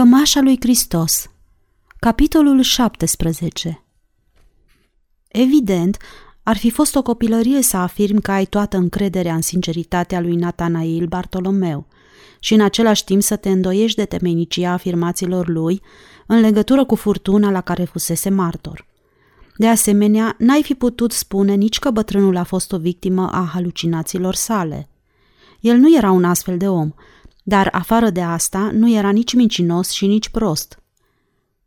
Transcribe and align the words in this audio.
Cămașa 0.00 0.40
lui 0.40 0.56
Hristos 0.60 1.30
Capitolul 1.98 2.60
17 2.60 3.84
Evident, 5.28 5.96
ar 6.42 6.56
fi 6.56 6.70
fost 6.70 6.94
o 6.94 7.02
copilărie 7.02 7.62
să 7.62 7.76
afirm 7.76 8.20
că 8.20 8.30
ai 8.30 8.44
toată 8.44 8.76
încrederea 8.76 9.34
în 9.34 9.40
sinceritatea 9.40 10.20
lui 10.20 10.34
Natanail 10.34 11.06
Bartolomeu 11.06 11.86
și 12.38 12.54
în 12.54 12.60
același 12.60 13.04
timp 13.04 13.22
să 13.22 13.36
te 13.36 13.48
îndoiești 13.48 13.96
de 13.96 14.04
temenicia 14.04 14.72
afirmațiilor 14.72 15.48
lui 15.48 15.82
în 16.26 16.40
legătură 16.40 16.84
cu 16.84 16.94
furtuna 16.94 17.50
la 17.50 17.60
care 17.60 17.84
fusese 17.84 18.28
martor. 18.28 18.86
De 19.56 19.68
asemenea, 19.68 20.34
n-ai 20.38 20.62
fi 20.62 20.74
putut 20.74 21.12
spune 21.12 21.54
nici 21.54 21.78
că 21.78 21.90
bătrânul 21.90 22.36
a 22.36 22.44
fost 22.44 22.72
o 22.72 22.78
victimă 22.78 23.30
a 23.32 23.50
halucinațiilor 23.52 24.34
sale. 24.34 24.88
El 25.60 25.76
nu 25.76 25.96
era 25.96 26.10
un 26.10 26.24
astfel 26.24 26.56
de 26.56 26.68
om, 26.68 26.92
dar 27.44 27.68
afară 27.72 28.10
de 28.10 28.20
asta 28.20 28.70
nu 28.72 28.90
era 28.90 29.10
nici 29.10 29.34
mincinos 29.34 29.90
și 29.90 30.06
nici 30.06 30.28
prost. 30.28 30.82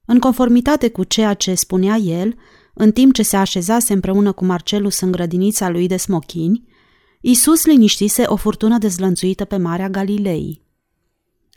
În 0.05 0.20
conformitate 0.20 0.89
cu 0.89 1.03
ceea 1.03 1.34
ce 1.34 1.53
spunea 1.53 1.95
el, 1.95 2.35
în 2.73 2.91
timp 2.91 3.13
ce 3.13 3.23
se 3.23 3.35
așezase 3.35 3.94
împreună 3.94 4.31
cu 4.31 4.45
Marcelus 4.45 4.99
în 4.99 5.11
grădinița 5.11 5.70
lui 5.70 5.88
de 5.88 5.97
smochini, 5.97 6.71
Isus 7.21 7.66
liniștise 7.66 8.23
o 8.25 8.35
furtună 8.35 8.77
dezlănțuită 8.77 9.45
pe 9.45 9.57
Marea 9.57 9.89
Galilei. 9.89 10.61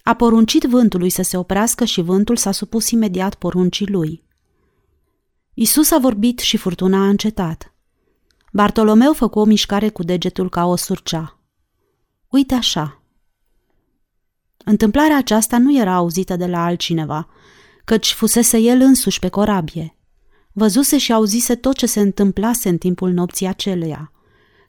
A 0.02 0.14
poruncit 0.14 0.62
vântului 0.62 1.10
să 1.10 1.22
se 1.22 1.36
oprească 1.36 1.84
și 1.84 2.00
vântul 2.00 2.36
s-a 2.36 2.52
supus 2.52 2.90
imediat 2.90 3.34
poruncii 3.34 3.86
lui. 3.86 4.24
Isus 5.54 5.90
a 5.90 5.98
vorbit 5.98 6.38
și 6.38 6.56
furtuna 6.56 6.98
a 6.98 7.08
încetat. 7.08 7.74
Bartolomeu 8.52 9.12
făcu 9.12 9.38
o 9.38 9.44
mișcare 9.44 9.88
cu 9.88 10.02
degetul 10.02 10.48
ca 10.48 10.64
o 10.64 10.76
surcea. 10.76 11.38
Uite 12.28 12.54
așa, 12.54 13.02
Întâmplarea 14.68 15.16
aceasta 15.16 15.58
nu 15.58 15.78
era 15.78 15.94
auzită 15.94 16.36
de 16.36 16.46
la 16.46 16.64
altcineva, 16.64 17.28
căci 17.84 18.12
fusese 18.12 18.58
el 18.58 18.80
însuși 18.80 19.18
pe 19.18 19.28
corabie. 19.28 19.96
Văzuse 20.52 20.98
și 20.98 21.12
auzise 21.12 21.54
tot 21.54 21.76
ce 21.76 21.86
se 21.86 22.00
întâmplase 22.00 22.68
în 22.68 22.78
timpul 22.78 23.10
nopții 23.10 23.46
aceleia. 23.46 24.12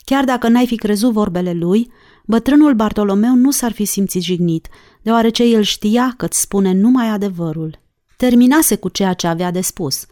Chiar 0.05 0.23
dacă 0.23 0.47
n-ai 0.47 0.67
fi 0.67 0.75
crezut 0.75 1.11
vorbele 1.11 1.53
lui, 1.53 1.91
bătrânul 2.25 2.73
Bartolomeu 2.73 3.35
nu 3.35 3.51
s-ar 3.51 3.71
fi 3.71 3.85
simțit 3.85 4.21
jignit, 4.21 4.67
deoarece 5.01 5.43
el 5.43 5.61
știa 5.61 6.13
că-ți 6.17 6.41
spune 6.41 6.73
numai 6.73 7.07
adevărul. 7.09 7.79
Terminase 8.17 8.75
cu 8.75 8.89
ceea 8.89 9.13
ce 9.13 9.27
avea 9.27 9.51
de 9.51 9.61
spus. 9.61 10.05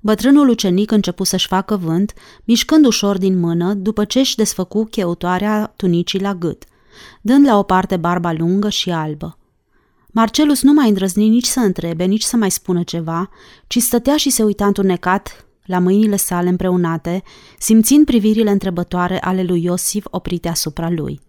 Bătrânul 0.00 0.48
ucenic 0.48 0.90
începu 0.90 1.24
să-și 1.24 1.46
facă 1.46 1.76
vânt, 1.76 2.12
mișcând 2.44 2.86
ușor 2.86 3.18
din 3.18 3.38
mână, 3.38 3.74
după 3.74 4.04
ce 4.04 4.18
își 4.18 4.36
desfăcu 4.36 4.84
cheutoarea 4.84 5.72
tunicii 5.76 6.20
la 6.20 6.34
gât 6.34 6.64
dând 7.20 7.46
la 7.46 7.58
o 7.58 7.62
parte 7.62 7.96
barba 7.96 8.32
lungă 8.32 8.68
și 8.68 8.90
albă. 8.90 9.38
Marcelus 10.12 10.62
nu 10.62 10.72
mai 10.72 10.88
îndrăzni 10.88 11.28
nici 11.28 11.46
să 11.46 11.60
întrebe, 11.60 12.04
nici 12.04 12.22
să 12.22 12.36
mai 12.36 12.50
spună 12.50 12.82
ceva, 12.82 13.30
ci 13.66 13.78
stătea 13.78 14.16
și 14.16 14.30
se 14.30 14.42
uita 14.42 14.66
întunecat 14.66 15.44
la 15.64 15.78
mâinile 15.78 16.16
sale 16.16 16.48
împreunate, 16.48 17.22
simțind 17.58 18.04
privirile 18.04 18.50
întrebătoare 18.50 19.20
ale 19.20 19.42
lui 19.42 19.64
Iosif 19.64 20.06
oprite 20.10 20.48
asupra 20.48 20.90
lui. 20.90 21.20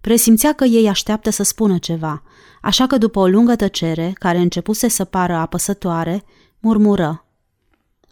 Presimțea 0.00 0.52
că 0.52 0.64
ei 0.64 0.88
așteaptă 0.88 1.30
să 1.30 1.42
spună 1.42 1.78
ceva, 1.78 2.22
așa 2.62 2.86
că 2.86 2.98
după 2.98 3.18
o 3.18 3.26
lungă 3.26 3.56
tăcere, 3.56 4.12
care 4.18 4.38
începuse 4.38 4.88
să 4.88 5.04
pară 5.04 5.34
apăsătoare, 5.34 6.24
murmură. 6.58 7.24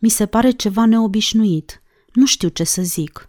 Mi 0.01 0.09
se 0.09 0.27
pare 0.27 0.51
ceva 0.51 0.87
neobișnuit. 0.87 1.83
Nu 2.13 2.27
știu 2.27 2.49
ce 2.49 2.65
să 2.65 2.83
zic. 2.83 3.28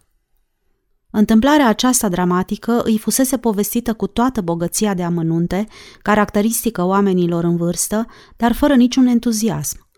Întâmplarea 1.10 1.68
aceasta 1.68 2.08
dramatică 2.08 2.82
îi 2.84 2.98
fusese 2.98 3.36
povestită 3.36 3.92
cu 3.92 4.06
toată 4.06 4.40
bogăția 4.40 4.94
de 4.94 5.02
amănunte, 5.02 5.66
caracteristică 6.02 6.84
oamenilor 6.84 7.44
în 7.44 7.56
vârstă, 7.56 8.06
dar 8.36 8.52
fără 8.52 8.74
niciun 8.74 9.06
entuziasm. 9.06 9.88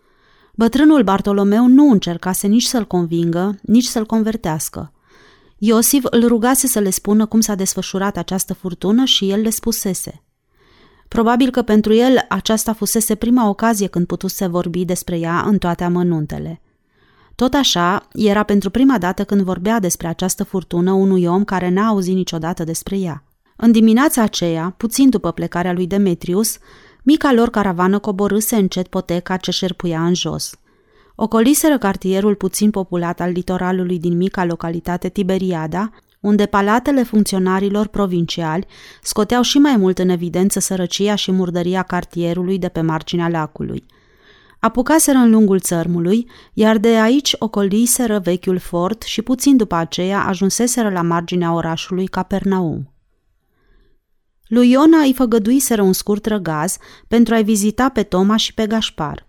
Bătrânul 0.55 1.03
Bartolomeu 1.03 1.67
nu 1.67 1.91
încercase 1.91 2.47
nici 2.47 2.63
să-l 2.63 2.87
convingă, 2.87 3.59
nici 3.63 3.85
să-l 3.85 4.07
convertească. 4.07 4.93
Iosif 5.59 6.05
îl 6.11 6.27
rugase 6.27 6.67
să 6.67 6.78
le 6.78 6.91
spună 6.91 7.27
cum 7.27 7.41
s-a 7.41 7.55
desfășurat 7.55 8.17
această 8.17 8.55
furtună 8.55 9.05
și 9.05 9.31
el 9.31 9.41
le 9.41 9.51
spusese. 9.51 10.22
Probabil 11.09 11.51
că 11.51 11.62
pentru 11.62 11.95
el 11.95 12.25
aceasta 12.28 12.72
fusese 12.72 13.15
prima 13.15 13.49
ocazie 13.49 13.87
când 13.87 14.06
putuse 14.06 14.47
vorbi 14.47 14.84
despre 14.84 15.19
ea 15.19 15.43
în 15.47 15.59
toate 15.59 15.84
amănuntele– 15.84 16.61
tot 17.42 17.54
așa, 17.54 18.08
era 18.12 18.42
pentru 18.42 18.70
prima 18.70 18.98
dată 18.98 19.25
când 19.25 19.41
vorbea 19.41 19.80
despre 19.80 20.06
această 20.06 20.44
furtună 20.44 20.92
unui 20.92 21.25
om 21.25 21.44
care 21.44 21.69
n-a 21.69 21.86
auzit 21.86 22.14
niciodată 22.14 22.64
despre 22.64 22.98
ea. 22.98 23.25
În 23.56 23.72
dimineața 23.72 24.22
aceea, 24.22 24.75
puțin 24.76 25.10
după 25.10 25.30
plecarea 25.30 25.72
lui 25.72 25.86
Demetrius, 25.86 26.58
mica 27.03 27.32
lor 27.32 27.50
caravană 27.50 27.98
coborâse 27.98 28.56
încet 28.56 28.86
poteca 28.86 29.36
ce 29.36 29.50
șerpuia 29.50 30.04
în 30.04 30.14
jos. 30.14 30.54
Ocoliseră 31.14 31.78
cartierul 31.78 32.34
puțin 32.34 32.70
populat 32.70 33.20
al 33.20 33.30
litoralului 33.30 33.98
din 33.98 34.16
mica 34.16 34.44
localitate 34.44 35.09
Tiberiada, 35.09 35.91
unde 36.20 36.47
palatele 36.47 37.03
funcționarilor 37.03 37.86
provinciali 37.86 38.66
scoteau 39.03 39.42
și 39.42 39.59
mai 39.59 39.76
mult 39.76 39.98
în 39.98 40.09
evidență 40.09 40.60
sărăcia 40.60 41.14
și 41.14 41.32
murdăria 41.32 41.82
cartierului 41.82 42.59
de 42.59 42.69
pe 42.69 42.80
marginea 42.80 43.28
lacului– 43.28 43.84
Apucaseră 44.65 45.19
în 45.19 45.31
lungul 45.31 45.61
țărmului, 45.61 46.31
iar 46.53 46.78
de 46.78 46.89
aici 46.89 47.34
ocoliseră 47.39 48.19
vechiul 48.19 48.59
fort 48.59 49.03
și 49.03 49.23
puțin 49.23 49.56
după 49.56 49.75
aceea 49.75 50.25
ajunseseră 50.25 50.91
la 50.91 51.03
marginea 51.03 51.53
orașului 51.53 52.06
Capernaum. 52.06 52.93
Lui 54.47 54.71
Iona 54.71 54.99
îi 54.99 55.12
făgăduiseră 55.15 55.83
un 55.83 55.93
scurt 55.93 56.27
răgaz 56.27 56.77
pentru 57.09 57.34
a-i 57.34 57.43
vizita 57.45 57.89
pe 57.89 58.03
Toma 58.03 58.37
și 58.37 58.55
pe 58.55 58.67
Gașpar. 58.67 59.27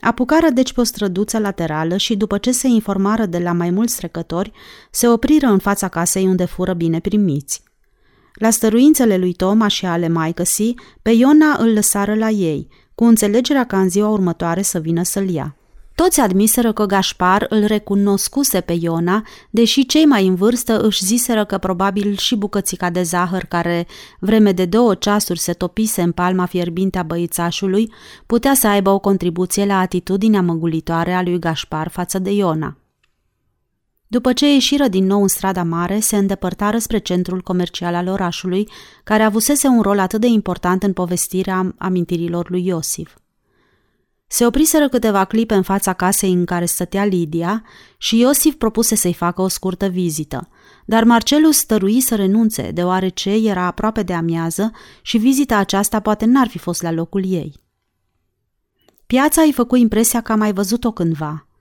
Apucară 0.00 0.48
deci 0.50 0.72
pe 0.72 0.80
o 0.80 0.84
străduță 0.84 1.38
laterală 1.38 1.96
și 1.96 2.16
după 2.16 2.38
ce 2.38 2.52
se 2.52 2.66
informară 2.66 3.26
de 3.26 3.38
la 3.38 3.52
mai 3.52 3.70
mulți 3.70 3.96
trecători, 3.96 4.52
se 4.90 5.08
opriră 5.08 5.46
în 5.46 5.58
fața 5.58 5.88
casei 5.88 6.26
unde 6.26 6.44
fură 6.44 6.72
bine 6.72 7.00
primiți. 7.00 7.62
La 8.34 8.50
stăruințele 8.50 9.16
lui 9.16 9.32
Toma 9.32 9.68
și 9.68 9.86
ale 9.86 10.08
maicăsii, 10.08 10.78
pe 11.02 11.10
Iona 11.10 11.56
îl 11.58 11.72
lăsară 11.72 12.14
la 12.14 12.28
ei– 12.28 12.68
cu 12.94 13.04
înțelegerea 13.04 13.64
ca 13.64 13.80
în 13.80 13.88
ziua 13.88 14.08
următoare 14.08 14.62
să 14.62 14.78
vină 14.78 15.02
să-l 15.02 15.28
ia. 15.28 15.56
Toți 15.94 16.20
admiseră 16.20 16.72
că 16.72 16.86
Gașpar 16.86 17.46
îl 17.48 17.64
recunoscuse 17.64 18.60
pe 18.60 18.76
Iona, 18.80 19.22
deși 19.50 19.86
cei 19.86 20.04
mai 20.04 20.26
în 20.26 20.34
vârstă 20.34 20.80
își 20.80 21.04
ziseră 21.04 21.44
că 21.44 21.58
probabil 21.58 22.16
și 22.16 22.36
bucățica 22.36 22.90
de 22.90 23.02
zahăr 23.02 23.44
care 23.44 23.86
vreme 24.18 24.52
de 24.52 24.64
două 24.64 24.94
ceasuri 24.94 25.38
se 25.38 25.52
topise 25.52 26.02
în 26.02 26.12
palma 26.12 26.46
fierbinte 26.46 26.98
a 26.98 27.02
băițașului 27.02 27.92
putea 28.26 28.54
să 28.54 28.68
aibă 28.68 28.90
o 28.90 28.98
contribuție 28.98 29.64
la 29.64 29.78
atitudinea 29.78 30.42
măgulitoare 30.42 31.12
a 31.12 31.22
lui 31.22 31.38
Gașpar 31.38 31.88
față 31.88 32.18
de 32.18 32.30
Iona. 32.30 32.76
După 34.12 34.32
ce 34.32 34.52
ieșiră 34.52 34.88
din 34.88 35.06
nou 35.06 35.22
în 35.22 35.28
strada 35.28 35.62
mare, 35.62 36.00
se 36.00 36.16
îndepărtară 36.16 36.78
spre 36.78 36.98
centrul 36.98 37.40
comercial 37.40 37.94
al 37.94 38.08
orașului, 38.08 38.68
care 39.04 39.22
avusese 39.22 39.68
un 39.68 39.80
rol 39.80 39.98
atât 39.98 40.20
de 40.20 40.26
important 40.26 40.82
în 40.82 40.92
povestirea 40.92 41.74
amintirilor 41.78 42.50
lui 42.50 42.66
Iosif. 42.66 43.16
Se 44.26 44.46
opriseră 44.46 44.88
câteva 44.88 45.24
clipe 45.24 45.54
în 45.54 45.62
fața 45.62 45.92
casei 45.92 46.32
în 46.32 46.44
care 46.44 46.64
stătea 46.64 47.04
Lidia 47.04 47.64
și 47.98 48.18
Iosif 48.18 48.54
propuse 48.54 48.94
să-i 48.94 49.14
facă 49.14 49.42
o 49.42 49.48
scurtă 49.48 49.86
vizită, 49.86 50.48
dar 50.84 51.04
Marcelus 51.04 51.56
stărui 51.56 52.00
să 52.00 52.14
renunțe, 52.14 52.70
deoarece 52.70 53.30
era 53.30 53.66
aproape 53.66 54.02
de 54.02 54.12
amiază 54.12 54.70
și 55.02 55.18
vizita 55.18 55.56
aceasta 55.56 56.00
poate 56.00 56.24
n-ar 56.24 56.48
fi 56.48 56.58
fost 56.58 56.82
la 56.82 56.90
locul 56.90 57.24
ei. 57.26 57.54
Piața 59.06 59.42
îi 59.42 59.52
făcu 59.52 59.76
impresia 59.76 60.20
că 60.20 60.32
a 60.32 60.36
mai 60.36 60.52
văzut-o 60.52 60.92
cândva– 60.92 61.46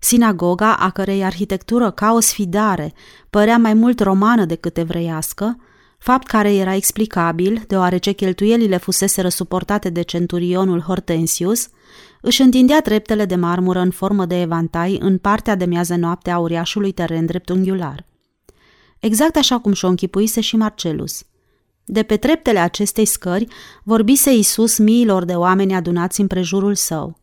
Sinagoga, 0.00 0.76
a 0.76 0.90
cărei 0.90 1.24
arhitectură 1.24 1.90
ca 1.90 2.12
o 2.12 2.20
sfidare 2.20 2.92
părea 3.30 3.58
mai 3.58 3.74
mult 3.74 4.00
romană 4.00 4.44
decât 4.44 4.76
evreiască, 4.76 5.56
fapt 5.98 6.26
care 6.26 6.54
era 6.54 6.74
explicabil, 6.74 7.64
deoarece 7.66 8.12
cheltuielile 8.12 8.76
fusese 8.76 9.28
suportate 9.28 9.90
de 9.90 10.02
centurionul 10.02 10.80
Hortensius, 10.80 11.68
își 12.20 12.42
întindea 12.42 12.80
treptele 12.80 13.24
de 13.24 13.34
marmură 13.34 13.78
în 13.78 13.90
formă 13.90 14.26
de 14.26 14.40
evantai 14.40 14.98
în 15.00 15.18
partea 15.18 15.54
de 15.54 15.64
miază 15.64 15.94
noapte 15.96 16.30
a 16.30 16.38
uriașului 16.38 16.92
teren 16.92 17.26
dreptunghiular. 17.26 18.06
Exact 19.00 19.36
așa 19.36 19.58
cum 19.58 19.72
și-o 19.72 19.88
închipuise 19.88 20.40
și 20.40 20.56
Marcelus. 20.56 21.22
De 21.84 22.02
pe 22.02 22.16
treptele 22.16 22.58
acestei 22.58 23.04
scări 23.04 23.46
vorbise 23.82 24.34
Isus 24.34 24.78
miilor 24.78 25.24
de 25.24 25.34
oameni 25.34 25.74
adunați 25.74 26.20
în 26.20 26.26
prejurul 26.26 26.74
său– 26.74 27.16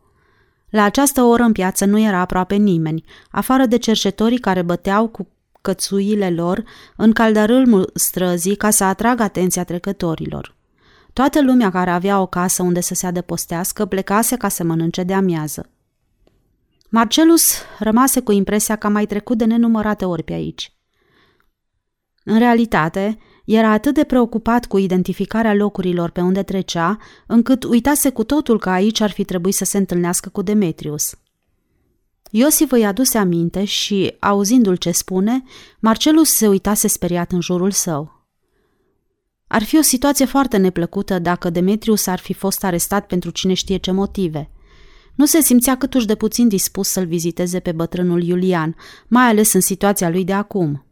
la 0.75 0.83
această 0.83 1.21
oră 1.21 1.43
în 1.43 1.51
piață 1.51 1.85
nu 1.85 1.99
era 1.99 2.19
aproape 2.19 2.55
nimeni, 2.55 3.03
afară 3.31 3.65
de 3.65 3.77
cercetorii 3.77 4.37
care 4.37 4.61
băteau 4.61 5.07
cu 5.07 5.27
cățuile 5.61 6.29
lor 6.29 6.63
în 6.95 7.11
caldarâlmul 7.11 7.89
străzii 7.93 8.55
ca 8.55 8.69
să 8.69 8.83
atragă 8.83 9.23
atenția 9.23 9.63
trecătorilor. 9.63 10.55
Toată 11.13 11.41
lumea 11.41 11.69
care 11.69 11.89
avea 11.89 12.19
o 12.19 12.25
casă 12.25 12.63
unde 12.63 12.81
să 12.81 12.93
se 12.93 13.07
adăpostească 13.07 13.85
plecase 13.85 14.35
ca 14.35 14.47
să 14.47 14.63
mănânce 14.63 15.03
de 15.03 15.13
amiază. 15.13 15.69
Marcelus 16.89 17.53
rămase 17.79 18.19
cu 18.19 18.31
impresia 18.31 18.75
că 18.75 18.87
a 18.87 18.89
mai 18.89 19.05
trecut 19.05 19.37
de 19.37 19.45
nenumărate 19.45 20.05
ori 20.05 20.23
pe 20.23 20.33
aici. 20.33 20.73
În 22.23 22.37
realitate, 22.37 23.17
Era 23.45 23.71
atât 23.71 23.93
de 23.93 24.03
preocupat 24.03 24.65
cu 24.65 24.77
identificarea 24.77 25.53
locurilor 25.53 26.09
pe 26.09 26.21
unde 26.21 26.43
trecea, 26.43 26.97
încât 27.27 27.63
uitase 27.63 28.09
cu 28.09 28.23
totul 28.23 28.59
că 28.59 28.69
aici 28.69 29.01
ar 29.01 29.11
fi 29.11 29.23
trebuit 29.23 29.53
să 29.53 29.65
se 29.65 29.77
întâlnească 29.77 30.29
cu 30.29 30.41
Demetrius. 30.41 31.15
Iosif 32.31 32.71
îi 32.71 32.85
aduse 32.85 33.17
aminte 33.17 33.63
și, 33.63 34.15
auzindu-l 34.19 34.75
ce 34.75 34.91
spune, 34.91 35.43
Marcelus 35.79 36.29
se 36.29 36.47
uitase 36.47 36.87
speriat 36.87 37.31
în 37.31 37.41
jurul 37.41 37.71
său. 37.71 38.25
Ar 39.47 39.63
fi 39.63 39.77
o 39.77 39.81
situație 39.81 40.25
foarte 40.25 40.57
neplăcută 40.57 41.19
dacă 41.19 41.49
Demetrius 41.49 42.07
ar 42.07 42.19
fi 42.19 42.33
fost 42.33 42.63
arestat 42.63 43.07
pentru 43.07 43.29
cine 43.29 43.53
știe 43.53 43.77
ce 43.77 43.91
motive. 43.91 44.49
Nu 45.15 45.25
se 45.25 45.41
simțea 45.41 45.77
câtuși 45.77 46.05
de 46.05 46.15
puțin 46.15 46.47
dispus 46.47 46.87
să-l 46.87 47.05
viziteze 47.05 47.59
pe 47.59 47.71
bătrânul 47.71 48.23
Iulian, 48.23 48.75
mai 49.07 49.25
ales 49.25 49.53
în 49.53 49.61
situația 49.61 50.09
lui 50.09 50.23
de 50.23 50.33
acum. 50.33 50.85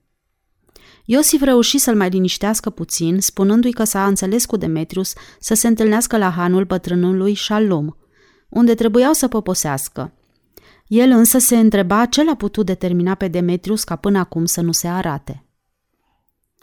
Iosif 1.06 1.42
reuși 1.42 1.78
să-l 1.78 1.96
mai 1.96 2.10
liniștească 2.10 2.70
puțin, 2.70 3.20
spunându-i 3.20 3.72
că 3.72 3.84
s-a 3.84 4.06
înțeles 4.06 4.46
cu 4.46 4.58
Demetrius 4.58 5.14
să 5.40 5.54
se 5.54 5.68
întâlnească 5.68 6.18
la 6.18 6.30
hanul 6.30 6.64
bătrânului 6.64 7.36
Shalom, 7.36 7.90
unde 8.50 8.76
trebuiau 8.76 9.14
să 9.14 9.28
poposească. 9.28 10.14
El 10.88 11.10
însă 11.10 11.38
se 11.38 11.58
întreba 11.58 12.06
ce 12.06 12.24
l-a 12.24 12.36
putut 12.36 12.66
determina 12.66 13.16
pe 13.16 13.28
Demetrius 13.28 13.84
ca 13.84 13.96
până 13.96 14.20
acum 14.20 14.46
să 14.46 14.62
nu 14.62 14.72
se 14.72 14.88
arate. 14.88 15.46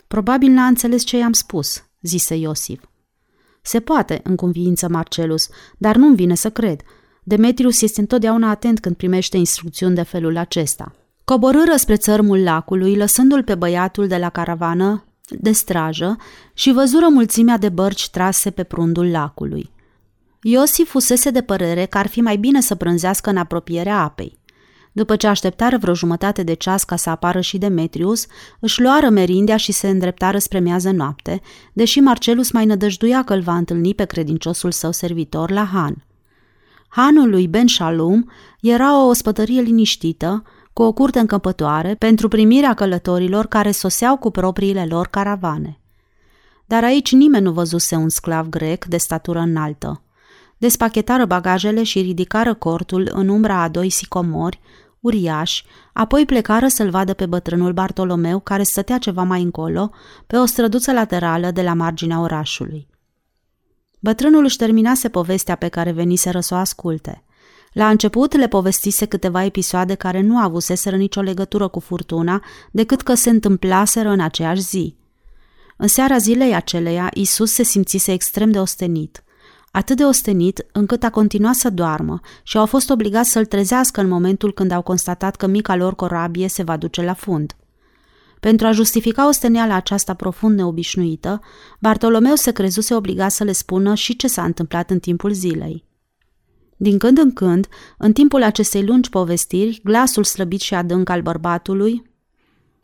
Probabil 0.06 0.50
n-a 0.50 0.66
înțeles 0.66 1.02
ce 1.02 1.16
i-am 1.16 1.32
spus, 1.32 1.84
zise 2.02 2.34
Iosif. 2.34 2.84
Se 3.62 3.80
poate, 3.80 4.20
în 4.22 4.36
convință 4.36 4.88
Marcelus, 4.88 5.48
dar 5.78 5.96
nu-mi 5.96 6.16
vine 6.16 6.34
să 6.34 6.50
cred. 6.50 6.80
Demetrius 7.22 7.82
este 7.82 8.00
întotdeauna 8.00 8.50
atent 8.50 8.80
când 8.80 8.96
primește 8.96 9.36
instrucțiuni 9.36 9.94
de 9.94 10.02
felul 10.02 10.36
acesta. 10.36 10.94
Coborâră 11.30 11.76
spre 11.76 11.96
țărmul 11.96 12.42
lacului, 12.42 12.96
lăsându-l 12.96 13.42
pe 13.42 13.54
băiatul 13.54 14.06
de 14.06 14.16
la 14.16 14.30
caravană 14.30 15.04
de 15.28 15.52
strajă 15.52 16.16
și 16.54 16.72
văzură 16.72 17.06
mulțimea 17.10 17.58
de 17.58 17.68
bărci 17.68 18.10
trase 18.10 18.50
pe 18.50 18.62
prundul 18.62 19.10
lacului. 19.10 19.70
Iosif 20.42 20.88
fusese 20.88 21.30
de 21.30 21.42
părere 21.42 21.86
că 21.86 21.98
ar 21.98 22.06
fi 22.06 22.20
mai 22.20 22.36
bine 22.36 22.60
să 22.60 22.74
prânzească 22.74 23.30
în 23.30 23.36
apropierea 23.36 24.02
apei. 24.02 24.38
După 24.92 25.16
ce 25.16 25.26
așteptară 25.26 25.78
vreo 25.78 25.94
jumătate 25.94 26.42
de 26.42 26.54
ceas 26.54 26.84
ca 26.84 26.96
să 26.96 27.10
apară 27.10 27.40
și 27.40 27.58
Demetrius, 27.58 28.26
își 28.60 28.80
luară 28.80 29.08
merindea 29.08 29.56
și 29.56 29.72
se 29.72 29.88
îndreptară 29.88 30.38
spre 30.38 30.58
miază 30.58 30.90
noapte, 30.90 31.40
deși 31.72 32.00
Marcelus 32.00 32.50
mai 32.50 32.66
nădăjduia 32.66 33.22
că 33.22 33.34
îl 33.34 33.40
va 33.40 33.56
întâlni 33.56 33.94
pe 33.94 34.04
credinciosul 34.04 34.70
său 34.70 34.92
servitor 34.92 35.50
la 35.50 35.64
Han. 35.72 36.04
Hanul 36.88 37.30
lui 37.30 37.48
Ben 37.48 37.66
Shalom 37.66 38.24
era 38.60 39.02
o 39.02 39.06
ospătărie 39.06 39.60
liniștită, 39.60 40.42
cu 40.72 40.82
o 40.82 40.92
curte 40.92 41.18
încăpătoare 41.18 41.94
pentru 41.94 42.28
primirea 42.28 42.74
călătorilor 42.74 43.46
care 43.46 43.70
soseau 43.70 44.16
cu 44.16 44.30
propriile 44.30 44.86
lor 44.86 45.06
caravane. 45.06 45.80
Dar 46.66 46.84
aici 46.84 47.12
nimeni 47.12 47.44
nu 47.44 47.52
văzuse 47.52 47.94
un 47.94 48.08
sclav 48.08 48.48
grec 48.48 48.84
de 48.84 48.96
statură 48.96 49.38
înaltă. 49.38 50.02
Despachetară 50.58 51.24
bagajele 51.24 51.82
și 51.82 52.00
ridicară 52.00 52.54
cortul 52.54 53.10
în 53.12 53.28
umbra 53.28 53.62
a 53.62 53.68
doi 53.68 53.90
sicomori, 53.90 54.60
uriași, 55.00 55.64
apoi 55.92 56.26
plecară 56.26 56.68
să-l 56.68 56.90
vadă 56.90 57.14
pe 57.14 57.26
bătrânul 57.26 57.72
Bartolomeu, 57.72 58.40
care 58.40 58.62
stătea 58.62 58.98
ceva 58.98 59.22
mai 59.22 59.42
încolo, 59.42 59.90
pe 60.26 60.36
o 60.36 60.44
străduță 60.44 60.92
laterală 60.92 61.50
de 61.50 61.62
la 61.62 61.74
marginea 61.74 62.20
orașului. 62.20 62.88
Bătrânul 63.98 64.44
își 64.44 64.56
terminase 64.56 65.08
povestea 65.08 65.54
pe 65.54 65.68
care 65.68 65.92
veniseră 65.92 66.40
să 66.40 66.54
o 66.54 66.56
asculte– 66.56 67.24
la 67.72 67.88
început 67.88 68.36
le 68.36 68.48
povestise 68.48 69.06
câteva 69.06 69.44
episoade 69.44 69.94
care 69.94 70.20
nu 70.20 70.38
avuseseră 70.38 70.96
nicio 70.96 71.20
legătură 71.20 71.68
cu 71.68 71.80
furtuna, 71.80 72.42
decât 72.70 73.00
că 73.00 73.14
se 73.14 73.30
întâmplaseră 73.30 74.08
în 74.08 74.20
aceeași 74.20 74.60
zi. 74.60 74.96
În 75.76 75.88
seara 75.88 76.18
zilei 76.18 76.54
aceleia, 76.54 77.10
Isus 77.14 77.52
se 77.52 77.62
simțise 77.62 78.12
extrem 78.12 78.50
de 78.50 78.58
ostenit. 78.58 79.24
Atât 79.70 79.96
de 79.96 80.04
ostenit 80.04 80.66
încât 80.72 81.02
a 81.02 81.10
continuat 81.10 81.54
să 81.54 81.70
doarmă 81.70 82.20
și 82.42 82.56
au 82.56 82.66
fost 82.66 82.90
obligați 82.90 83.30
să-l 83.30 83.46
trezească 83.46 84.00
în 84.00 84.08
momentul 84.08 84.52
când 84.52 84.70
au 84.70 84.82
constatat 84.82 85.36
că 85.36 85.46
mica 85.46 85.76
lor 85.76 85.94
corabie 85.94 86.48
se 86.48 86.62
va 86.62 86.76
duce 86.76 87.02
la 87.02 87.14
fund. 87.14 87.56
Pentru 88.40 88.66
a 88.66 88.72
justifica 88.72 89.28
osteniala 89.28 89.74
aceasta 89.74 90.14
profund 90.14 90.56
neobișnuită, 90.56 91.40
Bartolomeu 91.78 92.34
se 92.34 92.52
crezuse 92.52 92.94
obligat 92.94 93.30
să 93.30 93.44
le 93.44 93.52
spună 93.52 93.94
și 93.94 94.16
ce 94.16 94.28
s-a 94.28 94.44
întâmplat 94.44 94.90
în 94.90 94.98
timpul 94.98 95.32
zilei. 95.32 95.84
Din 96.82 96.98
când 96.98 97.18
în 97.18 97.32
când, 97.32 97.66
în 97.98 98.12
timpul 98.12 98.42
acestei 98.42 98.84
lungi 98.84 99.10
povestiri, 99.10 99.80
glasul 99.84 100.24
slăbit 100.24 100.60
și 100.60 100.74
adânc 100.74 101.08
al 101.08 101.22
bărbatului 101.22 102.02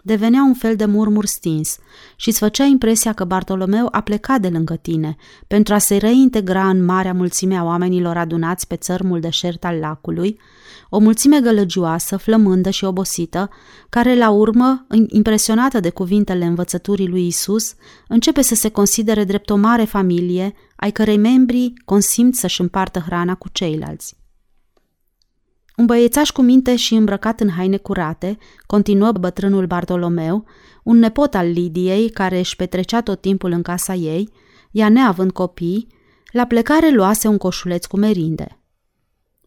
devenea 0.03 0.43
un 0.43 0.55
fel 0.55 0.77
de 0.77 0.85
murmur 0.85 1.25
stins 1.25 1.79
și 2.17 2.29
îți 2.29 2.39
făcea 2.39 2.65
impresia 2.65 3.13
că 3.13 3.25
Bartolomeu 3.25 3.89
a 3.91 4.01
plecat 4.01 4.41
de 4.41 4.49
lângă 4.49 4.77
tine 4.77 5.17
pentru 5.47 5.75
a 5.75 5.79
se 5.79 5.97
reintegra 5.97 6.69
în 6.69 6.85
marea 6.85 7.13
mulțime 7.13 7.57
a 7.57 7.65
oamenilor 7.65 8.17
adunați 8.17 8.67
pe 8.67 8.77
țărmul 8.77 9.21
deșert 9.21 9.65
al 9.65 9.77
lacului, 9.77 10.39
o 10.89 10.99
mulțime 10.99 11.41
gălăgioasă, 11.41 12.17
flămândă 12.17 12.71
și 12.71 12.85
obosită, 12.85 13.51
care 13.89 14.17
la 14.17 14.31
urmă, 14.31 14.87
impresionată 15.09 15.81
de 15.81 15.91
cuvintele 15.91 16.45
învățăturii 16.45 17.09
lui 17.09 17.27
Isus, 17.27 17.75
începe 18.09 18.43
să 18.43 18.55
se 18.55 18.69
considere 18.69 19.25
drept 19.25 19.51
o 19.51 19.57
mare 19.57 19.85
familie, 19.85 20.53
ai 20.77 20.91
cărei 20.91 21.17
membrii 21.17 21.73
consimt 21.85 22.35
să-și 22.35 22.61
împartă 22.61 22.99
hrana 22.99 23.35
cu 23.35 23.49
ceilalți. 23.53 24.17
Un 25.77 25.87
băiețaș 25.87 26.31
cu 26.31 26.43
minte 26.43 26.77
și 26.77 26.95
îmbrăcat 26.95 27.41
în 27.41 27.51
haine 27.51 27.77
curate, 27.77 28.39
continuă 28.67 29.13
bătrânul 29.13 29.67
Bartolomeu, 29.67 30.45
un 30.83 30.99
nepot 30.99 31.35
al 31.35 31.51
Lidiei 31.51 32.11
care 32.11 32.39
își 32.39 32.57
petrecea 32.57 33.01
tot 33.01 33.21
timpul 33.21 33.51
în 33.51 33.63
casa 33.63 33.95
ei, 33.95 34.29
ea 34.71 34.89
neavând 34.89 35.31
copii, 35.31 35.87
la 36.33 36.47
plecare 36.47 36.91
luase 36.91 37.29
un 37.29 37.39
coșuleț 37.39 37.87
cu 37.87 37.97
merinde. 37.97 38.56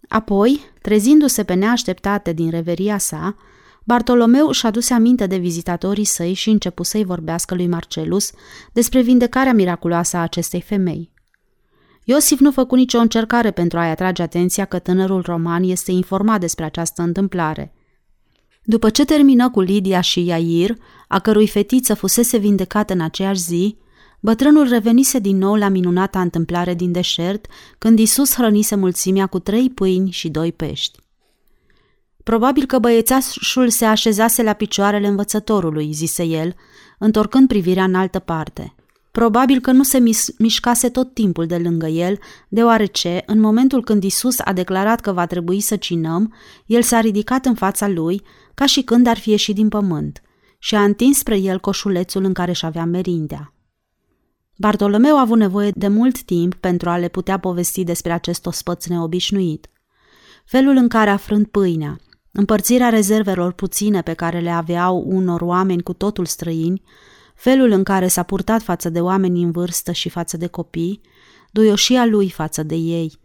Apoi, 0.10 0.60
trezindu-se 0.82 1.44
pe 1.44 1.54
neașteptate 1.54 2.34
din 2.34 2.50
reveria 2.50 2.98
sa, 2.98 3.36
Bartolomeu 3.84 4.48
își 4.48 4.66
aduse 4.66 4.94
aminte 4.94 5.28
de 5.28 5.38
vizitatorii 5.38 6.04
săi 6.04 6.34
și 6.34 6.50
începu 6.50 6.84
să-i 6.84 7.04
vorbească 7.04 7.56
lui 7.56 7.68
Marcelus 7.68 8.32
despre 8.74 9.02
vindecarea 9.02 9.54
miraculoasă 9.54 10.18
a 10.18 10.22
acestei 10.22 10.62
femei. 10.62 11.12
Iosif 12.04 12.40
nu 12.40 12.52
făcu 12.52 12.76
nicio 12.76 12.98
încercare 12.98 13.52
pentru 13.52 13.80
a-i 13.80 13.90
atrage 13.90 14.22
atenția 14.22 14.66
că 14.66 14.80
tânărul 14.80 15.22
roman 15.22 15.64
este 15.64 15.92
informat 15.92 16.40
despre 16.40 16.66
această 16.66 17.02
întâmplare. 17.02 17.74
După 18.64 18.90
ce 18.90 19.06
termină 19.06 19.50
cu 19.50 19.62
Lidia 19.62 20.02
și 20.02 20.26
Iair, 20.26 20.76
a 21.08 21.20
cărui 21.20 21.48
fetiță 21.48 21.94
fusese 21.94 22.38
vindecată 22.38 22.94
în 22.94 23.02
aceeași 23.02 23.40
zi, 23.42 23.78
bătrânul 24.19 24.68
revenise 24.68 25.19
din 25.19 25.38
nou 25.38 25.56
la 25.56 25.68
minunata 25.68 26.21
întâmplare 26.21 26.74
din 26.74 26.92
deșert, 26.92 27.45
când 27.77 28.00
Isus 28.00 28.33
hrănise 28.33 28.75
mulțimea 28.75 29.27
cu 29.27 29.39
trei 29.39 29.69
pâini 29.69 30.12
și 30.12 30.30
doi 30.30 30.51
pești. 30.51 31.00
Probabil 32.24 32.65
că 32.65 32.79
băiețașul 32.79 33.70
se 33.70 33.86
așezase 33.86 34.44
la 34.44 34.53
picioarele 34.53 35.08
învățătorului, 35.08 35.91
zise 35.91 36.24
el, 36.24 36.55
întorcând 37.00 37.48
privirea 37.48 37.84
în 37.84 37.96
altă 37.96 38.20
parte. 38.20 38.74
Probabil 39.12 39.60
că 39.60 39.72
nu 39.72 39.84
se 39.84 39.98
mis- 39.98 40.38
mișcase 40.38 40.89
tot 40.89 41.13
timpul 41.13 41.46
de 41.46 41.58
lângă 41.58 41.88
el, 41.88 42.20
deoarece, 42.48 43.24
în 43.25 43.39
momentul 43.39 43.84
când 43.84 44.03
Isus 44.03 44.39
a 44.39 44.53
declarat 44.53 45.00
că 45.00 45.12
va 45.12 45.25
trebui 45.25 45.60
să 45.60 45.75
cinăm, 45.75 46.34
el 46.65 46.82
s-a 46.82 47.00
ridicat 47.00 47.46
în 47.46 47.55
fața 47.55 47.88
lui, 47.88 48.22
ca 48.53 48.65
și 48.65 48.82
când 48.82 49.08
ar 49.08 49.17
fi 49.17 49.29
ieșit 49.29 49.55
din 49.55 49.70
pământ, 49.70 50.22
și 50.60 50.75
a 50.75 50.84
întins 50.84 51.17
spre 51.17 51.38
el 51.38 51.60
coșulețul 51.60 52.24
în 52.24 52.34
care 52.34 52.50
își 52.50 52.65
avea 52.65 52.86
merindea. 52.86 53.53
Bartolomeu 54.62 55.18
a 55.18 55.22
avut 55.22 55.38
nevoie 55.38 55.72
de 55.75 55.88
mult 55.88 56.22
timp 56.22 56.56
pentru 56.56 56.89
a 56.89 56.98
le 56.98 57.08
putea 57.08 57.38
povesti 57.38 57.84
despre 57.84 58.12
acest 58.12 58.46
ospăț 58.46 58.86
neobișnuit. 58.86 59.70
Felul 60.46 60.75
în 60.75 60.88
care 60.88 61.10
a 61.10 61.18
frânt 61.18 61.48
pâinea, 61.48 62.00
împărțirea 62.32 62.89
rezervelor 62.89 63.51
puține 63.51 64.01
pe 64.01 64.13
care 64.13 64.39
le 64.39 64.50
aveau 64.50 65.04
unor 65.08 65.42
oameni 65.42 65.84
cu 65.84 65.94
totul 65.94 66.25
străini, 66.25 66.82
felul 67.36 67.72
în 67.72 67.84
care 67.84 68.08
s-a 68.08 68.24
purtat 68.24 68.62
față 68.62 68.89
de 68.89 69.01
oameni 69.01 69.44
în 69.44 69.51
vârstă 69.51 69.92
și 69.92 70.10
față 70.10 70.38
de 70.38 70.48
copii, 70.48 71.01
duioșia 71.51 72.06
lui 72.06 72.30
față 72.30 72.63
de 72.63 72.75
ei, 72.75 73.20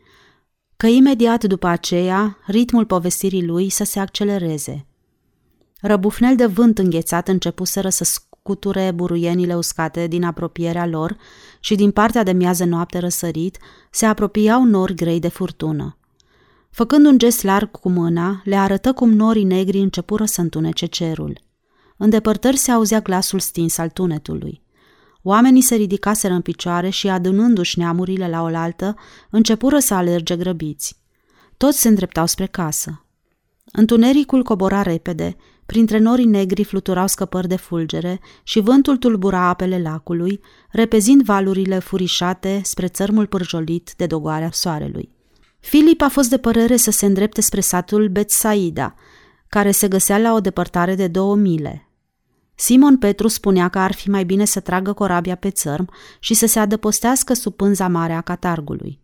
că 0.77 0.87
imediat 0.87 1.45
după 1.45 1.67
aceea 1.67 2.39
ritmul 2.47 2.85
povestirii 2.85 3.47
lui 3.47 3.69
să 3.69 3.85
se 3.85 3.99
accelereze. 3.99 4.87
Răbufnel 5.81 6.37
de 6.37 6.47
vânt 6.47 6.79
înghețat 6.79 7.29
începuseră 7.29 7.89
să 7.89 8.05
scuture 8.45 8.91
buruienile 8.91 9.57
uscate 9.57 10.07
din 10.07 10.25
apropierea 10.25 10.87
lor 10.87 11.17
și 11.61 11.75
din 11.75 11.91
partea 11.91 12.23
de 12.23 12.33
miază 12.33 12.65
noapte 12.65 12.99
răsărit 12.99 13.59
se 13.91 14.07
apropiau 14.07 14.65
nori 14.65 14.95
grei 14.95 15.21
de 15.21 15.29
furtună. 15.29 15.97
Făcând 16.71 17.07
un 17.07 17.19
gest 17.19 17.43
larg 17.43 17.71
cu 17.71 17.89
mâna, 17.89 18.43
le 18.45 18.57
arătă 18.57 18.93
cum 18.93 19.11
norii 19.13 19.45
negri 19.45 19.79
începură 19.79 20.25
să 20.25 20.41
întunece 20.41 20.87
cerul. 20.87 21.41
În 21.97 22.11
depărtări 22.11 22.57
se 22.57 22.71
auzea 22.71 23.01
glasul 23.01 23.39
stins 23.39 23.79
al 23.79 23.89
tunetului. 23.89 24.63
Oamenii 25.23 25.63
se 25.63 25.75
ridicaseră 25.75 26.35
în 26.35 26.41
picioare 26.41 26.89
și, 26.89 27.09
adunându-și 27.09 27.79
neamurile 27.79 28.29
la 28.29 28.43
oaltă, 28.43 28.95
începură 29.31 29.79
să 29.79 29.95
alerge 29.95 30.37
grăbiți. 30.37 30.97
Toți 31.57 31.81
se 31.81 31.89
îndreptau 31.89 32.27
spre 32.27 32.47
casă. 32.47 33.05
Întunericul 33.73 34.43
cobora 34.43 34.83
repede, 34.83 35.37
Printre 35.67 35.99
norii 35.99 36.25
negri 36.25 36.65
fluturau 36.65 37.07
scăpări 37.07 37.49
de 37.49 37.57
fulgere 37.57 38.21
și 38.43 38.61
vântul 38.61 38.97
tulbura 38.97 39.41
apele 39.49 39.83
lacului, 39.83 40.41
repezind 40.71 41.23
valurile 41.23 41.79
furișate 41.79 42.61
spre 42.65 42.87
țărmul 42.87 43.27
pârjolit 43.27 43.93
de 43.97 44.07
dogoarea 44.07 44.51
soarelui. 44.53 45.13
Filip 45.61 46.03
a 46.03 46.09
fost 46.09 46.29
de 46.31 46.39
părere 46.39 46.77
să 46.77 46.91
se 46.91 47.07
îndrepte 47.07 47.41
spre 47.41 47.61
satul 47.61 48.09
Betsaida, 48.09 48.95
care 49.49 49.71
se 49.71 49.89
găsea 49.89 50.19
la 50.19 50.33
o 50.33 50.41
depărtare 50.41 50.95
de 50.95 51.07
două 51.07 51.37
mile. 51.37 51.89
Simon 52.55 52.99
Petru 52.99 53.29
spunea 53.29 53.69
că 53.69 53.79
ar 53.79 53.93
fi 53.93 54.11
mai 54.11 54.25
bine 54.25 54.45
să 54.45 54.61
tragă 54.61 54.93
corabia 54.93 55.35
pe 55.35 55.51
țărm 55.51 55.91
și 56.19 56.35
să 56.35 56.47
se 56.47 56.59
adăpostească 56.59 57.35
sub 57.35 57.55
pânza 57.55 57.89
mare 57.89 58.13
a 58.13 58.21
catargului. 58.21 59.01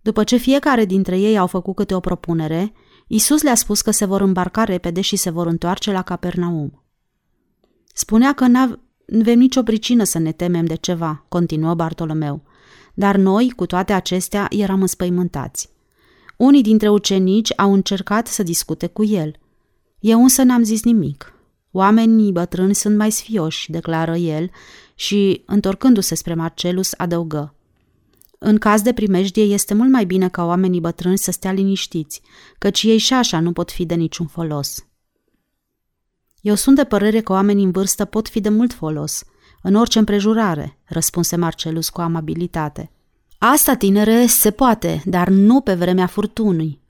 După 0.00 0.24
ce 0.24 0.36
fiecare 0.36 0.84
dintre 0.84 1.18
ei 1.18 1.38
au 1.38 1.46
făcut 1.46 1.74
câte 1.74 1.94
o 1.94 2.00
propunere, 2.00 2.72
Isus 3.08 3.42
le-a 3.42 3.54
spus 3.54 3.80
că 3.80 3.90
se 3.90 4.04
vor 4.04 4.20
îmbarca 4.20 4.64
repede 4.64 5.00
și 5.00 5.16
se 5.16 5.30
vor 5.30 5.46
întoarce 5.46 5.92
la 5.92 6.02
Capernaum. 6.02 6.82
Spunea 7.94 8.32
că 8.32 8.46
nu 8.46 8.58
avem 9.20 9.38
nicio 9.38 9.62
pricină 9.62 10.04
să 10.04 10.18
ne 10.18 10.32
temem 10.32 10.64
de 10.64 10.74
ceva, 10.74 11.24
continuă 11.28 11.74
Bartolomeu, 11.74 12.42
dar 12.94 13.16
noi, 13.16 13.52
cu 13.56 13.66
toate 13.66 13.92
acestea, 13.92 14.46
eram 14.50 14.80
înspăimântați. 14.80 15.70
Unii 16.36 16.62
dintre 16.62 16.88
ucenici 16.88 17.52
au 17.56 17.72
încercat 17.72 18.26
să 18.26 18.42
discute 18.42 18.86
cu 18.86 19.04
el. 19.04 19.34
Eu 20.00 20.22
însă 20.22 20.42
n-am 20.42 20.62
zis 20.62 20.84
nimic. 20.84 21.32
Oamenii 21.70 22.32
bătrâni 22.32 22.74
sunt 22.74 22.96
mai 22.96 23.10
sfioși, 23.10 23.70
declară 23.70 24.16
el 24.16 24.50
și, 24.94 25.42
întorcându-se 25.46 26.14
spre 26.14 26.34
Marcelus, 26.34 26.92
adăugă. 26.96 27.54
În 28.38 28.58
caz 28.58 28.82
de 28.82 28.92
primejdie 28.92 29.42
este 29.42 29.74
mult 29.74 29.90
mai 29.90 30.04
bine 30.04 30.28
ca 30.28 30.44
oamenii 30.44 30.80
bătrâni 30.80 31.18
să 31.18 31.30
stea 31.30 31.52
liniștiți, 31.52 32.22
căci 32.58 32.82
ei 32.82 32.98
și 32.98 33.14
așa 33.14 33.40
nu 33.40 33.52
pot 33.52 33.70
fi 33.70 33.86
de 33.86 33.94
niciun 33.94 34.26
folos. 34.26 34.86
Eu 36.40 36.54
sunt 36.54 36.76
de 36.76 36.84
părere 36.84 37.20
că 37.20 37.32
oamenii 37.32 37.64
în 37.64 37.70
vârstă 37.70 38.04
pot 38.04 38.28
fi 38.28 38.40
de 38.40 38.48
mult 38.48 38.72
folos, 38.72 39.24
în 39.62 39.74
orice 39.74 39.98
împrejurare, 39.98 40.78
răspunse 40.84 41.36
Marcelus 41.36 41.88
cu 41.88 42.00
amabilitate. 42.00 42.90
Asta, 43.38 43.74
tinere, 43.74 44.26
se 44.26 44.50
poate, 44.50 45.02
dar 45.04 45.28
nu 45.28 45.60
pe 45.60 45.74
vremea 45.74 46.06
furtunii, 46.06 46.80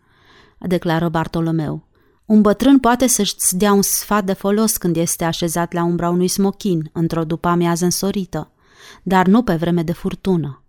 declară 0.58 1.08
Bartolomeu. 1.08 1.86
Un 2.24 2.40
bătrân 2.40 2.78
poate 2.78 3.06
să-și 3.06 3.34
dea 3.50 3.72
un 3.72 3.82
sfat 3.82 4.24
de 4.24 4.32
folos 4.32 4.76
când 4.76 4.96
este 4.96 5.24
așezat 5.24 5.72
la 5.72 5.82
umbra 5.82 6.08
unui 6.08 6.28
smochin, 6.28 6.90
într-o 6.92 7.24
după 7.24 7.48
amiază 7.48 7.84
însorită, 7.84 8.50
dar 9.02 9.26
nu 9.26 9.42
pe 9.42 9.54
vreme 9.54 9.82
de 9.82 9.92
furtună. 9.92 10.62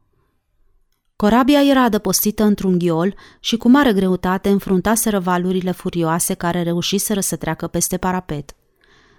Corabia 1.21 1.63
era 1.63 1.83
adăpostită 1.83 2.43
într-un 2.43 2.77
ghiol 2.77 3.15
și 3.39 3.57
cu 3.57 3.69
mare 3.69 3.93
greutate 3.93 4.49
înfruntaseră 4.49 5.19
valurile 5.19 5.71
furioase 5.71 6.33
care 6.33 6.63
reușiseră 6.63 7.19
să 7.19 7.35
treacă 7.35 7.67
peste 7.67 7.97
parapet. 7.97 8.55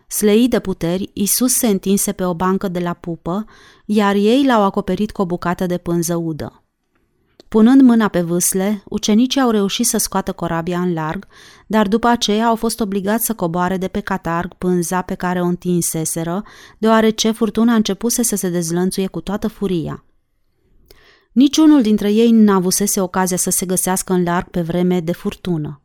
Slei 0.08 0.48
de 0.48 0.58
puteri, 0.58 1.10
Isus 1.12 1.52
se 1.52 1.66
întinse 1.66 2.12
pe 2.12 2.24
o 2.24 2.34
bancă 2.34 2.68
de 2.68 2.78
la 2.78 2.92
pupă, 2.92 3.44
iar 3.84 4.14
ei 4.14 4.44
l-au 4.46 4.62
acoperit 4.62 5.10
cu 5.10 5.22
o 5.22 5.26
bucată 5.26 5.66
de 5.66 5.78
pânză 5.78 6.16
udă. 6.16 6.62
Punând 7.48 7.80
mâna 7.80 8.08
pe 8.08 8.20
vâsle, 8.20 8.82
ucenicii 8.88 9.40
au 9.40 9.50
reușit 9.50 9.86
să 9.86 9.98
scoată 9.98 10.32
corabia 10.32 10.80
în 10.80 10.92
larg, 10.92 11.26
dar 11.66 11.88
după 11.88 12.06
aceea 12.06 12.46
au 12.46 12.56
fost 12.56 12.80
obligați 12.80 13.24
să 13.24 13.34
coboare 13.34 13.76
de 13.76 13.88
pe 13.88 14.00
catarg 14.00 14.54
pânza 14.54 15.02
pe 15.02 15.14
care 15.14 15.40
o 15.40 15.44
întinseseră, 15.44 16.42
deoarece 16.78 17.30
furtuna 17.30 17.74
începuse 17.74 18.22
să 18.22 18.36
se 18.36 18.48
dezlănțuie 18.48 19.06
cu 19.06 19.20
toată 19.20 19.48
furia. 19.48 20.04
Niciunul 21.40 21.82
dintre 21.82 22.12
ei 22.12 22.30
n-avusese 22.30 23.00
ocazia 23.00 23.36
să 23.36 23.50
se 23.50 23.66
găsească 23.66 24.12
în 24.12 24.22
larg 24.22 24.48
pe 24.48 24.60
vreme 24.60 25.00
de 25.00 25.12
furtună. 25.12 25.82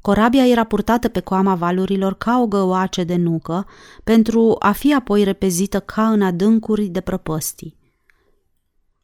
Corabia 0.00 0.46
era 0.46 0.64
purtată 0.64 1.08
pe 1.08 1.20
coama 1.20 1.54
valurilor 1.54 2.14
ca 2.14 2.40
o 2.40 2.46
găoace 2.46 3.04
de 3.04 3.16
nucă, 3.16 3.66
pentru 4.04 4.56
a 4.58 4.72
fi 4.72 4.94
apoi 4.94 5.24
repezită 5.24 5.80
ca 5.80 6.10
în 6.10 6.22
adâncuri 6.22 6.86
de 6.86 7.00
prăpăstii. 7.00 7.76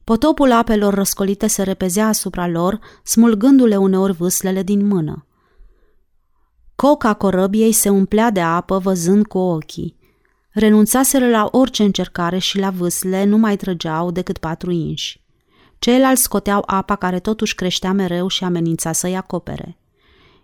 Potopul 0.03 0.51
apelor 0.51 0.93
răscolite 0.93 1.47
se 1.47 1.63
repezea 1.63 2.07
asupra 2.07 2.47
lor, 2.47 2.79
smulgându-le 3.03 3.75
uneori 3.75 4.13
vâslele 4.13 4.63
din 4.63 4.87
mână. 4.87 5.25
Coca 6.75 7.13
corăbiei 7.13 7.71
se 7.71 7.89
umplea 7.89 8.31
de 8.31 8.41
apă 8.41 8.77
văzând 8.77 9.25
cu 9.25 9.37
ochii. 9.37 9.97
Renunțaseră 10.49 11.29
la 11.29 11.47
orice 11.51 11.83
încercare 11.83 12.37
și 12.37 12.59
la 12.59 12.69
vâsle 12.69 13.23
nu 13.23 13.37
mai 13.37 13.55
trăgeau 13.55 14.11
decât 14.11 14.37
patru 14.37 14.71
inși. 14.71 15.22
Ceilalți 15.83 16.21
scoteau 16.21 16.63
apa 16.65 16.95
care 16.95 17.19
totuși 17.19 17.55
creștea 17.55 17.93
mereu 17.93 18.27
și 18.27 18.43
amenința 18.43 18.91
să-i 18.91 19.15
acopere. 19.15 19.77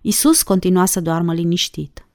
Isus 0.02 0.44
continua 0.44 0.86
să 0.86 1.00
doarmă 1.00 1.34
liniștit. 1.34 2.08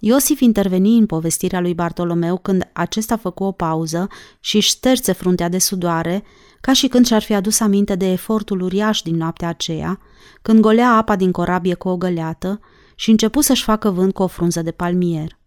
Iosif 0.00 0.40
interveni 0.40 0.98
în 0.98 1.06
povestirea 1.06 1.60
lui 1.60 1.74
Bartolomeu 1.74 2.38
când 2.38 2.70
acesta 2.72 3.16
făcu 3.16 3.44
o 3.44 3.52
pauză 3.52 4.08
și 4.40 4.60
șterse 4.60 5.12
fruntea 5.12 5.48
de 5.48 5.58
sudoare, 5.58 6.22
ca 6.60 6.72
și 6.72 6.88
când 6.88 7.06
și-ar 7.06 7.22
fi 7.22 7.34
adus 7.34 7.60
aminte 7.60 7.94
de 7.94 8.10
efortul 8.10 8.60
uriaș 8.60 9.02
din 9.02 9.16
noaptea 9.16 9.48
aceea, 9.48 9.98
când 10.42 10.60
golea 10.60 10.90
apa 10.90 11.16
din 11.16 11.32
corabie 11.32 11.74
cu 11.74 11.88
o 11.88 11.96
găleată 11.96 12.60
și 12.94 13.10
începu 13.10 13.40
să-și 13.40 13.64
facă 13.64 13.90
vânt 13.90 14.14
cu 14.14 14.22
o 14.22 14.26
frunză 14.26 14.62
de 14.62 14.70
palmier. 14.70 15.38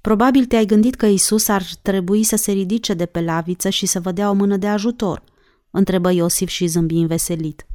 Probabil 0.00 0.44
te-ai 0.44 0.66
gândit 0.66 0.94
că 0.94 1.06
Isus 1.06 1.48
ar 1.48 1.62
trebui 1.82 2.22
să 2.22 2.36
se 2.36 2.52
ridice 2.52 2.94
de 2.94 3.06
pe 3.06 3.20
laviță 3.20 3.68
și 3.68 3.86
să 3.86 4.00
vă 4.00 4.12
dea 4.12 4.30
o 4.30 4.32
mână 4.32 4.56
de 4.56 4.66
ajutor– 4.66 5.22
întrebă 5.74 6.10
Iosif 6.10 6.48
și 6.48 6.66
zâmbi 6.66 6.94
înveselit. 6.94 7.66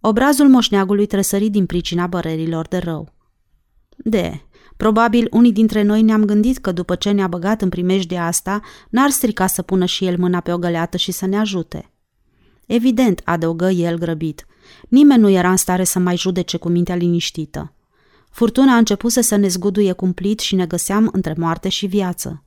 Obrazul 0.00 0.48
moșneagului 0.48 1.06
tresări 1.06 1.48
din 1.48 1.66
pricina 1.66 2.06
bărerilor 2.06 2.68
de 2.68 2.76
rău. 2.76 3.14
De, 3.96 4.40
probabil 4.76 5.28
unii 5.30 5.52
dintre 5.52 5.82
noi 5.82 6.02
ne-am 6.02 6.24
gândit 6.24 6.58
că 6.58 6.72
după 6.72 6.94
ce 6.94 7.10
ne-a 7.10 7.26
băgat 7.26 7.62
în 7.62 7.70
de 8.06 8.18
asta, 8.18 8.60
n-ar 8.90 9.10
strica 9.10 9.46
să 9.46 9.62
pună 9.62 9.84
și 9.84 10.06
el 10.06 10.18
mâna 10.18 10.40
pe 10.40 10.52
o 10.52 10.58
găleată 10.58 10.96
și 10.96 11.12
să 11.12 11.26
ne 11.26 11.38
ajute. 11.38 11.90
Evident, 12.66 13.20
adăugă 13.24 13.70
el 13.70 13.98
grăbit. 13.98 14.46
Nimeni 14.88 15.20
nu 15.20 15.28
era 15.28 15.50
în 15.50 15.56
stare 15.56 15.84
să 15.84 15.98
mai 15.98 16.16
judece 16.16 16.56
cu 16.56 16.68
mintea 16.68 16.94
liniștită. 16.94 17.74
Furtuna 18.30 18.72
a 18.74 18.76
început 18.76 19.10
să 19.10 19.36
ne 19.36 19.48
zguduie 19.48 19.92
cumplit 19.92 20.38
și 20.38 20.54
ne 20.54 20.66
găseam 20.66 21.08
între 21.12 21.34
moarte 21.36 21.68
și 21.68 21.86
viață. 21.86 22.42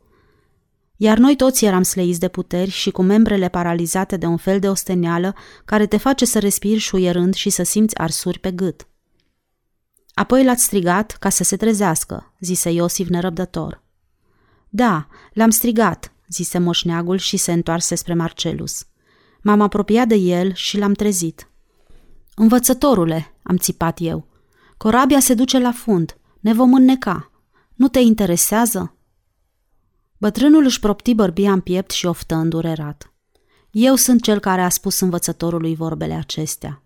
Iar 0.97 1.17
noi 1.17 1.35
toți 1.35 1.65
eram 1.65 1.83
sleiți 1.83 2.19
de 2.19 2.27
puteri 2.27 2.69
și 2.69 2.91
cu 2.91 3.01
membrele 3.01 3.49
paralizate 3.49 4.17
de 4.17 4.25
un 4.25 4.37
fel 4.37 4.59
de 4.59 4.69
osteneală 4.69 5.35
care 5.65 5.85
te 5.85 5.97
face 5.97 6.25
să 6.25 6.39
respiri 6.39 6.79
șuierând 6.79 7.33
și 7.33 7.49
să 7.49 7.63
simți 7.63 7.97
arsuri 7.97 8.39
pe 8.39 8.51
gât. 8.51 8.87
Apoi 10.13 10.43
l-ați 10.43 10.63
strigat 10.63 11.11
ca 11.11 11.29
să 11.29 11.43
se 11.43 11.57
trezească, 11.57 12.33
zise 12.39 12.71
Iosif 12.71 13.07
nerăbdător. 13.07 13.83
Da, 14.69 15.07
l-am 15.33 15.49
strigat, 15.49 16.11
zise 16.29 16.57
moșneagul 16.57 17.17
și 17.17 17.37
se 17.37 17.51
întoarse 17.51 17.95
spre 17.95 18.13
Marcelus. 18.13 18.85
M-am 19.41 19.61
apropiat 19.61 20.07
de 20.07 20.15
el 20.15 20.53
și 20.53 20.77
l-am 20.77 20.93
trezit. 20.93 21.49
Învățătorule, 22.35 23.33
am 23.43 23.57
țipat 23.57 23.97
eu, 24.01 24.27
corabia 24.77 25.19
se 25.19 25.33
duce 25.33 25.59
la 25.59 25.71
fund, 25.71 26.17
ne 26.39 26.53
vom 26.53 26.73
înneca. 26.73 27.31
Nu 27.73 27.87
te 27.87 27.99
interesează? 27.99 28.94
Bătrânul 30.25 30.63
își 30.63 30.79
propti 30.79 31.13
bărbia 31.13 31.51
în 31.51 31.62
piept 31.62 31.91
și 31.91 32.05
oftă 32.05 32.36
îndurerat. 32.36 33.13
Eu 33.72 33.96
sunt 33.96 34.22
cel 34.22 34.39
care 34.39 34.62
a 34.62 34.70
spus 34.70 35.00
învățătorului 35.00 35.75
vorbele 35.75 36.13
acestea. 36.13 36.84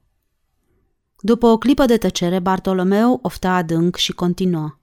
După 1.19 1.47
o 1.47 1.57
clipă 1.57 1.85
de 1.85 1.97
tăcere, 1.97 2.39
Bartolomeu 2.39 3.19
ofta 3.21 3.51
adânc 3.51 3.95
și 3.95 4.11
continuă. 4.11 4.79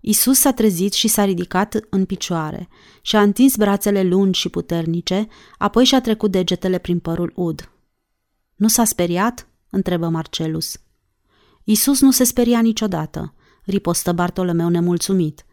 Isus 0.00 0.38
s-a 0.38 0.52
trezit 0.52 0.92
și 0.92 1.08
s-a 1.08 1.24
ridicat 1.24 1.86
în 1.90 2.04
picioare 2.04 2.68
și 3.02 3.16
a 3.16 3.22
întins 3.22 3.56
brațele 3.56 4.02
lungi 4.02 4.40
și 4.40 4.48
puternice, 4.48 5.28
apoi 5.58 5.84
și-a 5.84 6.00
trecut 6.00 6.30
degetele 6.30 6.78
prin 6.78 6.98
părul 6.98 7.32
ud. 7.34 7.70
Nu 8.54 8.68
s-a 8.68 8.84
speriat?" 8.84 9.48
întrebă 9.70 10.08
Marcelus. 10.08 10.80
Isus 11.64 12.00
nu 12.00 12.10
se 12.10 12.24
speria 12.24 12.60
niciodată, 12.60 13.34
ripostă 13.64 14.12
Bartolomeu 14.12 14.68
nemulțumit. 14.68 15.46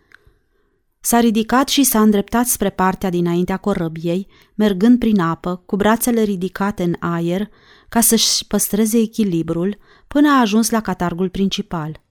S-a 1.06 1.20
ridicat 1.20 1.68
și 1.68 1.84
s-a 1.84 2.02
îndreptat 2.02 2.46
spre 2.46 2.70
partea 2.70 3.10
dinaintea 3.10 3.58
corăbiei, 3.58 4.28
mergând 4.56 5.00
prin 5.00 5.20
apă, 5.20 5.62
cu 5.66 5.76
brațele 5.76 6.22
ridicate 6.22 6.84
în 6.84 6.96
aer, 7.00 7.50
ca 7.90 8.02
să-și 8.02 8.48
păstreze 8.48 8.98
echilibrul, 8.98 9.78
până 10.08 10.30
a 10.30 10.40
ajuns 10.40 10.70
la 10.70 10.82
catargul 10.82 11.30
principal. 11.30 12.02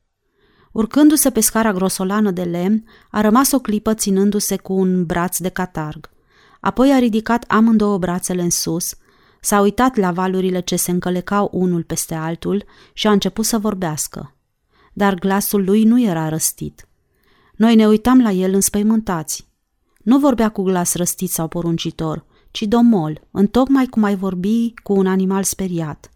Urcându-se 0.73 1.31
pe 1.31 1.41
scara 1.41 1.73
grosolană 1.73 2.31
de 2.31 2.43
lemn, 2.43 2.85
a 3.11 3.21
rămas 3.21 3.53
o 3.53 3.59
clipă 3.59 3.95
ținându-se 3.95 4.57
cu 4.57 4.73
un 4.73 5.07
braț 5.07 5.39
de 5.39 5.49
catarg. 5.49 6.11
Apoi 6.61 6.93
a 6.93 6.99
ridicat 6.99 7.45
amândouă 7.49 7.99
brațele 7.99 8.43
în 8.43 8.51
sus, 8.51 8.95
s-a 9.41 9.61
uitat 9.61 9.97
la 9.97 10.13
valurile 10.13 10.61
ce 10.61 10.77
se 10.77 10.91
încălecau 10.91 11.49
unul 11.53 11.83
peste 11.83 12.15
altul 12.15 12.65
și 12.93 13.07
a 13.07 13.13
început 13.13 13.45
să 13.45 13.59
vorbească. 13.59 14.35
Dar 14.93 15.15
glasul 15.15 15.65
lui 15.65 15.85
nu 15.85 16.01
era 16.01 16.29
răstit– 16.29 16.87
noi 17.57 17.75
ne 17.75 17.87
uitam 17.87 18.21
la 18.21 18.31
el 18.31 18.55
înspăimântați. 18.55 19.49
Nu 20.03 20.19
vorbea 20.19 20.49
cu 20.49 20.63
glas 20.63 20.95
răstit 20.95 21.31
sau 21.31 21.49
poruncitor, 21.49 22.25
ci 22.51 22.63
domol, 22.63 23.27
întocmai 23.31 23.87
cum 23.87 24.03
ai 24.03 24.17
vorbi 24.17 24.75
cu 24.83 24.93
un 24.93 25.07
animal 25.07 25.43
speriat. 25.43 26.11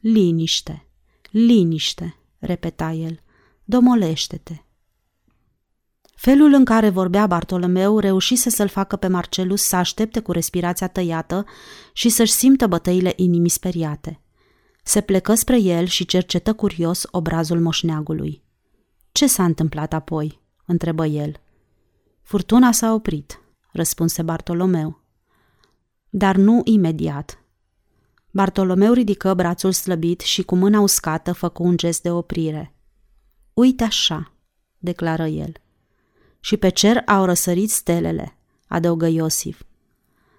Liniște, 0.00 0.86
liniște, 1.30 2.16
repeta 2.38 2.92
el, 2.92 3.20
domolește-te. 3.64 4.54
Felul 6.14 6.52
în 6.52 6.64
care 6.64 6.88
vorbea 6.88 7.26
Bartolomeu 7.26 7.98
reușise 7.98 8.50
să-l 8.50 8.68
facă 8.68 8.96
pe 8.96 9.06
Marcelus 9.06 9.62
să 9.62 9.76
aștepte 9.76 10.20
cu 10.20 10.32
respirația 10.32 10.88
tăiată 10.88 11.44
și 11.92 12.08
să-și 12.08 12.32
simtă 12.32 12.66
bătăile 12.66 13.12
inimii 13.16 13.50
speriate. 13.50 14.20
Se 14.82 15.00
plecă 15.00 15.34
spre 15.34 15.60
el 15.60 15.86
și 15.86 16.04
cercetă 16.04 16.52
curios 16.52 17.04
obrazul 17.10 17.60
moșneagului. 17.60 18.42
Ce 19.12 19.26
s-a 19.26 19.44
întâmplat 19.44 19.92
apoi?" 19.92 20.41
Întrebă 20.72 21.06
el. 21.06 21.40
Furtuna 22.22 22.72
s-a 22.72 22.92
oprit, 22.92 23.40
răspunse 23.72 24.22
Bartolomeu. 24.22 25.00
Dar 26.08 26.36
nu 26.36 26.60
imediat. 26.64 27.44
Bartolomeu 28.30 28.92
ridică 28.92 29.34
brațul 29.34 29.72
slăbit 29.72 30.20
și 30.20 30.42
cu 30.42 30.56
mâna 30.56 30.80
uscată 30.80 31.32
făcu 31.32 31.62
un 31.62 31.76
gest 31.76 32.02
de 32.02 32.10
oprire. 32.10 32.74
Uite 33.54 33.84
așa, 33.84 34.32
declară 34.78 35.26
el. 35.26 35.52
Și 36.40 36.56
pe 36.56 36.68
cer 36.68 37.02
au 37.06 37.24
răsărit 37.24 37.70
stelele, 37.70 38.36
adăugă 38.66 39.06
Iosif. 39.06 39.62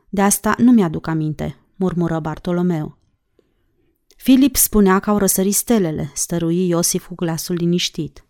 De 0.10 0.22
asta 0.22 0.56
nu 0.58 0.72
mi-aduc 0.72 1.08
aminte, 1.08 1.58
murmură 1.76 2.20
Bartolomeu. 2.20 2.98
Filip 4.16 4.56
spunea 4.56 5.00
că 5.00 5.10
au 5.10 5.18
răsărit 5.18 5.54
stelele, 5.54 6.12
stărui 6.14 6.68
Iosif 6.68 7.08
cu 7.08 7.16
glasul 7.16 7.56
liniștit. 7.56 8.26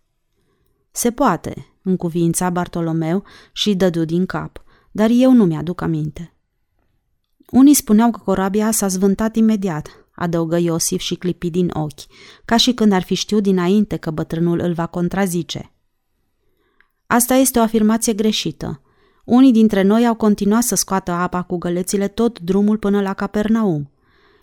Se 0.90 1.10
poate, 1.10 1.66
în 1.84 1.96
cuvința 1.96 2.50
Bartolomeu 2.50 3.24
și 3.52 3.74
dădu 3.74 4.04
din 4.04 4.26
cap, 4.26 4.64
dar 4.90 5.10
eu 5.12 5.32
nu 5.32 5.44
mi-aduc 5.44 5.80
aminte. 5.80 6.34
Unii 7.50 7.74
spuneau 7.74 8.10
că 8.10 8.20
corabia 8.24 8.70
s-a 8.70 8.88
zvântat 8.88 9.36
imediat, 9.36 9.88
adăugă 10.14 10.56
Iosif 10.56 11.00
și 11.00 11.14
clipi 11.14 11.50
din 11.50 11.70
ochi, 11.72 12.00
ca 12.44 12.56
și 12.56 12.72
când 12.72 12.92
ar 12.92 13.02
fi 13.02 13.14
știut 13.14 13.42
dinainte 13.42 13.96
că 13.96 14.10
bătrânul 14.10 14.60
îl 14.60 14.72
va 14.72 14.86
contrazice. 14.86 15.72
Asta 17.06 17.34
este 17.34 17.58
o 17.58 17.62
afirmație 17.62 18.12
greșită. 18.12 18.80
Unii 19.24 19.52
dintre 19.52 19.82
noi 19.82 20.06
au 20.06 20.14
continuat 20.14 20.62
să 20.62 20.74
scoată 20.74 21.10
apa 21.10 21.42
cu 21.42 21.56
gălețile 21.56 22.08
tot 22.08 22.40
drumul 22.40 22.78
până 22.78 23.00
la 23.00 23.14
Capernaum. 23.14 23.90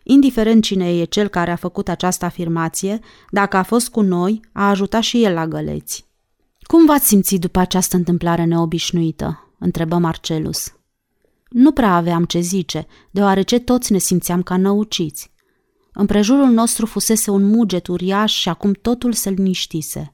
Indiferent 0.03 0.63
cine 0.63 0.99
e 0.99 1.03
cel 1.03 1.27
care 1.27 1.51
a 1.51 1.55
făcut 1.55 1.89
această 1.89 2.25
afirmație, 2.25 2.99
dacă 3.29 3.57
a 3.57 3.63
fost 3.63 3.89
cu 3.89 4.01
noi, 4.01 4.41
a 4.51 4.69
ajutat 4.69 5.01
și 5.01 5.23
el 5.23 5.33
la 5.33 5.47
găleți. 5.47 6.10
Cum 6.71 6.85
v-ați 6.85 7.07
simțit 7.07 7.41
după 7.41 7.59
această 7.59 7.95
întâmplare 7.95 8.43
neobișnuită?" 8.43 9.53
întrebă 9.59 9.97
Marcelus. 9.97 10.73
Nu 11.49 11.71
prea 11.71 11.95
aveam 11.95 12.25
ce 12.25 12.39
zice, 12.39 12.87
deoarece 13.09 13.59
toți 13.59 13.91
ne 13.91 13.97
simțeam 13.97 14.43
ca 14.43 14.57
năuciți. 14.57 15.31
Împrejurul 15.93 16.49
nostru 16.49 16.85
fusese 16.85 17.31
un 17.31 17.43
muget 17.43 17.87
uriaș 17.87 18.33
și 18.33 18.49
acum 18.49 18.71
totul 18.71 19.13
se 19.13 19.29
liniștise. 19.29 20.13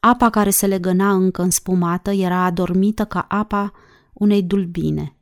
Apa 0.00 0.30
care 0.30 0.50
se 0.50 0.66
legăna 0.66 1.12
încă 1.12 1.42
înspumată 1.42 2.10
era 2.10 2.44
adormită 2.44 3.04
ca 3.04 3.26
apa 3.28 3.72
unei 4.12 4.42
dulbine. 4.42 5.16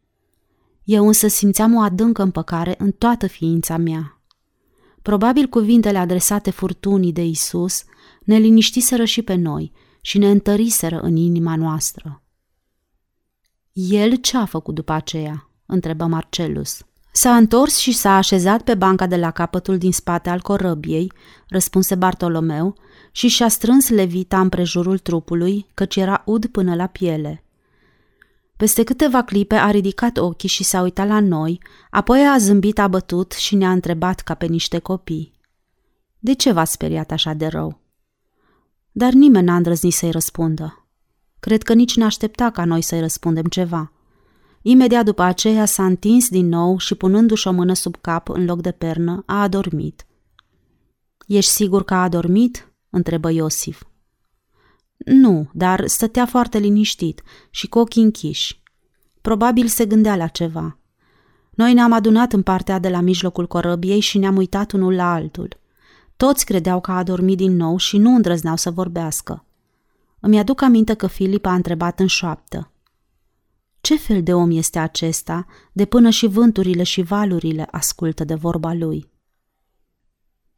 Eu 0.84 1.06
însă 1.06 1.26
simțeam 1.26 1.74
o 1.74 1.80
adâncă 1.80 2.22
împăcare 2.22 2.74
în 2.78 2.90
toată 2.90 3.26
ființa 3.26 3.76
mea. 3.76 4.20
Probabil 5.02 5.46
cuvintele 5.46 5.98
adresate 5.98 6.50
furtunii 6.50 7.12
de 7.12 7.24
Isus 7.24 7.84
ne 8.24 8.36
liniștiseră 8.36 9.04
și 9.04 9.22
pe 9.22 9.34
noi 9.34 9.72
și 10.06 10.18
ne 10.18 10.30
întăriseră 10.30 11.00
în 11.00 11.16
inima 11.16 11.56
noastră. 11.56 12.22
El 13.72 14.14
ce 14.14 14.36
a 14.36 14.44
făcut 14.44 14.74
după 14.74 14.92
aceea? 14.92 15.50
întrebă 15.66 16.04
Marcelus. 16.04 16.86
S-a 17.12 17.36
întors 17.36 17.76
și 17.76 17.92
s-a 17.92 18.16
așezat 18.16 18.62
pe 18.62 18.74
banca 18.74 19.06
de 19.06 19.16
la 19.16 19.30
capătul 19.30 19.78
din 19.78 19.92
spate 19.92 20.30
al 20.30 20.40
corăbiei, 20.40 21.12
răspunse 21.48 21.94
Bartolomeu, 21.94 22.74
și 23.12 23.28
și-a 23.28 23.48
strâns 23.48 23.88
levita 23.88 24.40
împrejurul 24.40 24.98
trupului, 24.98 25.66
căci 25.74 25.96
era 25.96 26.22
ud 26.26 26.46
până 26.46 26.74
la 26.74 26.86
piele. 26.86 27.44
Peste 28.56 28.84
câteva 28.84 29.22
clipe 29.22 29.54
a 29.54 29.70
ridicat 29.70 30.16
ochii 30.16 30.48
și 30.48 30.64
s-a 30.64 30.80
uitat 30.80 31.08
la 31.08 31.20
noi, 31.20 31.60
apoi 31.90 32.28
a 32.28 32.38
zâmbit 32.38 32.78
abătut 32.78 33.32
și 33.32 33.54
ne-a 33.54 33.70
întrebat 33.70 34.20
ca 34.20 34.34
pe 34.34 34.46
niște 34.46 34.78
copii. 34.78 35.32
De 36.18 36.34
ce 36.34 36.52
v-ați 36.52 36.72
speriat 36.72 37.10
așa 37.10 37.32
de 37.32 37.46
rău? 37.46 37.84
Dar 38.98 39.12
nimeni 39.12 39.46
n-a 39.46 39.56
îndrăznit 39.56 39.92
să-i 39.92 40.10
răspundă. 40.10 40.86
Cred 41.40 41.62
că 41.62 41.72
nici 41.72 41.96
n-aștepta 41.96 42.50
ca 42.50 42.64
noi 42.64 42.82
să-i 42.82 43.00
răspundem 43.00 43.44
ceva. 43.44 43.92
Imediat 44.62 45.04
după 45.04 45.22
aceea 45.22 45.64
s-a 45.64 45.84
întins 45.84 46.28
din 46.28 46.48
nou 46.48 46.78
și 46.78 46.94
punându-și 46.94 47.48
o 47.48 47.52
mână 47.52 47.74
sub 47.74 47.96
cap 48.00 48.28
în 48.28 48.44
loc 48.44 48.60
de 48.60 48.70
pernă, 48.70 49.22
a 49.26 49.42
adormit. 49.42 50.06
Ești 51.26 51.50
sigur 51.50 51.84
că 51.84 51.94
a 51.94 52.02
adormit?" 52.02 52.72
întrebă 52.90 53.30
Iosif. 53.30 53.82
Nu, 54.96 55.50
dar 55.52 55.86
stătea 55.86 56.26
foarte 56.26 56.58
liniștit 56.58 57.22
și 57.50 57.66
cu 57.66 57.78
ochii 57.78 58.02
închiși. 58.02 58.62
Probabil 59.20 59.66
se 59.66 59.86
gândea 59.86 60.16
la 60.16 60.26
ceva. 60.26 60.78
Noi 61.50 61.72
ne-am 61.72 61.92
adunat 61.92 62.32
în 62.32 62.42
partea 62.42 62.78
de 62.78 62.88
la 62.88 63.00
mijlocul 63.00 63.46
corăbiei 63.46 64.00
și 64.00 64.18
ne-am 64.18 64.36
uitat 64.36 64.72
unul 64.72 64.94
la 64.94 65.12
altul. 65.12 65.64
Toți 66.16 66.44
credeau 66.44 66.80
că 66.80 66.90
a 66.90 66.96
adormit 66.96 67.36
din 67.36 67.56
nou 67.56 67.76
și 67.76 67.98
nu 67.98 68.14
îndrăzneau 68.14 68.56
să 68.56 68.70
vorbească. 68.70 69.44
Îmi 70.20 70.38
aduc 70.38 70.62
aminte 70.62 70.94
că 70.94 71.06
Filip 71.06 71.46
a 71.46 71.54
întrebat 71.54 72.00
în 72.00 72.06
șoaptă. 72.06 72.70
Ce 73.80 73.96
fel 73.96 74.22
de 74.22 74.34
om 74.34 74.50
este 74.50 74.78
acesta, 74.78 75.46
de 75.72 75.84
până 75.84 76.10
și 76.10 76.26
vânturile 76.26 76.82
și 76.82 77.02
valurile 77.02 77.68
ascultă 77.70 78.24
de 78.24 78.34
vorba 78.34 78.72
lui? 78.72 79.10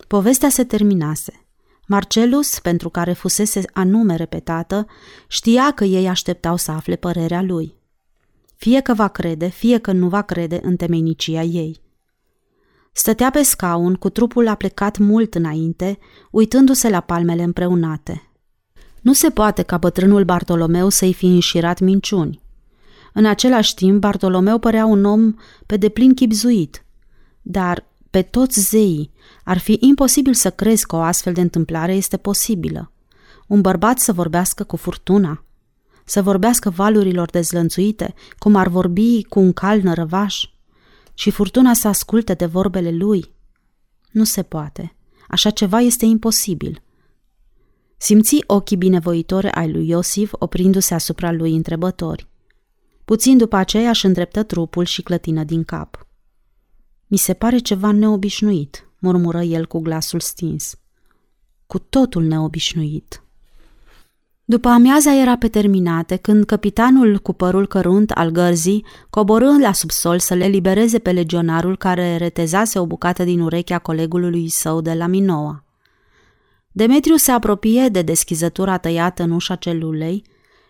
Povestea 0.07 0.49
se 0.49 0.65
terminase. 0.65 1.47
Marcelus, 1.87 2.59
pentru 2.59 2.89
care 2.89 3.13
fusese 3.13 3.63
anume 3.73 4.17
repetată, 4.17 4.87
știa 5.29 5.71
că 5.71 5.85
ei 5.85 6.09
așteptau 6.09 6.57
să 6.57 6.71
afle 6.71 6.97
părerea 6.97 7.43
lui. 7.43 7.75
Fie 8.57 8.81
că 8.81 8.95
va 8.95 9.09
crede, 9.09 9.49
fie 9.49 9.79
că 9.79 9.93
nu 9.93 10.09
va 10.09 10.23
crede 10.23 10.61
în 10.63 10.77
temenicia 10.77 11.43
ei. 11.43 11.81
Stătea 12.93 13.31
pe 13.31 13.43
scaun, 13.43 13.95
cu 13.95 14.09
trupul 14.09 14.49
aplecat 14.49 14.99
mult 14.99 15.35
înainte, 15.35 15.99
uitându-se 16.31 16.89
la 16.89 17.01
palmele 17.01 17.43
împreunate. 17.43 18.23
Nu 19.01 19.13
se 19.13 19.31
poate 19.31 19.63
ca 19.63 19.77
bătrânul 19.77 20.25
Bartolomeu 20.25 20.89
să-i 20.89 21.15
fi 21.15 21.27
înșirat 21.27 21.81
minciuni. 21.81 22.41
În 23.13 23.27
același 23.27 23.75
timp, 23.75 24.01
Bartolomeu 24.01 24.59
părea 24.59 24.85
un 24.85 25.05
om 25.05 25.35
pe 25.67 25.77
deplin 25.77 26.15
chipzuit, 26.15 26.85
dar 27.43 27.87
pe 28.11 28.23
toți 28.23 28.61
zeii 28.61 29.11
ar 29.45 29.59
fi 29.59 29.77
imposibil 29.81 30.35
să 30.35 30.51
crezi 30.51 30.87
că 30.87 30.97
o 30.97 31.01
astfel 31.01 31.33
de 31.33 31.41
întâmplare 31.41 31.95
este 31.95 32.17
posibilă. 32.17 32.93
Un 33.47 33.61
bărbat 33.61 33.99
să 33.99 34.13
vorbească 34.13 34.65
cu 34.65 34.77
furtuna, 34.77 35.45
să 36.05 36.23
vorbească 36.23 36.71
valurilor 36.71 37.31
dezlănțuite, 37.31 38.15
cum 38.39 38.55
ar 38.55 38.69
vorbi 38.69 39.25
cu 39.25 39.41
un 39.41 39.53
cal 39.53 39.81
nărăvaș, 39.81 40.45
și 41.19 41.31
furtuna 41.31 41.75
să 41.75 41.89
asculte 41.89 42.35
de 42.35 42.47
vorbele 42.47 42.91
lui. 42.91 43.31
Nu 44.11 44.25
se 44.25 44.43
poate. 44.43 44.97
Așa 45.29 45.51
ceva 45.51 45.81
este 45.81 46.05
imposibil. 46.05 46.83
Simți 47.97 48.45
ochii 48.47 48.77
binevoitori 48.77 49.51
ai 49.51 49.73
lui 49.73 49.89
Iosif 49.89 50.33
oprindu-se 50.33 50.95
asupra 50.95 51.33
lui 51.33 51.55
întrebători. 51.55 52.29
Puțin 53.05 53.37
după 53.37 53.57
aceea 53.57 53.89
își 53.89 54.07
îndreptă 54.07 54.43
trupul 54.43 54.85
și 54.85 55.03
clătină 55.03 55.45
din 55.45 55.65
cap. 55.65 56.07
Mi 57.07 57.17
se 57.17 57.35
pare 57.35 57.59
ceva 57.59 57.93
neobișnuit, 57.93 58.89
murmură 58.99 59.43
el 59.43 59.67
cu 59.67 59.79
glasul 59.79 60.21
stins. 60.21 60.79
Cu 61.67 61.79
totul 61.79 62.23
neobișnuit. 62.23 63.23
După 64.51 64.69
amiaza 64.69 65.15
era 65.15 65.37
pe 65.37 65.49
terminate 65.49 66.17
când 66.17 66.45
capitanul 66.45 67.19
cu 67.19 67.33
părul 67.33 67.67
cărunt 67.67 68.11
al 68.11 68.31
gărzii 68.31 68.85
coborâ 69.11 69.59
la 69.59 69.73
subsol 69.73 70.19
să 70.19 70.35
le 70.35 70.47
libereze 70.47 70.99
pe 70.99 71.11
legionarul 71.11 71.77
care 71.77 72.17
retezase 72.17 72.79
o 72.79 72.87
bucată 72.87 73.25
din 73.25 73.41
urechea 73.41 73.79
colegului 73.79 74.49
său 74.49 74.81
de 74.81 74.93
la 74.93 75.07
Minoa. 75.07 75.65
Demetriu 76.73 77.17
se 77.17 77.31
apropie 77.31 77.89
de 77.89 78.03
deschizătura 78.03 78.77
tăiată 78.79 79.23
în 79.23 79.31
ușa 79.31 79.55
celulei, 79.55 80.25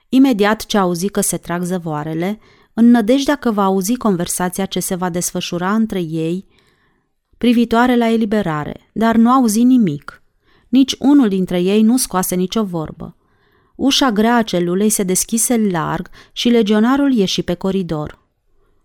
imediat 0.08 0.66
ce 0.66 0.78
auzi 0.78 1.08
că 1.08 1.20
se 1.20 1.36
trag 1.36 1.62
zăvoarele, 1.62 2.38
în 2.74 2.90
nădejdea 2.90 3.36
că 3.36 3.50
va 3.50 3.64
auzi 3.64 3.96
conversația 3.96 4.64
ce 4.64 4.80
se 4.80 4.94
va 4.94 5.10
desfășura 5.10 5.74
între 5.74 6.00
ei, 6.00 6.46
privitoare 7.36 7.96
la 7.96 8.10
eliberare, 8.10 8.90
dar 8.92 9.16
nu 9.16 9.30
auzi 9.30 9.62
nimic. 9.62 10.22
Nici 10.68 10.96
unul 10.98 11.28
dintre 11.28 11.60
ei 11.60 11.82
nu 11.82 11.96
scoase 11.96 12.34
nicio 12.34 12.64
vorbă. 12.64 13.12
Ușa 13.78 14.10
grea 14.10 14.36
a 14.36 14.42
celulei 14.42 14.88
se 14.88 15.02
deschise 15.02 15.68
larg 15.70 16.08
și 16.32 16.48
legionarul 16.48 17.12
ieși 17.12 17.42
pe 17.42 17.54
coridor. 17.54 18.18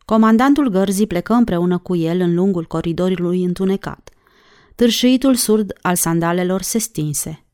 Comandantul 0.05 0.69
gărzii 0.69 1.07
plecă 1.07 1.33
împreună 1.33 1.77
cu 1.77 1.95
el 1.95 2.19
în 2.19 2.35
lungul 2.35 2.65
coridorului 2.65 3.43
întunecat. 3.43 4.09
Târșuitul 4.75 5.35
surd 5.35 5.73
al 5.81 5.95
sandalelor 5.95 6.61
se 6.61 6.77
stinse. 6.77 7.45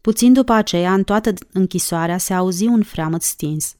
Puțin 0.00 0.32
după 0.32 0.52
aceea, 0.52 0.92
în 0.92 1.02
toată 1.02 1.32
închisoarea 1.52 2.18
se 2.18 2.34
auzi 2.34 2.66
un 2.66 2.82
freamăt 2.82 3.22
stins. 3.22 3.74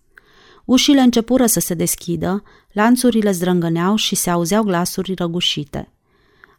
Ușile 0.64 1.00
începură 1.00 1.46
să 1.46 1.60
se 1.60 1.74
deschidă, 1.74 2.42
lanțurile 2.72 3.30
zdrângăneau 3.30 3.96
și 3.96 4.14
se 4.14 4.30
auzeau 4.30 4.62
glasuri 4.62 5.14
răgușite. 5.14 5.92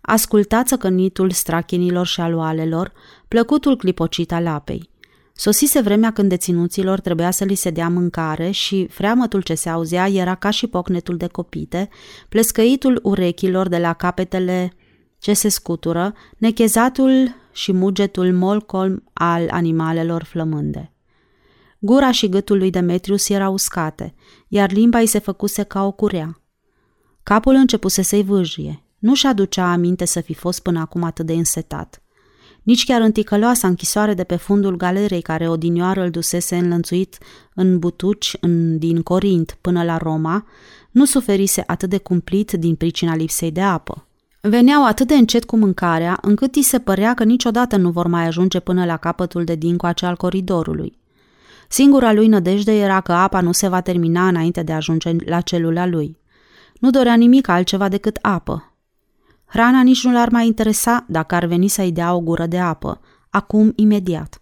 Ascultați 0.02 0.78
cănitul 0.78 1.32
strachinilor 1.32 2.06
și 2.06 2.22
alualelor, 2.22 2.92
plăcutul 3.28 3.78
clipocit 3.78 4.32
al 4.32 4.48
apei. 4.48 4.92
Sosise 5.36 5.82
vremea 5.82 6.12
când 6.12 6.30
deținuților 6.30 7.00
trebuia 7.00 7.32
să 7.32 7.44
li 7.44 7.56
se 7.56 7.70
dea 7.70 7.90
mâncare 7.90 8.52
și 8.52 8.88
freamătul 8.88 9.42
ce 9.42 9.54
se 9.54 9.70
auzea 9.70 10.08
era 10.08 10.36
ca 10.36 10.50
și 10.50 10.68
pocnetul 10.68 11.18
de 11.18 11.28
copite, 11.28 11.90
plescăitul 12.30 13.00
urechilor 13.04 13.68
de 13.68 13.78
la 13.78 13.94
capetele 13.94 14.74
ce 15.20 15.34
se 15.34 15.50
scutură, 15.50 16.14
nechezatul 16.38 17.36
și 17.52 17.72
mugetul 17.72 18.34
molcolm 18.34 19.04
al 19.14 19.48
animalelor 19.50 20.24
flămânde. 20.24 20.94
Gura 21.80 22.12
și 22.12 22.30
gâtul 22.30 22.58
lui 22.58 22.70
Demetrius 22.70 23.30
erau 23.30 23.54
uscate, 23.54 24.14
iar 24.48 24.72
limba 24.72 25.00
îi 25.00 25.08
se 25.08 25.20
făcuse 25.20 25.64
ca 25.64 25.86
o 25.86 25.92
curea. 25.92 26.42
Capul 27.24 27.54
începuse 27.54 28.02
să-i 28.02 28.24
vâjie. 28.24 28.84
Nu-și 29.00 29.26
aducea 29.28 29.72
aminte 29.72 30.06
să 30.06 30.22
fi 30.22 30.34
fost 30.34 30.62
până 30.62 30.80
acum 30.80 31.04
atât 31.04 31.26
de 31.26 31.34
însetat. 31.34 32.03
Nici 32.64 32.86
chiar 32.86 33.02
în 33.02 33.12
ticăloasa 33.12 33.68
închisoare 33.68 34.14
de 34.14 34.24
pe 34.24 34.36
fundul 34.36 34.76
galerei 34.76 35.22
care 35.22 35.50
odinioară 35.50 36.04
îl 36.04 36.10
dusese 36.10 36.56
înlănțuit 36.56 37.18
în 37.54 37.80
butuci 37.80 38.38
în, 38.40 38.78
din 38.78 39.02
Corint 39.02 39.58
până 39.62 39.84
la 39.84 39.98
Roma, 39.98 40.46
nu 40.92 41.06
suferise 41.06 41.64
atât 41.68 41.90
de 41.90 41.98
cumplit 41.98 42.52
din 42.52 42.76
pricina 42.76 43.16
lipsei 43.16 43.52
de 43.52 43.62
apă. 43.62 44.08
Veneau 44.42 44.86
atât 44.86 45.08
de 45.08 45.14
încet 45.14 45.46
cu 45.46 45.58
mâncarea, 45.58 46.18
încât 46.22 46.56
îi 46.56 46.62
se 46.62 46.80
părea 46.80 47.14
că 47.14 47.24
niciodată 47.24 47.76
nu 47.76 47.90
vor 47.90 48.08
mai 48.08 48.26
ajunge 48.26 48.60
până 48.60 48.86
la 48.86 48.98
capătul 48.98 49.44
de 49.44 49.56
dincoace 49.56 50.06
al 50.06 50.16
coridorului. 50.16 50.98
Singura 51.68 52.14
lui 52.14 52.28
nădejde 52.28 52.80
era 52.80 53.02
că 53.02 53.12
apa 53.12 53.42
nu 53.42 53.52
se 53.52 53.68
va 53.68 53.82
termina 53.82 54.28
înainte 54.28 54.64
de 54.64 54.72
a 54.72 54.76
ajunge 54.76 55.16
la 55.26 55.42
celula 55.42 55.86
lui. 55.86 56.18
Nu 56.80 56.90
dorea 56.90 57.16
nimic 57.16 57.48
altceva 57.48 57.90
decât 57.90 58.18
apă. 58.22 58.73
Hrana 59.54 59.82
nici 59.82 60.04
nu 60.04 60.12
l-ar 60.12 60.30
mai 60.30 60.46
interesa 60.46 61.06
dacă 61.08 61.36
ar 61.36 61.46
veni 61.46 61.68
să-i 61.68 61.92
dea 61.92 62.14
o 62.14 62.20
gură 62.20 62.46
de 62.46 62.60
apă, 62.60 63.00
acum 63.30 63.74
imediat. 63.76 64.42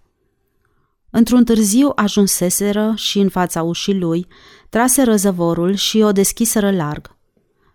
Într-un 1.10 1.44
târziu 1.44 1.92
ajunseseră 1.96 2.94
și 2.96 3.20
în 3.20 3.30
fața 3.30 3.64
ușii 3.64 4.00
lui, 4.00 4.28
trase 4.70 5.04
răzăvorul 5.04 5.74
și 5.74 6.02
o 6.02 6.12
deschiseră 6.12 6.72
larg. 6.72 7.16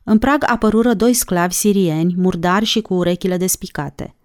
În 0.05 0.19
prag 0.19 0.43
apărură 0.47 0.95
doi 0.95 1.13
sclavi 1.13 1.55
sirieni, 1.55 2.15
murdari 2.17 2.65
și 2.65 2.81
cu 2.81 2.95
urechile 2.95 3.37
despicate. 3.37 4.17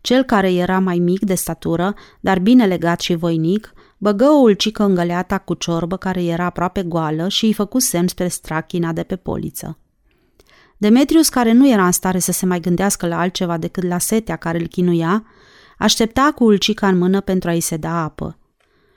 Cel 0.00 0.22
care 0.22 0.52
era 0.52 0.78
mai 0.78 0.98
mic 0.98 1.20
de 1.20 1.34
statură, 1.34 1.94
dar 2.20 2.38
bine 2.38 2.66
legat 2.66 3.00
și 3.00 3.14
voinic, 3.14 3.72
băgă 3.98 4.24
o 4.24 4.40
ulcică 4.40 4.82
în 4.82 4.94
găleata 4.94 5.38
cu 5.38 5.54
ciorbă 5.54 5.96
care 5.96 6.24
era 6.24 6.44
aproape 6.44 6.82
goală 6.82 7.28
și 7.28 7.44
îi 7.44 7.52
făcu 7.52 7.78
semn 7.78 8.08
spre 8.08 8.28
strachina 8.28 8.92
de 8.92 9.02
pe 9.02 9.16
poliță. 9.16 9.79
Demetrius, 10.80 11.28
care 11.28 11.52
nu 11.52 11.68
era 11.68 11.86
în 11.86 11.92
stare 11.92 12.18
să 12.18 12.32
se 12.32 12.46
mai 12.46 12.60
gândească 12.60 13.06
la 13.06 13.18
altceva 13.18 13.56
decât 13.56 13.82
la 13.82 13.98
setea 13.98 14.36
care 14.36 14.58
îl 14.58 14.66
chinuia, 14.66 15.24
aștepta 15.78 16.32
cu 16.34 16.44
ulcica 16.44 16.88
în 16.88 16.98
mână 16.98 17.20
pentru 17.20 17.48
a-i 17.48 17.60
se 17.60 17.76
da 17.76 18.02
apă. 18.02 18.38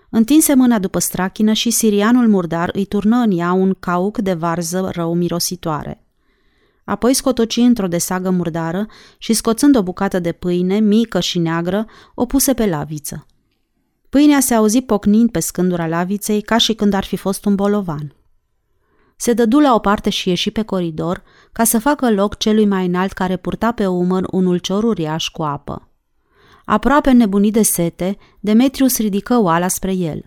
Întinse 0.10 0.54
mâna 0.54 0.80
după 0.80 1.00
strachină 1.00 1.54
și 1.54 1.70
sirianul 1.70 2.28
murdar 2.28 2.70
îi 2.74 2.86
turnă 2.86 3.18
în 3.18 3.38
ea 3.38 3.52
un 3.52 3.76
cauc 3.80 4.18
de 4.18 4.34
varză 4.34 4.90
rău 4.94 5.14
mirositoare. 5.14 6.04
Apoi 6.84 7.14
scotoci 7.14 7.58
într-o 7.58 7.88
desagă 7.88 8.30
murdară 8.30 8.88
și, 9.18 9.34
scoțând 9.34 9.76
o 9.76 9.84
bucată 9.84 10.20
de 10.20 10.32
pâine, 10.32 10.80
mică 10.80 11.20
și 11.20 11.40
neagră, 11.40 11.86
o 12.16 12.26
puse 12.26 12.54
pe 12.54 12.66
laviță. 12.66 13.26
Pâinea 14.10 14.40
se 14.40 14.54
auzi 14.54 14.82
pocnind 14.82 15.32
pe 15.32 15.40
scândura 15.40 15.88
laviței 15.88 16.42
ca 16.42 16.58
și 16.58 16.74
când 16.74 16.94
ar 16.94 17.04
fi 17.04 17.16
fost 17.16 17.46
un 17.46 17.56
bolovan. 17.56 18.16
Se 19.16 19.34
dădu 19.34 19.60
la 19.60 19.74
o 19.74 19.80
parte 19.80 20.10
și 20.10 20.30
ieși 20.30 20.52
pe 20.52 20.62
coridor 20.62 21.24
ca 21.52 21.64
să 21.64 21.80
facă 21.80 22.12
loc 22.12 22.38
celui 22.38 22.66
mai 22.66 22.86
înalt 22.86 23.12
care 23.12 23.38
purta 23.38 23.72
pe 23.72 23.86
umăr 23.86 24.26
un 24.32 24.46
ulcior 24.46 24.84
uriaș 24.84 25.28
cu 25.28 25.44
apă. 25.44 25.88
Aproape 26.66 27.12
nebunit 27.12 27.54
de 27.54 27.62
sete, 27.62 28.18
Demetrius 28.40 28.98
ridică 28.98 29.38
oala 29.38 29.68
spre 29.68 29.94
el. 29.94 30.26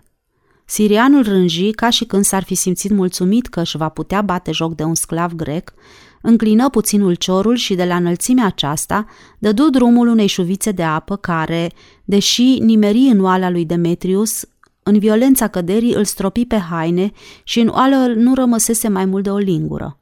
Sirianul 0.65 1.23
rânji 1.23 1.71
ca 1.71 1.89
și 1.89 2.05
când 2.05 2.23
s-ar 2.23 2.43
fi 2.43 2.55
simțit 2.55 2.91
mulțumit 2.91 3.47
că 3.47 3.59
își 3.59 3.77
va 3.77 3.89
putea 3.89 4.21
bate 4.21 4.51
joc 4.51 4.75
de 4.75 4.83
un 4.83 4.95
sclav 4.95 5.33
grec, 5.33 5.73
înclină 6.21 6.69
puțin 6.69 7.01
ulciorul 7.01 7.55
și 7.55 7.75
de 7.75 7.85
la 7.85 7.95
înălțimea 7.95 8.45
aceasta 8.45 9.05
dădu 9.39 9.69
drumul 9.69 10.07
unei 10.07 10.27
șuvițe 10.27 10.71
de 10.71 10.83
apă 10.83 11.15
care, 11.15 11.71
deși 12.05 12.57
nimeri 12.59 12.97
în 12.97 13.23
oala 13.23 13.49
lui 13.49 13.65
Demetrius, 13.65 14.45
în 14.87 14.99
violența 14.99 15.47
căderii 15.47 15.93
îl 15.93 16.03
stropi 16.03 16.45
pe 16.45 16.57
haine 16.57 17.11
și 17.43 17.59
în 17.59 17.67
oală 17.67 18.13
nu 18.15 18.33
rămăsese 18.33 18.87
mai 18.87 19.05
mult 19.05 19.23
de 19.23 19.31
o 19.31 19.37
lingură. 19.37 19.99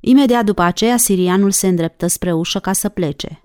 Imediat 0.00 0.44
după 0.44 0.62
aceea, 0.62 0.96
sirianul 0.96 1.50
se 1.50 1.68
îndreptă 1.68 2.06
spre 2.06 2.32
ușă 2.32 2.58
ca 2.58 2.72
să 2.72 2.88
plece. 2.88 3.42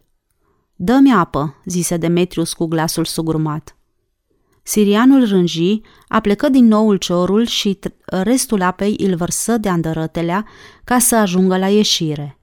Dă-mi 0.76 1.14
apă, 1.14 1.62
zise 1.66 1.98
Demetrius 1.98 2.54
cu 2.54 2.66
glasul 2.66 3.06
sugrumat. 3.06 3.78
Sirianul 4.64 5.28
rânji, 5.28 5.82
aplecă 6.08 6.50
din 6.50 6.66
nou 6.66 6.88
ulciorul 6.88 7.46
și 7.46 7.80
restul 8.06 8.62
apei 8.62 8.96
îl 8.98 9.16
vărsă 9.16 9.58
de 9.58 9.70
andărătelea 9.70 10.46
ca 10.84 11.00
să 11.00 11.16
ajungă 11.16 11.58
la 11.58 11.68
ieșire. 11.68 12.40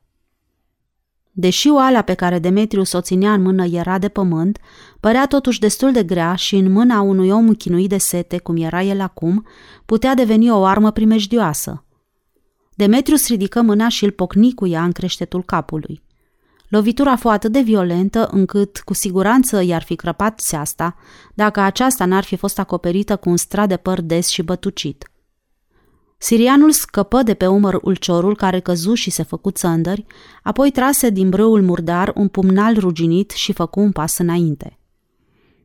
Deși 1.35 1.68
oala 1.68 2.03
pe 2.03 2.14
care 2.14 2.38
Demetrius 2.38 2.92
o 2.92 3.01
ținea 3.01 3.33
în 3.33 3.42
mână 3.42 3.64
era 3.64 3.99
de 3.99 4.09
pământ, 4.09 4.59
părea 5.01 5.27
totuși 5.27 5.61
destul 5.61 5.92
de 5.92 6.03
grea 6.03 6.35
și 6.35 6.57
în 6.57 6.73
mâna 6.73 7.01
unui 7.01 7.31
om 7.31 7.55
chinuit 7.55 7.88
de 7.88 7.99
sete, 7.99 8.38
cum 8.38 8.57
era 8.57 8.83
el 8.83 9.01
acum, 9.01 9.47
putea 9.87 10.14
deveni 10.14 10.51
o 10.51 10.64
armă 10.64 10.90
primejdioasă. 10.90 11.85
Demetrius 12.75 13.29
ridică 13.29 13.62
mâna 13.62 13.88
și 13.88 14.05
îl 14.05 14.11
pocni 14.11 14.55
cu 14.55 14.66
ea 14.66 14.85
în 14.85 14.92
creștetul 14.92 15.42
capului. 15.45 16.03
Lovitura 16.68 17.16
fu 17.16 17.29
atât 17.29 17.53
de 17.53 17.61
violentă 17.61 18.29
încât 18.31 18.79
cu 18.79 18.95
siguranță 18.95 19.62
i-ar 19.62 19.83
fi 19.83 19.95
crăpat 19.95 20.40
seasta 20.40 20.97
dacă 21.35 21.61
aceasta 21.61 22.05
n-ar 22.05 22.25
fi 22.25 22.37
fost 22.37 22.59
acoperită 22.59 23.16
cu 23.16 23.31
un 23.31 23.37
strat 23.37 23.68
de 23.68 23.77
păr 23.77 24.01
des 24.01 24.29
și 24.29 24.42
bătucit. 24.42 25.12
Sirianul 26.22 26.70
scăpă 26.70 27.22
de 27.22 27.35
pe 27.35 27.46
umăr 27.46 27.78
ulciorul 27.82 28.37
care 28.37 28.61
căzu 28.61 28.94
și 28.94 29.11
se 29.11 29.22
făcu 29.22 29.50
țăndări, 29.50 30.06
apoi 30.42 30.70
trase 30.70 31.11
din 31.11 31.28
brâul 31.28 31.62
murdar 31.62 32.12
un 32.14 32.28
pumnal 32.28 32.78
ruginit 32.78 33.30
și 33.30 33.52
făcu 33.52 33.80
un 33.80 33.92
pas 33.92 34.18
înainte. 34.18 34.78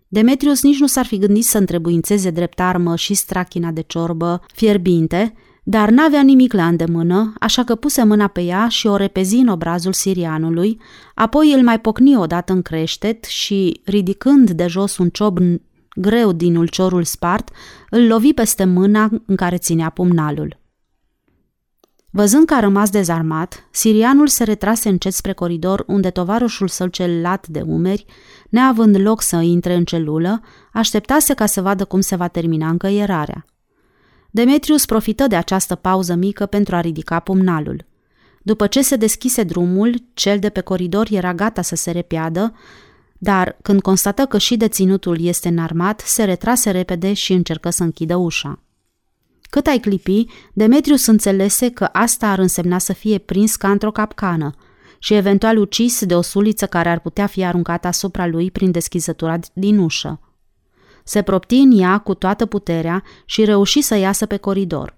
Demetrius 0.08 0.64
nici 0.64 0.80
nu 0.80 0.88
s-ar 0.88 1.06
fi 1.06 1.18
gândit 1.18 1.46
să 1.46 1.58
întrebuințeze 1.58 2.30
drept 2.30 2.60
armă 2.60 2.96
și 2.96 3.14
strachina 3.14 3.72
de 3.72 3.82
ciorbă 3.82 4.42
fierbinte, 4.54 5.34
dar 5.64 5.90
n-avea 5.90 6.22
nimic 6.22 6.54
la 6.54 6.68
îndemână, 6.68 7.34
așa 7.40 7.64
că 7.64 7.76
puse 7.76 8.04
mâna 8.04 8.28
pe 8.28 8.42
ea 8.42 8.68
și 8.68 8.88
o 8.88 8.96
repezi 8.96 9.36
în 9.36 9.48
obrazul 9.48 9.94
sirianului, 9.94 10.80
apoi 11.16 11.54
îl 11.54 11.64
mai 11.64 11.80
pocni 11.80 12.18
odată 12.18 12.54
în 12.54 12.62
creștet 12.62 13.24
și, 13.24 13.82
ridicând 13.86 14.52
de 14.52 14.68
jos 14.68 14.98
un 14.98 15.10
ciob 15.10 15.38
greu 16.00 16.32
din 16.32 16.56
ulciorul 16.56 17.04
spart, 17.04 17.50
îl 17.90 18.08
lovi 18.08 18.34
peste 18.34 18.66
mâna 18.66 19.10
în 19.26 19.36
care 19.36 19.58
ținea 19.58 19.90
pumnalul. 19.90 20.60
Văzând 22.10 22.46
că 22.46 22.54
a 22.54 22.60
rămas 22.60 22.90
dezarmat, 22.90 23.68
sirianul 23.72 24.28
se 24.28 24.44
retrase 24.44 24.90
încet 24.90 25.14
spre 25.14 25.34
coridor 25.34 25.84
unde 25.88 26.10
tovarășul 26.10 26.68
său 26.68 26.88
cel 26.88 27.22
lat 27.22 27.48
de 27.48 27.62
umeri, 27.62 28.06
neavând 28.50 29.00
loc 29.00 29.22
să 29.22 29.36
intre 29.36 29.74
în 29.74 29.84
celulă, 29.84 30.42
așteptase 30.74 31.34
ca 31.34 31.46
să 31.46 31.62
vadă 31.62 31.86
cum 31.86 32.00
se 32.00 32.16
va 32.16 32.28
termina 32.28 32.70
încăierarea. 32.70 33.46
Demetrius 34.32 34.86
profită 34.86 35.28
de 35.28 35.36
această 35.36 35.76
pauză 35.76 36.14
mică 36.14 36.46
pentru 36.46 36.76
a 36.76 36.82
ridica 36.82 37.20
pumnalul. 37.20 37.86
După 38.42 38.68
ce 38.68 38.82
se 38.82 38.96
deschise 38.96 39.44
drumul, 39.44 39.96
cel 40.14 40.40
de 40.40 40.50
pe 40.50 40.62
coridor 40.62 41.08
era 41.12 41.34
gata 41.34 41.62
să 41.62 41.76
se 41.76 41.92
repiadă, 41.92 42.54
dar 43.18 43.58
când 43.62 43.82
constată 43.82 44.26
că 44.26 44.38
și 44.38 44.58
deținutul 44.58 45.22
este 45.22 45.48
înarmat, 45.48 46.00
se 46.00 46.24
retrase 46.24 46.72
repede 46.72 47.14
și 47.14 47.34
încercă 47.34 47.70
să 47.70 47.84
închidă 47.84 48.16
ușa. 48.16 48.60
Cât 49.50 49.68
ai 49.68 49.80
clipi, 49.80 50.26
Demetrius 50.54 51.06
înțelese 51.06 51.70
că 51.70 51.90
asta 51.92 52.28
ar 52.28 52.40
însemna 52.40 52.78
să 52.78 52.94
fie 52.94 53.18
prins 53.18 53.56
ca 53.56 53.72
într-o 53.72 53.92
capcană 53.92 54.56
și 55.00 55.14
eventual 55.14 55.58
ucis 55.58 56.06
de 56.06 56.16
o 56.16 56.22
suliță 56.22 56.66
care 56.66 56.90
ar 56.90 57.00
putea 57.00 57.26
fi 57.26 57.46
aruncată 57.46 57.88
asupra 57.88 58.28
lui 58.28 58.52
prin 58.52 58.72
deschizătura 58.72 59.40
din 59.54 59.78
ușă. 59.78 60.20
Se 61.04 61.22
propti 61.22 61.56
în 61.56 61.80
ea 61.80 61.98
cu 61.98 62.14
toată 62.14 62.46
puterea 62.46 63.04
și 63.26 63.46
reuși 63.46 63.82
să 63.82 63.96
iasă 63.96 64.26
pe 64.26 64.38
coridor. 64.38 64.97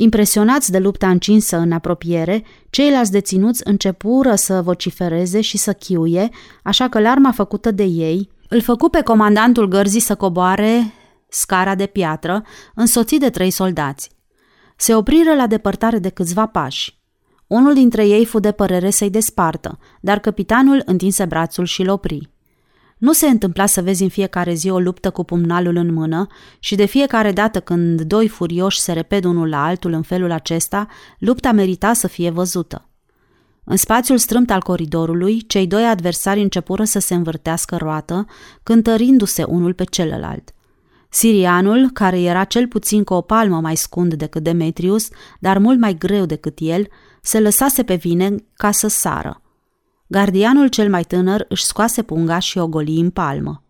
Impresionați 0.00 0.70
de 0.70 0.78
lupta 0.78 1.08
încinsă 1.08 1.56
în 1.56 1.72
apropiere, 1.72 2.44
ceilalți 2.70 3.10
deținuți 3.10 3.60
începură 3.64 4.34
să 4.34 4.62
vocifereze 4.62 5.40
și 5.40 5.56
să 5.56 5.72
chiuie, 5.72 6.28
așa 6.62 6.88
că 6.88 7.00
larma 7.00 7.32
făcută 7.32 7.70
de 7.70 7.82
ei 7.82 8.30
îl 8.48 8.60
făcu 8.60 8.88
pe 8.88 9.02
comandantul 9.02 9.68
gărzii 9.68 10.00
să 10.00 10.14
coboare 10.14 10.92
scara 11.28 11.74
de 11.74 11.86
piatră, 11.86 12.44
însoțit 12.74 13.20
de 13.20 13.30
trei 13.30 13.50
soldați. 13.50 14.10
Se 14.76 14.94
opriră 14.94 15.34
la 15.34 15.46
depărtare 15.46 15.98
de 15.98 16.08
câțiva 16.08 16.46
pași. 16.46 16.98
Unul 17.46 17.74
dintre 17.74 18.06
ei 18.06 18.24
fu 18.24 18.38
de 18.38 18.52
părere 18.52 18.90
să-i 18.90 19.10
despartă, 19.10 19.78
dar 20.00 20.18
capitanul 20.18 20.82
întinse 20.84 21.24
brațul 21.24 21.64
și 21.64 21.82
l 21.82 21.88
opri. 21.88 22.30
Nu 22.98 23.12
se 23.12 23.26
întâmpla 23.26 23.66
să 23.66 23.82
vezi 23.82 24.02
în 24.02 24.08
fiecare 24.08 24.54
zi 24.54 24.70
o 24.70 24.78
luptă 24.78 25.10
cu 25.10 25.24
pumnalul 25.24 25.76
în 25.76 25.92
mână 25.92 26.26
și 26.58 26.74
de 26.74 26.84
fiecare 26.84 27.32
dată 27.32 27.60
când 27.60 28.00
doi 28.00 28.28
furioși 28.28 28.80
se 28.80 28.92
reped 28.92 29.24
unul 29.24 29.48
la 29.48 29.64
altul 29.64 29.92
în 29.92 30.02
felul 30.02 30.30
acesta, 30.30 30.86
lupta 31.18 31.52
merita 31.52 31.92
să 31.92 32.06
fie 32.06 32.30
văzută. 32.30 32.88
În 33.64 33.76
spațiul 33.76 34.18
strâmt 34.18 34.50
al 34.50 34.62
coridorului, 34.62 35.46
cei 35.46 35.66
doi 35.66 35.84
adversari 35.84 36.40
începură 36.40 36.84
să 36.84 36.98
se 36.98 37.14
învârtească 37.14 37.76
roată, 37.76 38.26
cântărindu-se 38.62 39.42
unul 39.42 39.74
pe 39.74 39.84
celălalt. 39.84 40.52
Sirianul, 41.10 41.90
care 41.92 42.20
era 42.20 42.44
cel 42.44 42.66
puțin 42.66 43.04
cu 43.04 43.14
o 43.14 43.20
palmă 43.20 43.60
mai 43.60 43.76
scund 43.76 44.14
decât 44.14 44.42
Demetrius, 44.42 45.08
dar 45.40 45.58
mult 45.58 45.78
mai 45.78 45.94
greu 45.98 46.24
decât 46.24 46.58
el, 46.60 46.86
se 47.22 47.40
lăsase 47.40 47.82
pe 47.82 47.94
vine 47.94 48.34
ca 48.54 48.70
să 48.70 48.88
sară. 48.88 49.42
Gardianul 50.10 50.68
cel 50.68 50.90
mai 50.90 51.02
tânăr 51.02 51.44
își 51.48 51.64
scoase 51.64 52.02
punga 52.02 52.38
și 52.38 52.58
o 52.58 52.68
goli 52.68 53.00
în 53.00 53.10
palmă. 53.10 53.62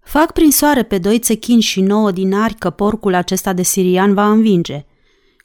Fac 0.00 0.32
prin 0.32 0.50
soare 0.50 0.82
pe 0.82 0.98
doi 0.98 1.18
țechini 1.18 1.60
și 1.60 1.80
nouă 1.80 2.10
dinari 2.10 2.54
că 2.54 2.70
porcul 2.70 3.14
acesta 3.14 3.52
de 3.52 3.62
sirian 3.62 4.14
va 4.14 4.30
învinge. 4.30 4.86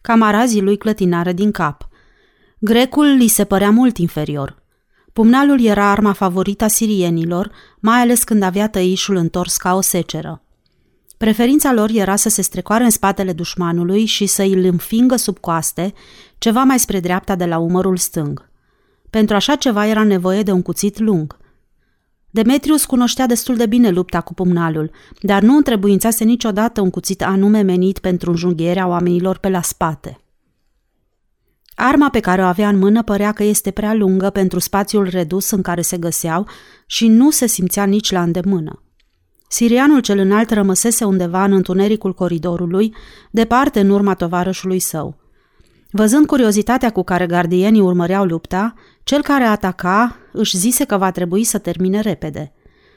Camarazii 0.02 0.62
lui 0.62 0.78
clătinară 0.78 1.32
din 1.32 1.52
cap. 1.52 1.88
Grecul 2.60 3.06
li 3.06 3.28
se 3.28 3.43
părea 3.43 3.69
mult 3.69 3.97
inferior. 3.97 4.62
Pumnalul 5.13 5.62
era 5.62 5.91
arma 5.91 6.13
favorită 6.13 6.63
a 6.63 6.67
sirienilor, 6.67 7.52
mai 7.80 7.99
ales 7.99 8.23
când 8.23 8.43
avea 8.43 8.69
tăișul 8.69 9.15
întors 9.15 9.58
ca 9.58 9.76
o 9.76 9.82
seceră. 9.82 10.43
Preferința 11.17 11.73
lor 11.73 11.89
era 11.89 12.15
să 12.15 12.30
se 12.30 12.41
strecoare 12.41 12.84
în 12.84 12.89
spatele 12.89 13.34
dușmanului 13.34 14.06
și 14.06 14.26
să 14.26 14.41
îl 14.41 14.63
înfingă 14.63 15.15
sub 15.15 15.38
coaste, 15.38 15.93
ceva 16.38 16.63
mai 16.63 16.80
spre 16.80 16.99
dreapta 16.99 17.36
de 17.36 17.45
la 17.45 17.58
umărul 17.58 17.97
stâng. 17.97 18.52
Pentru 19.13 19.36
așa 19.36 19.56
ceva 19.56 19.86
era 19.86 20.04
nevoie 20.04 20.43
de 20.43 20.52
un 20.52 20.62
cuțit 20.62 20.99
lung. 20.99 21.38
Demetrius 22.30 22.86
cunoștea 22.86 23.26
destul 23.26 23.56
de 23.56 23.65
bine 23.65 23.89
lupta 23.89 24.21
cu 24.21 24.34
pumnalul, 24.34 24.91
dar 25.21 25.41
nu 25.41 25.56
întrebuințase 25.56 26.23
niciodată 26.23 26.82
un 26.82 26.89
cuțit 26.89 27.23
anume 27.23 27.62
menit 27.62 27.99
pentru 27.99 28.30
înjunghierea 28.30 28.88
oamenilor 28.88 29.38
pe 29.38 29.49
la 29.49 29.62
spate. 29.62 30.19
Arma 31.76 32.10
pe 32.10 32.19
care 32.19 32.41
o 32.41 32.45
avea 32.45 32.67
în 32.69 32.78
mână 32.78 33.04
părea 33.04 33.32
că 33.32 33.43
este 33.43 33.71
prea 33.71 33.93
lungă 33.93 34.30
pentru 34.30 34.60
spațiul 34.60 35.08
redus 35.10 35.49
în 35.49 35.62
care 35.62 35.82
se 35.82 35.97
găseau 35.97 36.47
și 36.86 37.08
nu 37.08 37.32
se 37.32 37.47
simțea 37.47 37.84
nici 37.84 38.12
la 38.12 38.21
îndemână. 38.21 38.84
Sirianul 39.47 39.99
cel 39.99 40.17
înalt 40.17 40.49
rămăsese 40.49 41.04
undeva 41.04 41.43
în 41.43 41.52
întunericul 41.52 42.13
coridorului, 42.13 42.95
departe 43.32 43.80
în 43.80 43.89
urma 43.89 44.13
tovarășului 44.13 44.80
său. 44.80 45.23
Văzând 45.96 46.26
curiozitatea 46.26 46.90
cu 46.90 47.04
care 47.04 47.26
gardienii 47.26 47.82
urmăreau 47.82 48.26
lupta, 48.26 48.74
cel 49.04 49.22
care 49.22 49.44
ataca 49.44 50.16
își 50.32 50.58
zise 50.58 50.84
că 50.86 50.98
va 50.98 51.12
trebui 51.12 51.44
să 51.44 51.58
termine 51.58 52.00
repede. 52.00 52.54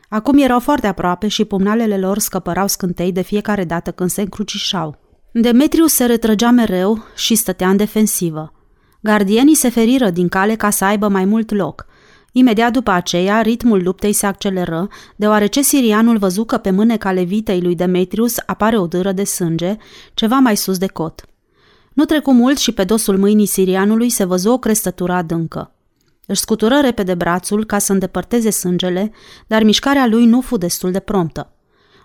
Acum 0.09 0.39
erau 0.39 0.61
foarte 0.61 0.87
aproape 0.87 1.29
și 1.29 1.45
pumnalele 1.45 1.99
lor 1.99 2.19
scăpărau 2.19 2.67
scântei 2.67 3.13
de 3.13 3.23
fiecare 3.23 3.65
dată 3.65 3.91
când 3.91 4.11
se 4.11 4.21
încrucișau. 4.21 4.99
Demetrius 5.33 5.93
se 5.93 6.05
retrăgea 6.05 6.51
mereu 6.51 7.05
și 7.17 7.35
stătea 7.35 7.69
în 7.69 7.77
defensivă. 7.77 8.53
Gardienii 9.01 9.55
se 9.55 9.69
feriră 9.69 10.11
din 10.11 10.29
cale 10.29 10.55
ca 10.55 10.71
să 10.71 10.85
aibă 10.85 11.09
mai 11.09 11.25
mult 11.25 11.51
loc. 11.51 11.87
Imediat 12.33 12.73
după 12.73 12.91
aceea, 12.91 13.41
ritmul 13.41 13.83
luptei 13.83 14.13
se 14.13 14.27
acceleră, 14.27 14.89
deoarece 15.17 15.63
sirianul 15.63 16.19
văzu 16.19 16.45
că 16.45 16.57
pe 16.57 16.71
mâneca 16.71 17.13
levitei 17.13 17.61
lui 17.61 17.75
Demetrius 17.75 18.37
apare 18.47 18.79
o 18.79 18.87
dâră 18.87 19.13
de 19.13 19.25
sânge, 19.25 19.77
ceva 20.15 20.37
mai 20.39 20.57
sus 20.57 20.79
de 20.79 20.87
cot. 20.87 21.25
Nu 21.97 22.05
trecu 22.05 22.33
mult 22.33 22.59
și 22.59 22.73
pe 22.73 22.85
dosul 22.85 23.19
mâinii 23.19 23.47
sirianului 23.47 24.11
se 24.11 24.25
văzu 24.25 24.51
o 24.51 24.59
crestătură 24.59 25.13
adâncă. 25.13 25.75
Își 26.27 26.41
scutură 26.41 26.81
repede 26.81 27.15
brațul 27.15 27.65
ca 27.65 27.79
să 27.79 27.93
îndepărteze 27.93 28.51
sângele, 28.51 29.13
dar 29.47 29.63
mișcarea 29.63 30.07
lui 30.07 30.27
nu 30.27 30.41
fu 30.41 30.57
destul 30.57 30.91
de 30.91 31.01
promptă. 31.01 31.53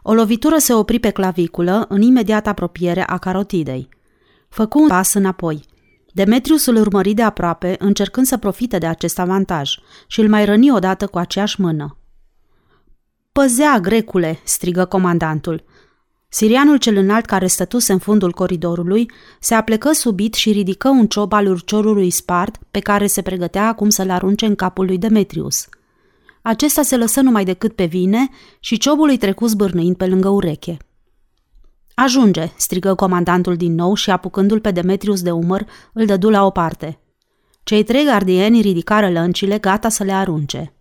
O 0.02 0.14
lovitură 0.14 0.58
se 0.58 0.74
opri 0.74 1.00
pe 1.00 1.10
claviculă 1.10 1.86
în 1.90 2.02
imediat 2.02 2.48
apropiere 2.48 3.04
a 3.08 3.18
carotidei. 3.18 3.90
Făcu 4.50 4.82
un 4.82 4.88
pas 4.88 5.14
înapoi. 5.14 5.66
Demetrius 6.14 6.66
îl 6.66 6.76
urmări 6.76 7.14
de 7.14 7.24
aproape, 7.24 7.76
încercând 7.80 8.26
să 8.26 8.38
profite 8.38 8.78
de 8.78 8.86
acest 8.86 9.20
avantaj 9.20 9.72
și 10.08 10.20
îl 10.20 10.30
mai 10.30 10.46
răni 10.46 10.72
odată 10.72 11.08
cu 11.08 11.18
aceeași 11.18 11.62
mână. 11.62 11.98
Păzea, 13.32 13.80
grecule!" 13.80 14.40
strigă 14.44 14.86
comandantul. 14.86 15.64
Sirianul 16.34 16.78
cel 16.78 16.96
înalt 16.96 17.26
care 17.26 17.48
stătuse 17.48 17.92
în 17.92 17.98
fundul 17.98 18.32
coridorului 18.32 19.12
se 19.40 19.54
aplecă 19.54 19.92
subit 19.92 20.34
și 20.34 20.52
ridică 20.52 20.90
un 20.90 21.08
ciob 21.08 21.34
al 21.34 21.48
urciorului 21.48 22.10
spart 22.10 22.56
pe 22.72 22.80
care 22.80 23.08
se 23.08 23.22
pregătea 23.22 23.68
acum 23.68 23.90
să-l 23.90 24.10
arunce 24.10 24.46
în 24.46 24.56
capul 24.56 24.86
lui 24.86 24.98
Demetrius. 24.98 25.68
Acesta 26.42 26.82
se 26.82 26.98
lăsă 26.98 27.22
numai 27.22 27.44
decât 27.44 27.74
pe 27.76 27.86
vine 27.86 28.30
și 28.60 28.78
ciobul 28.78 29.10
îi 29.10 29.18
trecu 29.18 29.46
zbârnâind 29.46 29.96
pe 29.96 30.08
lângă 30.08 30.30
ureche. 30.30 30.78
Ajunge!" 31.94 32.52
strigă 32.58 32.96
comandantul 32.96 33.56
din 33.56 33.76
nou 33.76 33.94
și 33.94 34.10
apucându-l 34.10 34.60
pe 34.60 34.72
Demetrius 34.72 35.22
de 35.22 35.32
umăr, 35.32 35.66
îl 35.94 36.06
dădu 36.06 36.30
la 36.30 36.46
o 36.46 36.50
parte. 36.50 37.00
Cei 37.64 37.84
trei 37.84 38.06
gardieni 38.06 38.62
ridicară 38.62 39.10
lăncile, 39.10 39.58
gata 39.58 39.90
să 39.90 40.04
le 40.04 40.12
arunce. 40.12 40.74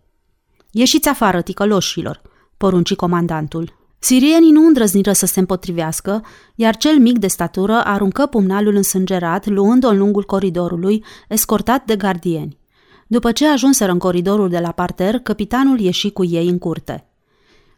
Ieșiți 0.71 1.09
afară, 1.09 1.43
ticăloșilor!" 1.43 2.21
porunci 2.57 2.95
comandantul. 2.95 3.80
Sirienii 4.03 4.51
nu 4.51 4.67
îndrăzniră 4.67 5.13
să 5.13 5.27
se 5.27 5.41
împotrivească, 5.41 6.25
iar 6.55 6.77
cel 6.77 6.99
mic 6.99 7.19
de 7.19 7.27
statură 7.27 7.81
aruncă 7.85 8.27
pumnalul 8.27 8.75
însângerat, 8.75 9.47
luând-o 9.47 9.89
în 9.89 9.99
lungul 9.99 10.25
coridorului, 10.25 11.05
escortat 11.29 11.85
de 11.85 11.97
gardieni. 11.97 12.59
După 13.07 13.33
ce 13.33 13.49
ajunseră 13.49 13.93
în 13.93 13.99
coridorul 13.99 14.49
de 14.49 14.59
la 14.59 14.73
parter, 14.73 15.19
capitanul 15.19 15.81
ieși 15.81 16.11
cu 16.11 16.25
ei 16.25 16.49
în 16.49 16.59
curte. 16.59 17.05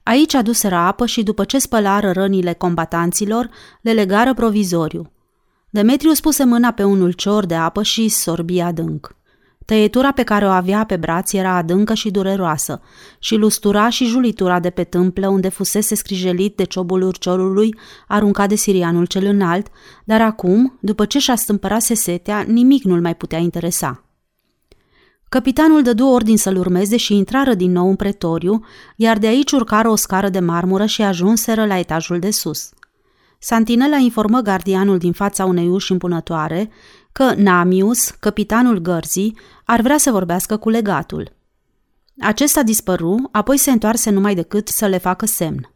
Aici 0.02 0.35
aduseră 0.35 0.74
apă 0.74 1.06
și 1.06 1.22
după 1.22 1.44
ce 1.44 1.58
spălară 1.58 2.11
rănile 2.11 2.52
combatanților, 2.52 3.50
le 3.80 3.92
legară 3.92 4.35
provizoriu. 4.35 5.12
Demetrius 5.70 6.20
puse 6.20 6.44
mâna 6.44 6.70
pe 6.70 6.85
un 6.85 7.00
ulcior 7.00 7.46
de 7.46 7.54
apă 7.54 7.82
și 7.82 8.08
sorbi 8.08 8.61
adânc. 8.61 9.16
Tăietura 9.64 10.12
pe 10.12 10.22
care 10.22 10.46
o 10.46 10.48
avea 10.48 10.85
pe 10.85 10.96
braț 10.96 11.33
era 11.33 11.57
adâncă 11.57 11.94
și 11.94 12.11
dureroasă 12.11 12.81
și 13.18 13.35
lustura 13.35 13.88
și 13.88 14.05
julitura 14.05 14.61
de 14.61 14.70
pe 14.70 14.85
tâmplă 14.85 15.29
unde 15.29 15.48
fusese 15.48 15.94
scrijelit 15.94 16.57
de 16.57 16.64
ciobul 16.64 17.03
urciorului 17.03 17.75
aruncat 18.09 18.48
de 18.48 18.55
sirianul 18.55 19.07
cel 19.07 19.25
înalt, 19.25 19.66
dar 20.05 20.20
acum, 20.20 20.79
după 20.81 21.05
ce 21.05 21.18
și-a 21.18 21.37
stâmpărase 21.37 21.94
setea, 21.94 22.40
nimic 22.40 22.83
nu-l 22.85 23.01
mai 23.01 23.14
putea 23.14 23.38
interesa. 23.38 24.05
Capitanul 25.29 25.83
dădu 25.83 26.07
ordin 26.07 26.37
să-l 26.37 26.57
urmeze 26.57 26.96
și 26.96 27.16
intrară 27.16 27.55
din 27.55 27.72
nou 27.72 27.88
în 27.88 27.96
pretoriu, 27.96 28.64
iar 28.96 29.18
de 29.18 29.27
aici 29.27 29.51
urcară 29.51 29.88
o 29.88 29.96
scară 29.96 30.29
de 30.29 30.38
marmură 30.38 30.87
și 30.87 31.03
ajunseră 31.03 31.66
la 31.66 31.79
etajul 31.79 32.18
de 32.18 32.31
sus. 32.31 32.70
Santinela 33.38 33.96
informă 33.96 34.40
gardianul 34.40 34.98
din 34.98 35.12
fața 35.12 35.44
unei 35.44 35.68
uși 35.68 35.92
impunătoare 35.92 36.70
că 37.12 37.35
Namius, 37.37 38.11
capitanul 38.11 38.79
gărzii, 38.79 39.38
ar 39.64 39.81
vrea 39.81 39.98
să 39.98 40.11
vorbească 40.11 40.57
cu 40.57 40.68
legatul. 40.68 41.33
Acesta 42.20 42.62
dispăru, 42.62 43.29
apoi 43.33 43.57
se 43.57 43.70
întoarse 43.70 44.11
numai 44.11 44.35
decât 44.35 44.68
să 44.68 44.87
le 44.87 44.98
facă 44.98 45.27
semn. 45.27 45.70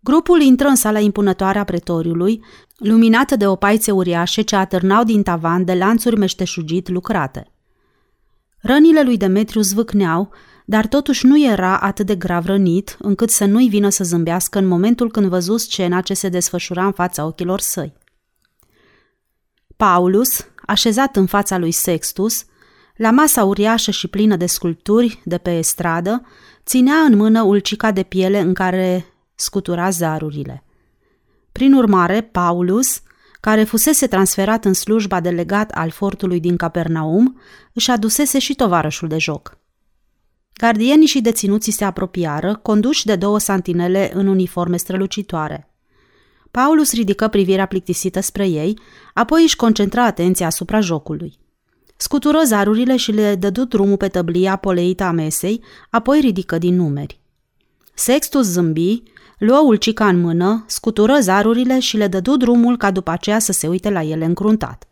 Grupul 0.00 0.40
intră 0.40 0.68
în 0.68 0.74
sala 0.74 0.98
impunătoare 0.98 1.58
a 1.58 1.64
pretoriului, 1.64 2.44
luminată 2.76 3.36
de 3.36 3.46
opaițe 3.46 3.90
uriașe 3.90 4.42
ce 4.42 4.56
atârnau 4.56 5.04
din 5.04 5.22
tavan 5.22 5.64
de 5.64 5.74
lanțuri 5.74 6.16
meșteșugit 6.16 6.88
lucrate. 6.88 7.50
Rănile 8.58 9.02
lui 9.02 9.16
Demetriu 9.16 9.60
zvâcneau, 9.60 10.30
dar 10.64 10.86
totuși 10.86 11.26
nu 11.26 11.44
era 11.44 11.78
atât 11.78 12.06
de 12.06 12.14
grav 12.14 12.46
rănit 12.46 12.96
încât 13.00 13.30
să 13.30 13.44
nu-i 13.44 13.68
vină 13.68 13.88
să 13.88 14.04
zâmbească 14.04 14.58
în 14.58 14.66
momentul 14.66 15.10
când 15.10 15.26
văzu 15.26 15.56
scena 15.56 16.00
ce 16.00 16.14
se 16.14 16.28
desfășura 16.28 16.84
în 16.84 16.92
fața 16.92 17.24
ochilor 17.24 17.60
săi. 17.60 17.92
Paulus, 19.76 20.46
așezat 20.66 21.16
în 21.16 21.26
fața 21.26 21.58
lui 21.58 21.70
Sextus, 21.70 22.44
la 22.96 23.10
masa 23.10 23.44
uriașă 23.44 23.90
și 23.90 24.08
plină 24.08 24.36
de 24.36 24.46
sculpturi 24.46 25.20
de 25.24 25.38
pe 25.38 25.60
stradă, 25.60 26.26
ținea 26.64 26.96
în 26.96 27.16
mână 27.16 27.42
ulcica 27.42 27.90
de 27.90 28.02
piele 28.02 28.40
în 28.40 28.54
care 28.54 29.06
scutura 29.34 29.90
zarurile. 29.90 30.64
Prin 31.52 31.72
urmare, 31.72 32.20
Paulus, 32.20 33.00
care 33.40 33.64
fusese 33.64 34.06
transferat 34.06 34.64
în 34.64 34.72
slujba 34.72 35.20
de 35.20 35.30
legat 35.30 35.70
al 35.70 35.90
fortului 35.90 36.40
din 36.40 36.56
Capernaum, 36.56 37.40
își 37.72 37.90
adusese 37.90 38.38
și 38.38 38.54
tovarășul 38.54 39.08
de 39.08 39.18
joc. 39.18 39.58
Gardienii 40.52 41.06
și 41.06 41.20
deținuții 41.20 41.72
se 41.72 41.84
apropiară, 41.84 42.56
conduși 42.62 43.06
de 43.06 43.16
două 43.16 43.38
santinele 43.38 44.10
în 44.14 44.26
uniforme 44.26 44.76
strălucitoare. 44.76 45.75
Paulus 46.56 46.92
ridică 46.92 47.28
privirea 47.28 47.66
plictisită 47.66 48.20
spre 48.20 48.46
ei, 48.46 48.78
apoi 49.14 49.42
își 49.42 49.56
concentra 49.56 50.04
atenția 50.04 50.46
asupra 50.46 50.80
jocului. 50.80 51.38
Scutură 51.96 52.38
zarurile 52.44 52.96
și 52.96 53.12
le 53.12 53.34
dădu 53.34 53.64
drumul 53.64 53.96
pe 53.96 54.08
tăblia 54.08 54.56
poleită 54.56 55.04
a 55.04 55.10
mesei, 55.10 55.62
apoi 55.90 56.20
ridică 56.20 56.58
din 56.58 56.74
numeri. 56.76 57.20
Sextus 57.94 58.46
zâmbi, 58.46 59.02
luă 59.38 59.58
ulcica 59.58 60.08
în 60.08 60.20
mână, 60.20 60.64
scutură 60.66 61.18
zarurile 61.20 61.78
și 61.78 61.96
le 61.96 62.06
dădu 62.06 62.36
drumul 62.36 62.76
ca 62.76 62.90
după 62.90 63.10
aceea 63.10 63.38
să 63.38 63.52
se 63.52 63.68
uite 63.68 63.90
la 63.90 64.02
ele 64.02 64.24
încruntat. 64.24 64.88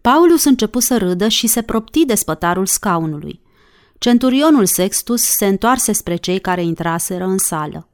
Paulus 0.00 0.44
începu 0.44 0.78
să 0.78 0.96
râdă 0.98 1.28
și 1.28 1.46
se 1.46 1.62
propti 1.62 2.04
de 2.04 2.14
spătarul 2.14 2.66
scaunului. 2.66 3.40
Centurionul 3.98 4.66
Sextus 4.66 5.22
se 5.22 5.46
întoarse 5.46 5.92
spre 5.92 6.16
cei 6.16 6.38
care 6.38 6.62
intraseră 6.62 7.24
în 7.24 7.38
sală. 7.38 7.88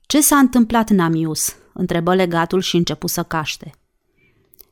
Ce 0.00 0.20
s-a 0.20 0.36
întâmplat, 0.36 0.90
Namius?" 0.90 1.56
Întrebă 1.72 2.14
legatul 2.14 2.60
și 2.60 2.76
începu 2.76 3.06
să 3.06 3.22
caște. 3.22 3.70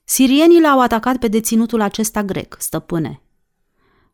Sirienii 0.05 0.61
l-au 0.61 0.81
atacat 0.81 1.17
pe 1.17 1.29
deținutul 1.29 1.81
acesta 1.81 2.23
grec, 2.23 2.57
stăpâne. 2.59 3.23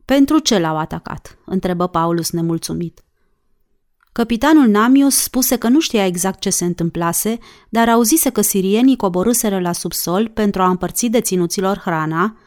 Pentru 0.05 0.39
ce 0.39 0.57
l-au 0.57 0.77
atacat? 0.77 1.37
întrebă 1.45 1.87
Paulus 1.87 2.31
nemulțumit. 2.31 3.01
Capitanul 4.11 4.67
Namius 4.67 5.15
spuse 5.15 5.55
că 5.57 5.67
nu 5.67 5.79
știa 5.79 6.05
exact 6.05 6.39
ce 6.39 6.49
se 6.49 6.65
întâmplase, 6.65 7.37
dar 7.69 7.89
auzise 7.89 8.29
că 8.29 8.41
sirienii 8.41 8.95
coborâseră 8.95 9.59
la 9.59 9.71
subsol 9.71 10.27
pentru 10.27 10.61
a 10.61 10.69
împărți 10.69 11.05
deținuților 11.05 11.77
hrana 11.77 12.37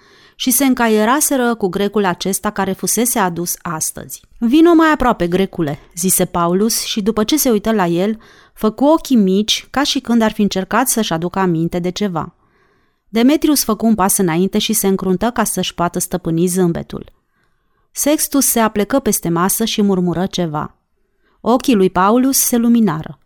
și 0.41 0.51
se 0.51 0.65
încaieraseră 0.65 1.55
cu 1.55 1.69
grecul 1.69 2.05
acesta 2.05 2.51
care 2.51 2.73
fusese 2.73 3.19
adus 3.19 3.55
astăzi. 3.63 4.23
Vino 4.39 4.75
mai 4.75 4.91
aproape, 4.93 5.27
grecule, 5.27 5.79
zise 5.95 6.25
Paulus 6.25 6.83
și 6.83 7.03
după 7.03 7.25
ce 7.25 7.37
se 7.37 7.51
uită 7.51 7.73
la 7.73 7.87
el, 7.87 8.19
făcu 8.55 8.85
ochii 8.85 9.17
mici 9.17 9.67
ca 9.71 9.83
și 9.83 10.01
când 10.01 10.23
ar 10.23 10.33
fi 10.33 10.43
încercat 10.43 10.89
să-și 10.89 11.13
aducă 11.13 11.39
aminte 11.39 11.79
de 11.79 11.91
ceva. 11.91 12.35
Demetrius 13.09 13.65
făcu 13.65 13.87
un 13.87 13.95
pas 13.95 14.17
înainte 14.17 14.59
și 14.59 14.73
se 14.73 14.87
încruntă 14.87 15.31
ca 15.31 15.45
să-și 15.45 15.75
poată 15.75 15.99
stăpâni 15.99 16.47
zâmbetul. 16.47 17.13
Sextus 17.93 18.47
se 18.47 18.61
aplecă 18.61 18.99
peste 18.99 19.29
masă 19.29 19.65
și 19.65 19.83
murmură 19.83 20.27
ceva. 20.27 20.77
Ochii 21.41 21.75
lui 21.75 21.91
Paulus 21.91 22.39
se 22.39 22.57
luminară. 22.57 23.19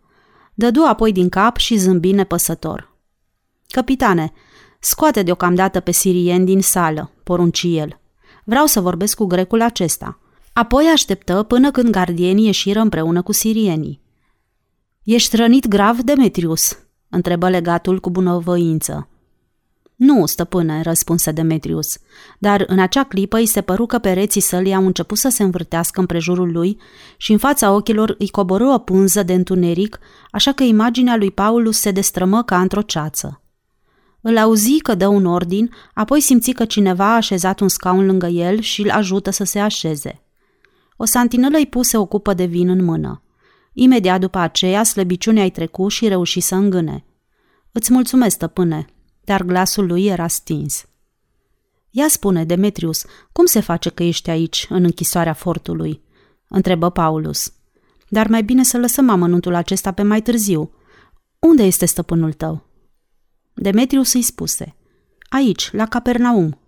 Dădu 0.53 0.83
apoi 0.83 1.11
din 1.11 1.29
cap 1.29 1.57
și 1.57 1.77
zâmbi 1.77 2.11
nepăsător. 2.11 2.93
Capitane, 3.67 4.33
scoate 4.85 5.23
deocamdată 5.23 5.79
pe 5.79 5.91
sirien 5.91 6.45
din 6.45 6.61
sală, 6.61 7.11
porunci 7.23 7.63
el. 7.67 7.99
Vreau 8.43 8.65
să 8.65 8.79
vorbesc 8.79 9.17
cu 9.17 9.25
grecul 9.25 9.61
acesta. 9.61 10.19
Apoi 10.53 10.85
așteptă 10.93 11.43
până 11.43 11.71
când 11.71 11.89
gardienii 11.89 12.45
ieșiră 12.45 12.79
împreună 12.79 13.21
cu 13.21 13.31
sirienii. 13.31 14.01
Ești 15.03 15.35
rănit 15.35 15.67
grav, 15.67 15.99
Demetrius?" 15.99 16.77
întrebă 17.09 17.49
legatul 17.49 17.99
cu 17.99 18.09
bunăvoință. 18.09 19.07
Nu, 19.95 20.25
stăpâne, 20.25 20.81
răspunse 20.81 21.31
Demetrius, 21.31 21.97
dar 22.39 22.63
în 22.67 22.79
acea 22.79 23.03
clipă 23.03 23.37
îi 23.37 23.45
se 23.45 23.61
păru 23.61 23.85
că 23.85 23.97
pereții 23.97 24.41
sălii 24.41 24.73
au 24.73 24.85
început 24.85 25.17
să 25.17 25.29
se 25.29 25.43
învârtească 25.43 25.99
în 25.99 26.05
prejurul 26.05 26.51
lui 26.51 26.77
și 27.17 27.31
în 27.31 27.37
fața 27.37 27.71
ochilor 27.71 28.15
îi 28.17 28.29
coborâ 28.29 28.73
o 28.73 28.77
pânză 28.77 29.23
de 29.23 29.33
întuneric, 29.33 29.99
așa 30.31 30.51
că 30.51 30.63
imaginea 30.63 31.15
lui 31.15 31.31
Paulus 31.31 31.77
se 31.77 31.91
destrămă 31.91 32.43
ca 32.43 32.61
într-o 32.61 32.81
ceață. 32.81 33.39
Îl 34.27 34.37
auzi 34.37 34.79
că 34.79 34.95
dă 34.95 35.07
un 35.07 35.25
ordin, 35.25 35.71
apoi 35.93 36.19
simți 36.19 36.51
că 36.51 36.65
cineva 36.65 37.05
a 37.05 37.15
așezat 37.15 37.59
un 37.59 37.67
scaun 37.67 38.05
lângă 38.05 38.27
el 38.27 38.59
și 38.59 38.81
îl 38.81 38.89
ajută 38.89 39.29
să 39.29 39.43
se 39.43 39.59
așeze. 39.59 40.21
O 40.97 41.05
santinelă 41.05 41.57
îi 41.57 41.65
puse 41.65 41.97
o 41.97 42.05
cupă 42.05 42.33
de 42.33 42.45
vin 42.45 42.69
în 42.69 42.83
mână. 42.83 43.23
Imediat 43.73 44.19
după 44.19 44.37
aceea, 44.37 44.83
slăbiciunea 44.83 45.43
îi 45.43 45.49
trecu 45.49 45.87
și 45.87 46.07
reuși 46.07 46.39
să 46.39 46.55
îngâne. 46.55 47.05
Îți 47.71 47.93
mulțumesc, 47.93 48.35
stăpâne, 48.35 48.85
dar 49.23 49.43
glasul 49.43 49.85
lui 49.85 50.05
era 50.05 50.27
stins. 50.27 50.85
Ia 51.89 52.07
spune, 52.07 52.45
Demetrius, 52.45 53.05
cum 53.31 53.45
se 53.45 53.59
face 53.59 53.89
că 53.89 54.03
ești 54.03 54.29
aici, 54.29 54.65
în 54.69 54.83
închisoarea 54.83 55.33
fortului? 55.33 56.01
întrebă 56.47 56.89
Paulus. 56.89 57.53
Dar 58.07 58.27
mai 58.27 58.43
bine 58.43 58.63
să 58.63 58.77
lăsăm 58.77 59.09
amănuntul 59.09 59.53
acesta 59.53 59.91
pe 59.91 60.01
mai 60.01 60.21
târziu. 60.21 60.71
Unde 61.39 61.63
este 61.63 61.85
stăpânul 61.85 62.33
tău? 62.33 62.64
Demetrius 63.55 64.13
îi 64.13 64.21
spuse. 64.21 64.75
Aici, 65.29 65.71
la 65.71 65.85
Capernaum. 65.85 66.59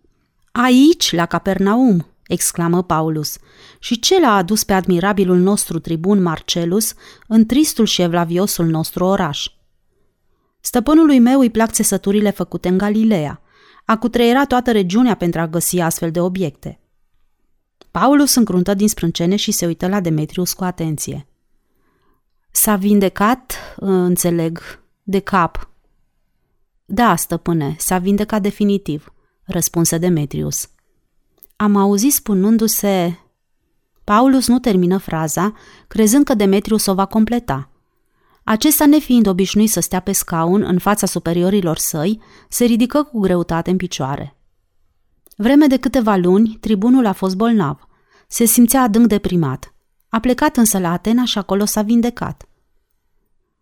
Aici, 0.51 1.11
la 1.13 1.25
Capernaum, 1.25 2.07
exclamă 2.27 2.83
Paulus. 2.83 3.37
Și 3.79 3.99
ce 3.99 4.19
l-a 4.19 4.35
adus 4.35 4.63
pe 4.63 4.73
admirabilul 4.73 5.37
nostru 5.37 5.79
tribun 5.79 6.21
Marcelus 6.21 6.93
în 7.27 7.45
tristul 7.45 7.85
și 7.85 8.01
evlaviosul 8.01 8.65
nostru 8.65 9.05
oraș? 9.05 9.47
Stăpânului 10.59 11.19
meu 11.19 11.39
îi 11.39 11.49
plac 11.49 11.71
țesăturile 11.71 12.29
făcute 12.29 12.67
în 12.67 12.77
Galileea. 12.77 13.41
A 13.85 13.97
cutreiera 13.97 14.45
toată 14.45 14.71
regiunea 14.71 15.15
pentru 15.15 15.39
a 15.39 15.47
găsi 15.47 15.79
astfel 15.79 16.11
de 16.11 16.21
obiecte. 16.21 16.79
Paulus 17.91 18.35
încruntă 18.35 18.73
din 18.73 18.87
sprâncene 18.87 19.35
și 19.35 19.51
se 19.51 19.65
uită 19.65 19.87
la 19.87 19.99
Demetrius 19.99 20.53
cu 20.53 20.63
atenție. 20.63 21.27
S-a 22.51 22.75
vindecat, 22.75 23.53
înțeleg, 23.75 24.59
de 25.03 25.19
cap. 25.19 25.69
Da, 26.89 27.15
stăpâne, 27.15 27.75
s-a 27.79 27.97
vindecat 27.97 28.41
definitiv, 28.41 29.13
răspunse 29.43 29.97
Demetrius. 29.97 30.69
Am 31.55 31.75
auzit 31.75 32.13
spunându-se... 32.13 33.19
Paulus 34.03 34.47
nu 34.47 34.59
termină 34.59 34.97
fraza, 34.97 35.53
crezând 35.87 36.25
că 36.25 36.33
Demetrius 36.33 36.85
o 36.85 36.93
va 36.93 37.05
completa– 37.05 37.69
acesta, 38.49 38.85
nefiind 38.85 39.27
obișnuit 39.27 39.69
să 39.69 39.79
stea 39.79 39.99
pe 39.99 40.11
scaun 40.11 40.63
în 40.63 40.77
fața 40.77 41.05
superiorilor 41.05 41.77
săi, 41.77 42.21
se 42.49 42.65
ridică 42.65 43.03
cu 43.03 43.19
greutate 43.19 43.69
în 43.69 43.77
picioare. 43.77 44.37
Vreme 45.35 45.67
de 45.67 45.77
câteva 45.77 46.15
luni, 46.15 46.57
tribunul 46.59 47.05
a 47.05 47.11
fost 47.11 47.35
bolnav. 47.35 47.87
Se 48.27 48.45
simțea 48.45 48.81
adânc 48.81 49.07
deprimat. 49.07 49.73
A 50.09 50.19
plecat 50.19 50.57
însă 50.57 50.79
la 50.79 50.91
Atena 50.91 51.25
și 51.25 51.37
acolo 51.37 51.65
s-a 51.65 51.81
vindecat. 51.81 52.47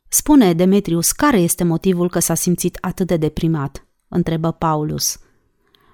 Spune, 0.07 0.53
Demetrius, 0.53 1.11
care 1.11 1.37
este 1.37 1.63
motivul 1.63 2.09
că 2.09 2.19
s-a 2.19 2.33
simțit 2.33 2.77
atât 2.81 3.07
de 3.07 3.17
deprimat? 3.17 3.87
întrebă 4.07 4.51
Paulus. 4.51 5.19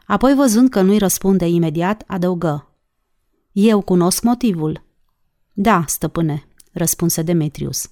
Apoi, 0.05 0.33
văzând 0.33 0.69
că 0.69 0.81
nu-i 0.81 0.97
răspunde 0.97 1.47
imediat, 1.47 2.03
adăugă. 2.07 2.75
Eu 3.51 3.81
cunosc 3.81 4.23
motivul. 4.23 4.83
Da, 5.53 5.83
stăpâne, 5.87 6.47
răspunse 6.71 7.21
Demetrius. 7.21 7.89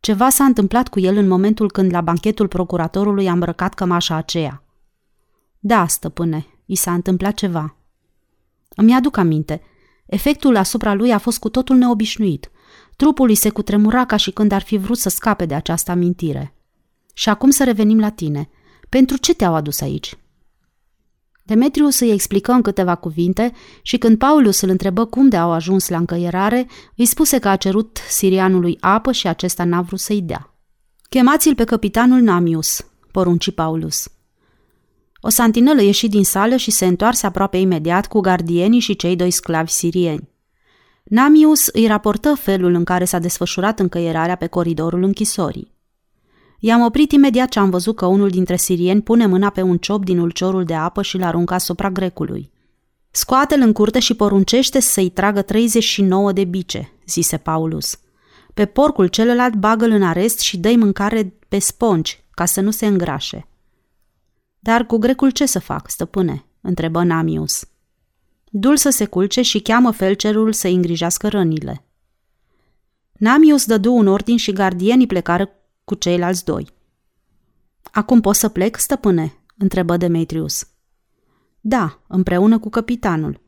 Ceva 0.00 0.30
s-a 0.30 0.44
întâmplat 0.44 0.88
cu 0.88 1.00
el 1.00 1.16
în 1.16 1.28
momentul 1.28 1.70
când 1.70 1.92
la 1.92 2.00
banchetul 2.00 2.48
procuratorului 2.48 3.28
a 3.28 3.32
îmbrăcat 3.32 3.74
cămașa 3.74 4.14
aceea. 4.14 4.64
Da, 5.58 5.86
stăpâne, 5.86 6.46
i 6.64 6.74
s-a 6.74 6.92
întâmplat 6.92 7.34
ceva. 7.34 7.76
Îmi 8.68 8.94
aduc 8.94 9.16
aminte. 9.16 9.62
Efectul 10.06 10.56
asupra 10.56 10.94
lui 10.94 11.12
a 11.12 11.18
fost 11.18 11.38
cu 11.38 11.48
totul 11.48 11.76
neobișnuit. 11.76 12.50
Trupul 12.96 13.28
îi 13.28 13.34
se 13.34 13.50
cutremura 13.50 14.04
ca 14.04 14.16
și 14.16 14.30
când 14.30 14.52
ar 14.52 14.62
fi 14.62 14.76
vrut 14.76 14.98
să 14.98 15.08
scape 15.08 15.46
de 15.46 15.54
această 15.54 15.90
amintire. 15.90 16.54
Și 17.14 17.28
acum 17.28 17.50
să 17.50 17.64
revenim 17.64 18.00
la 18.00 18.10
tine. 18.10 18.48
Pentru 18.88 19.16
ce 19.16 19.34
te-au 19.34 19.54
adus 19.54 19.80
aici? 19.80 20.16
Demetrius 21.46 22.00
îi 22.00 22.10
explică 22.10 22.52
în 22.52 22.62
câteva 22.62 22.94
cuvinte 22.94 23.52
și 23.82 23.98
când 23.98 24.18
Paulus 24.18 24.60
îl 24.60 24.68
întrebă 24.68 25.04
cum 25.04 25.28
de 25.28 25.36
au 25.36 25.52
ajuns 25.52 25.88
la 25.88 25.96
încăierare, 25.96 26.66
îi 26.96 27.06
spuse 27.06 27.38
că 27.38 27.48
a 27.48 27.56
cerut 27.56 27.98
sirianului 28.08 28.76
apă 28.80 29.12
și 29.12 29.26
acesta 29.26 29.64
n-a 29.64 29.80
vrut 29.80 30.00
să-i 30.00 30.22
dea. 30.22 30.54
Chemați-l 31.08 31.54
pe 31.54 31.64
capitanul 31.64 32.20
Namius, 32.20 32.86
porunci 33.10 33.50
Paulus. 33.50 34.08
O 35.20 35.28
santinelă 35.28 35.82
ieși 35.82 36.08
din 36.08 36.24
sală 36.24 36.56
și 36.56 36.70
se 36.70 36.86
întoarse 36.86 37.26
aproape 37.26 37.56
imediat 37.56 38.06
cu 38.06 38.20
gardienii 38.20 38.80
și 38.80 38.96
cei 38.96 39.16
doi 39.16 39.30
sclavi 39.30 39.70
sirieni. 39.70 40.28
Namius 41.04 41.66
îi 41.66 41.86
raportă 41.86 42.34
felul 42.34 42.74
în 42.74 42.84
care 42.84 43.04
s-a 43.04 43.18
desfășurat 43.18 43.80
încăierarea 43.80 44.36
pe 44.36 44.46
coridorul 44.46 45.02
închisorii. 45.02 45.72
I-am 46.58 46.80
oprit 46.80 47.12
imediat 47.12 47.48
ce 47.48 47.58
am 47.58 47.70
văzut 47.70 47.96
că 47.96 48.06
unul 48.06 48.28
dintre 48.28 48.56
sirieni 48.56 49.02
pune 49.02 49.26
mâna 49.26 49.50
pe 49.50 49.62
un 49.62 49.78
ciop 49.78 50.04
din 50.04 50.18
ulciorul 50.18 50.64
de 50.64 50.74
apă 50.74 51.02
și 51.02 51.16
l 51.16 51.22
aruncă 51.22 51.54
asupra 51.54 51.90
grecului. 51.90 52.50
Scoate-l 53.10 53.60
în 53.60 53.72
curte 53.72 53.98
și 53.98 54.14
poruncește 54.14 54.80
să-i 54.80 55.10
tragă 55.10 55.42
39 55.42 56.32
de 56.32 56.44
bice, 56.44 56.92
zise 57.06 57.36
Paulus. 57.36 57.98
Pe 58.54 58.66
porcul 58.66 59.06
celălalt 59.06 59.54
bagă-l 59.54 59.90
în 59.90 60.02
arest 60.02 60.40
și 60.40 60.56
dă 60.56 60.74
mâncare 60.76 61.34
pe 61.48 61.58
spongi, 61.58 62.24
ca 62.30 62.44
să 62.44 62.60
nu 62.60 62.70
se 62.70 62.86
îngrașe. 62.86 63.46
Dar 64.58 64.86
cu 64.86 64.96
grecul 64.96 65.30
ce 65.30 65.46
să 65.46 65.58
fac, 65.58 65.90
stăpâne? 65.90 66.44
întrebă 66.60 67.02
Namius. 67.02 67.64
Dul 68.56 68.76
să 68.76 68.90
se 68.90 69.04
culce 69.04 69.42
și 69.42 69.60
cheamă 69.60 69.90
felcerul 69.90 70.52
să 70.52 70.68
îngrijească 70.68 71.28
rănile. 71.28 71.84
Namius 73.12 73.64
dădu 73.64 73.92
un 73.92 74.06
ordin 74.06 74.36
și 74.36 74.52
gardienii 74.52 75.06
plecară 75.06 75.50
cu 75.84 75.94
ceilalți 75.94 76.44
doi. 76.44 76.68
Acum 77.92 78.20
pot 78.20 78.34
să 78.34 78.48
plec, 78.48 78.76
stăpâne?" 78.76 79.38
întrebă 79.56 79.96
Demetrius. 79.96 80.66
Da, 81.60 82.00
împreună 82.06 82.58
cu 82.58 82.68
capitanul. 82.68 83.40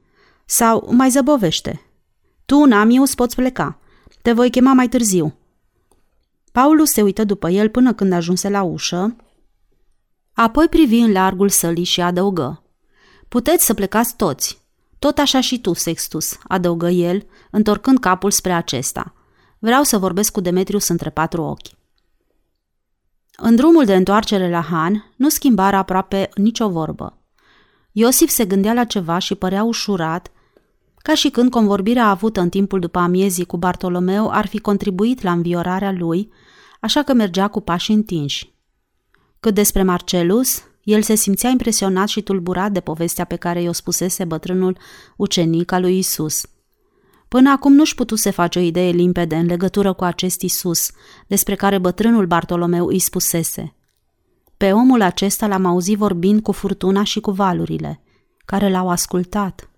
Sau 0.44 0.88
mai 0.92 1.10
zăbovește. 1.10 1.80
Tu, 2.46 2.64
Namius, 2.64 3.14
poți 3.14 3.34
pleca. 3.34 3.78
Te 4.22 4.32
voi 4.32 4.50
chema 4.50 4.72
mai 4.72 4.88
târziu. 4.88 5.38
Paulus 6.52 6.90
se 6.90 7.02
uită 7.02 7.24
după 7.24 7.50
el 7.50 7.68
până 7.68 7.94
când 7.94 8.12
ajunse 8.12 8.48
la 8.48 8.62
ușă, 8.62 9.16
apoi 10.32 10.68
privi 10.68 10.98
în 10.98 11.12
largul 11.12 11.48
sălii 11.48 11.84
și 11.84 12.00
adăugă. 12.00 12.62
Puteți 13.28 13.64
să 13.64 13.74
plecați 13.74 14.16
toți. 14.16 14.64
Tot 15.06 15.18
așa 15.18 15.40
și 15.40 15.60
tu, 15.60 15.72
Sextus, 15.72 16.38
adăugă 16.48 16.88
el, 16.88 17.26
întorcând 17.50 17.98
capul 17.98 18.30
spre 18.30 18.52
acesta. 18.52 19.14
Vreau 19.58 19.82
să 19.82 19.98
vorbesc 19.98 20.32
cu 20.32 20.40
Demetrius 20.40 20.88
între 20.88 21.10
patru 21.10 21.42
ochi. 21.42 21.66
În 23.36 23.56
drumul 23.56 23.84
de 23.84 23.94
întoarcere 23.94 24.50
la 24.50 24.60
Han, 24.60 25.12
nu 25.16 25.28
schimbară 25.28 25.76
aproape 25.76 26.28
nicio 26.34 26.68
vorbă. 26.68 27.18
Iosif 27.92 28.30
se 28.30 28.44
gândea 28.44 28.72
la 28.72 28.84
ceva 28.84 29.18
și 29.18 29.34
părea 29.34 29.62
ușurat, 29.62 30.30
ca 30.96 31.14
și 31.14 31.30
când 31.30 31.50
convorbirea 31.50 32.06
avută 32.08 32.40
în 32.40 32.48
timpul 32.48 32.80
după 32.80 32.98
amiezii 32.98 33.46
cu 33.46 33.56
Bartolomeu 33.56 34.30
ar 34.30 34.46
fi 34.46 34.58
contribuit 34.58 35.22
la 35.22 35.32
înviorarea 35.32 35.92
lui, 35.92 36.32
așa 36.80 37.02
că 37.02 37.12
mergea 37.12 37.48
cu 37.48 37.60
pași 37.60 37.92
întinși. 37.92 38.54
Cât 39.40 39.54
despre 39.54 39.82
Marcelus, 39.82 40.62
El 40.86 41.02
se 41.02 41.14
simțea 41.14 41.50
impresionat 41.50 42.08
și 42.08 42.22
tulburat 42.22 42.72
de 42.72 42.80
povestea 42.80 43.24
pe 43.24 43.36
care 43.36 43.62
i-o 43.62 43.72
spusese 43.72 44.24
bătrânul 44.24 44.78
ucenic 45.16 45.72
al 45.72 45.80
lui 45.80 45.98
Isus. 45.98 46.46
Până 47.28 47.50
acum 47.50 47.72
nu-și 47.72 47.94
putuse 47.94 48.30
face 48.30 48.58
o 48.58 48.62
idee 48.62 48.90
limpede 48.90 49.36
în 49.36 49.46
legătură 49.46 49.92
cu 49.92 50.04
acest 50.04 50.42
Isus, 50.42 50.90
despre 51.26 51.54
care 51.54 51.78
bătrânul 51.78 52.26
Bartolomeu 52.26 52.86
îi 52.86 52.98
spusese. 52.98 53.74
Pe 54.56 54.72
omul 54.72 55.02
acesta 55.02 55.46
l-am 55.46 55.64
auzit 55.64 55.96
vorbind 55.96 56.42
cu 56.42 56.52
furtuna 56.52 57.02
și 57.02 57.20
cu 57.20 57.30
valurile, 57.30 58.02
care 58.44 58.70
l-au 58.70 58.88
ascultat. 58.88 59.70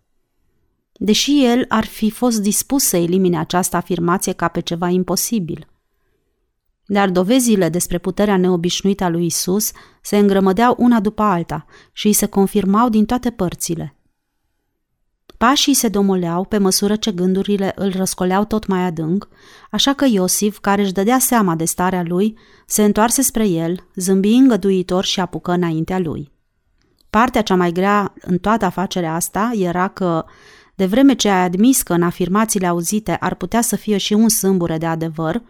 Deși 0.93 1.45
el 1.45 1.65
ar 1.69 1.85
fi 1.85 2.11
fost 2.11 2.41
dispus 2.41 2.83
să 2.83 2.97
elimine 2.97 3.39
această 3.39 3.77
afirmație 3.77 4.33
ca 4.33 4.49
pe 4.49 4.61
ceva 4.61 4.89
imposibil– 4.89 5.67
dar 6.91 7.11
dovezile 7.11 7.69
despre 7.69 7.99
puterea 7.99 8.37
neobișnuită 8.37 9.05
a 9.05 9.09
lui 9.09 9.27
Isus 9.27 9.71
se 10.03 10.17
îngrămădeau 10.17 10.75
una 10.79 11.01
după 11.01 11.23
alta 11.23 11.67
și 11.93 12.07
îi 12.07 12.13
se 12.13 12.27
confirmau 12.27 12.89
din 12.89 13.05
toate 13.05 13.31
părțile. 13.31 13.97
Pașii 15.39 15.75
se 15.75 15.89
domoleau 15.89 16.45
pe 16.45 16.59
măsură 16.59 16.97
ce 16.97 17.13
gândurile 17.13 17.73
îl 17.75 17.93
răscoleau 17.97 18.45
tot 18.45 18.67
mai 18.67 18.81
adânc, 18.81 19.29
așa 19.71 19.93
că 19.93 20.05
Iosif, 20.09 20.59
care 20.59 20.83
își 20.83 20.93
dădea 20.93 21.19
seama 21.19 21.55
de 21.55 21.65
starea 21.65 22.03
lui, 22.03 22.39
se 22.67 22.85
întoarse 22.85 23.23
spre 23.23 23.49
el, 23.49 23.87
zâmbi 23.95 24.35
îngăduitor 24.35 25.05
și 25.05 25.21
apucă 25.21 25.53
înaintea 25.53 25.99
lui. 25.99 26.33
Partea 27.11 27.43
cea 27.43 27.57
mai 27.57 27.73
grea 27.73 28.15
în 28.21 28.39
toată 28.39 28.65
afacerea 28.65 29.15
asta 29.15 29.51
era 29.55 29.89
că, 29.89 30.25
de 30.75 30.87
vreme 30.87 31.15
ce 31.15 31.29
ai 31.29 31.45
admis 31.45 31.83
că 31.83 31.93
în 31.93 32.03
afirmațiile 32.03 32.67
auzite 32.67 33.17
ar 33.17 33.35
putea 33.35 33.61
să 33.61 33.77
fie 33.77 33.97
și 33.97 34.13
un 34.13 34.29
sâmbure 34.29 34.79
de 34.79 34.87
adevăr, 34.87 35.43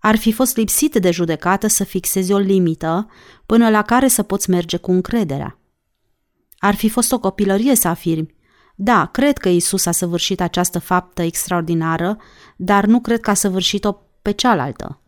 ar 0.00 0.16
fi 0.16 0.32
fost 0.32 0.56
lipsit 0.56 0.94
de 0.94 1.10
judecată 1.10 1.66
să 1.66 1.84
fixezi 1.84 2.32
o 2.32 2.38
limită 2.38 3.08
până 3.46 3.70
la 3.70 3.82
care 3.82 4.08
să 4.08 4.22
poți 4.22 4.50
merge 4.50 4.76
cu 4.76 4.90
încrederea. 4.90 5.58
Ar 6.58 6.74
fi 6.74 6.88
fost 6.88 7.12
o 7.12 7.18
copilărie 7.18 7.74
să 7.74 7.88
afirmi, 7.88 8.38
da, 8.82 9.06
cred 9.06 9.38
că 9.38 9.48
Isus 9.48 9.86
a 9.86 9.90
săvârșit 9.90 10.40
această 10.40 10.78
faptă 10.78 11.22
extraordinară, 11.22 12.16
dar 12.56 12.86
nu 12.86 13.00
cred 13.00 13.20
că 13.20 13.30
a 13.30 13.34
săvârșit-o 13.34 13.92
pe 14.22 14.30
cealaltă. 14.30 15.00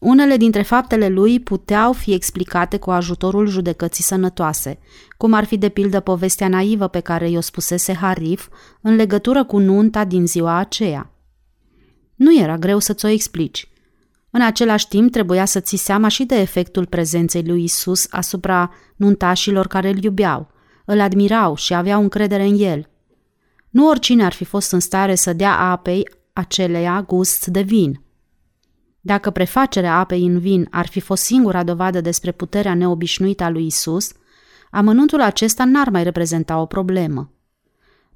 Unele 0.00 0.36
dintre 0.36 0.62
faptele 0.62 1.08
lui 1.08 1.40
puteau 1.40 1.92
fi 1.92 2.12
explicate 2.12 2.78
cu 2.78 2.90
ajutorul 2.90 3.46
judecății 3.46 4.04
sănătoase, 4.04 4.78
cum 5.16 5.32
ar 5.32 5.44
fi 5.44 5.58
de 5.58 5.68
pildă 5.68 6.00
povestea 6.00 6.48
naivă 6.48 6.88
pe 6.88 7.00
care 7.00 7.30
i-o 7.30 7.40
spusese 7.40 7.94
Harif 7.94 8.48
în 8.80 8.94
legătură 8.94 9.44
cu 9.44 9.58
nunta 9.58 10.04
din 10.04 10.26
ziua 10.26 10.56
aceea. 10.56 11.10
Nu 12.20 12.38
era 12.38 12.56
greu 12.56 12.78
să-ți 12.78 13.04
o 13.04 13.08
explici. 13.08 13.68
În 14.30 14.42
același 14.42 14.88
timp, 14.88 15.12
trebuia 15.12 15.44
să 15.44 15.60
ții 15.60 15.78
seama 15.78 16.08
și 16.08 16.24
de 16.24 16.34
efectul 16.34 16.86
prezenței 16.86 17.44
lui 17.46 17.62
Isus 17.62 18.06
asupra 18.10 18.70
nuntașilor 18.96 19.66
care 19.66 19.88
îl 19.88 20.02
iubeau, 20.02 20.50
îl 20.84 21.00
admirau 21.00 21.56
și 21.56 21.74
aveau 21.74 22.02
încredere 22.02 22.44
în 22.44 22.58
el. 22.58 22.88
Nu 23.70 23.88
oricine 23.88 24.24
ar 24.24 24.32
fi 24.32 24.44
fost 24.44 24.72
în 24.72 24.80
stare 24.80 25.14
să 25.14 25.32
dea 25.32 25.58
apei 25.58 26.08
aceleia 26.32 27.02
gust 27.02 27.46
de 27.46 27.60
vin. 27.60 28.02
Dacă 29.00 29.30
prefacerea 29.30 29.98
apei 29.98 30.26
în 30.26 30.38
vin 30.38 30.66
ar 30.70 30.86
fi 30.86 31.00
fost 31.00 31.22
singura 31.22 31.62
dovadă 31.62 32.00
despre 32.00 32.32
puterea 32.32 32.74
neobișnuită 32.74 33.44
a 33.44 33.50
lui 33.50 33.66
Isus, 33.66 34.12
amănuntul 34.70 35.20
acesta 35.20 35.64
n-ar 35.64 35.88
mai 35.88 36.02
reprezenta 36.02 36.60
o 36.60 36.66
problemă. 36.66 37.32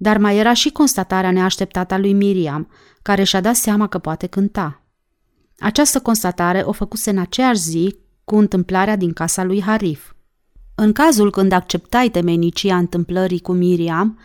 Dar 0.04 0.18
mai 0.18 0.36
era 0.36 0.52
și 0.52 0.70
constatarea 0.70 1.30
neașteptată 1.30 1.94
a 1.94 1.98
lui 1.98 2.12
Miriam, 2.12 2.68
care 3.02 3.22
și-a 3.22 3.40
dat 3.40 3.54
seama 3.54 3.86
că 3.86 3.98
poate 3.98 4.26
cânta. 4.26 4.82
Această 5.58 6.00
constatare 6.00 6.62
o 6.64 6.72
făcuse 6.72 7.10
în 7.10 7.18
aceeași 7.18 7.60
zi 7.60 7.96
cu 8.24 8.36
întâmplarea 8.36 8.96
din 8.96 9.12
casa 9.12 9.44
lui 9.44 9.62
Harif. 9.62 10.12
În 10.74 10.92
cazul 10.92 11.30
când 11.30 11.52
acceptai 11.52 12.08
temenicia 12.08 12.76
întâmplării 12.76 13.40
cu 13.40 13.52
Miriam, 13.52 14.18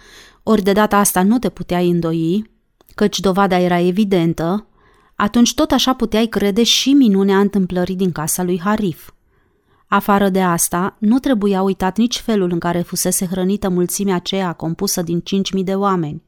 ori 0.43 0.61
de 0.61 0.71
data 0.71 0.97
asta 0.97 1.23
nu 1.23 1.39
te 1.39 1.49
puteai 1.49 1.89
îndoi, 1.89 2.49
căci 2.95 3.19
dovada 3.19 3.59
era 3.59 3.79
evidentă, 3.79 4.67
atunci 5.15 5.53
tot 5.53 5.71
așa 5.71 5.93
puteai 5.93 6.25
crede 6.25 6.63
și 6.63 6.93
minunea 6.93 7.39
întâmplării 7.39 7.95
din 7.95 8.11
casa 8.11 8.43
lui 8.43 8.59
Harif. 8.59 9.09
Afară 9.89 10.29
de 10.29 10.41
asta, 10.41 10.95
nu 10.99 11.19
trebuia 11.19 11.61
uitat 11.61 11.97
nici 11.97 12.19
felul 12.19 12.51
în 12.51 12.59
care 12.59 12.81
fusese 12.81 13.25
hrănită 13.25 13.69
mulțimea 13.69 14.15
aceea 14.15 14.53
compusă 14.53 15.01
din 15.01 15.23
5.000 15.57 15.63
de 15.63 15.75
oameni. 15.75 16.23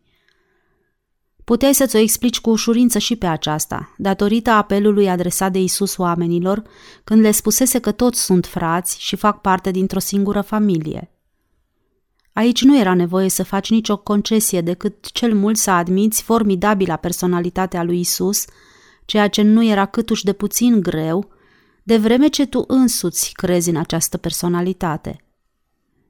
Puteai 1.43 1.73
să-ți 1.73 1.95
o 1.95 1.99
explici 1.99 2.39
cu 2.39 2.49
ușurință 2.49 2.99
și 2.99 3.15
pe 3.15 3.25
aceasta, 3.25 3.93
datorită 3.97 4.49
apelului 4.49 5.09
adresat 5.09 5.51
de 5.51 5.59
Isus 5.59 5.97
oamenilor, 5.97 6.63
când 7.03 7.21
le 7.21 7.31
spusese 7.31 7.79
că 7.79 7.91
toți 7.91 8.23
sunt 8.23 8.45
frați 8.45 9.01
și 9.01 9.15
fac 9.15 9.41
parte 9.41 9.71
dintr-o 9.71 9.99
singură 9.99 10.41
familie. 10.41 11.11
Aici 12.33 12.63
nu 12.63 12.79
era 12.79 12.93
nevoie 12.93 13.29
să 13.29 13.43
faci 13.43 13.69
nicio 13.69 13.97
concesie 13.97 14.61
decât 14.61 15.11
cel 15.11 15.35
mult 15.35 15.57
să 15.57 15.71
admiți 15.71 16.21
formidabila 16.23 16.95
personalitatea 16.95 17.83
lui 17.83 17.99
Isus, 17.99 18.45
ceea 19.05 19.27
ce 19.27 19.41
nu 19.41 19.63
era 19.63 19.85
câtuși 19.85 20.23
de 20.23 20.33
puțin 20.33 20.81
greu, 20.81 21.30
de 21.83 21.97
vreme 21.97 22.27
ce 22.27 22.45
tu 22.45 22.63
însuți 22.67 23.31
crezi 23.31 23.69
în 23.69 23.75
această 23.75 24.17
personalitate. 24.17 25.25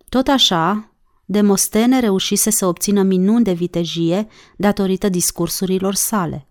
Tot 0.09 0.27
așa, 0.27 0.91
Demostene 1.31 1.99
reușise 1.99 2.49
să 2.49 2.65
obțină 2.65 3.01
minuni 3.01 3.43
de 3.43 3.53
vitejie 3.53 4.27
datorită 4.57 5.09
discursurilor 5.09 5.95
sale. 5.95 6.47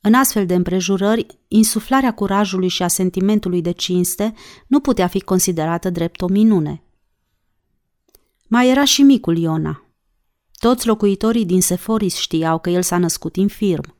În 0.00 0.14
astfel 0.14 0.46
de 0.46 0.54
împrejurări, 0.54 1.26
insuflarea 1.48 2.14
curajului 2.14 2.68
și 2.68 2.82
a 2.82 2.88
sentimentului 2.88 3.62
de 3.62 3.70
cinste 3.70 4.34
nu 4.66 4.80
putea 4.80 5.06
fi 5.06 5.20
considerată 5.20 5.90
drept 5.90 6.20
o 6.20 6.26
minune. 6.26 6.82
Mai 8.46 8.70
era 8.70 8.84
și 8.84 9.02
micul 9.02 9.36
Iona. 9.38 9.84
Toți 10.58 10.86
locuitorii 10.86 11.44
din 11.44 11.62
Seforis 11.62 12.16
știau 12.16 12.58
că 12.58 12.70
el 12.70 12.82
s-a 12.82 12.98
născut 12.98 13.36
infirm. 13.36 13.94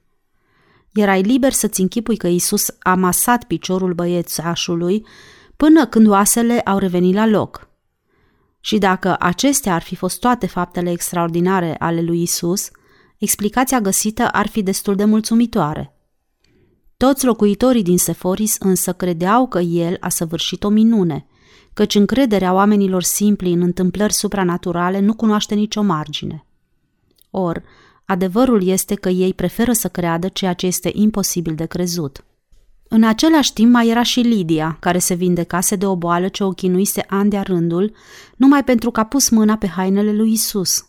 Erai 0.95 1.22
liber 1.22 1.53
să-ți 1.53 1.80
închipui 1.80 2.16
că 2.16 2.26
Isus 2.26 2.66
a 2.78 2.95
masat 2.95 3.45
piciorul 3.45 3.95
băiețașului 3.95 5.07
până 5.57 5.86
când 5.86 6.09
oasele 6.09 6.61
au 6.61 6.78
revenit 6.78 7.14
la 7.14 7.26
loc– 7.26 7.62
și 8.64 8.78
dacă 8.78 9.16
acestea 9.18 9.74
ar 9.74 9.82
fi 9.82 9.95
fost 9.95 10.20
toate 10.20 10.47
faptele 10.47 10.90
extraordinare 10.90 11.76
ale 11.78 12.01
lui 12.01 12.22
Isus, 12.22 12.70
explicația 13.18 13.80
găsită 13.80 14.28
ar 14.28 14.47
fi 14.47 14.62
destul 14.62 14.95
de 14.95 15.05
mulțumitoare. 15.05 15.97
Toți 16.97 17.24
locuitorii 17.24 17.82
din 17.82 17.99
Seforis 17.99 18.57
însă 18.59 18.92
credeau 18.92 19.49
că 19.49 19.59
el 19.59 19.97
a 20.01 20.09
săvârșit 20.09 20.64
o 20.64 20.68
minune, 20.68 21.26
căci 21.72 21.95
încrederea 21.95 22.53
oamenilor 22.53 23.03
simpli 23.03 23.53
în 23.53 23.61
întâmplări 23.61 24.12
supranaturale 24.12 25.01
nu 25.01 25.14
cunoaște 25.14 25.55
nicio 25.55 25.82
margine. 25.82 26.47
Or, 27.30 27.62
adevărul 28.05 28.66
este 28.66 28.94
că 28.94 29.09
ei 29.09 29.34
preferă 29.34 29.72
să 29.72 29.88
creadă 29.88 30.28
ceea 30.28 30.52
ce 30.52 30.66
este 30.66 30.90
imposibil 30.94 31.55
de 31.55 31.66
crezut. 31.66 32.24
În 32.88 33.05
același 33.05 33.52
timp 33.52 33.72
mai 33.72 33.88
era 33.88 34.02
și 34.02 34.20
Lidia, 34.20 34.76
care 34.80 34.98
se 34.98 35.14
vindecase 35.14 35.76
de 35.76 35.86
o 35.86 35.96
boală 35.96 36.28
ce 36.28 36.44
o 36.44 36.50
chinuise 36.50 37.05
ani 37.09 37.30
de 37.30 37.38
rândul, 37.38 37.92
numai 38.36 38.64
pentru 38.64 38.90
că 38.90 39.00
a 39.00 39.05
pus 39.05 39.28
mâna 39.28 39.57
pe 39.57 39.66
hainele 39.66 40.12
lui 40.12 40.32
Isus. 40.32 40.88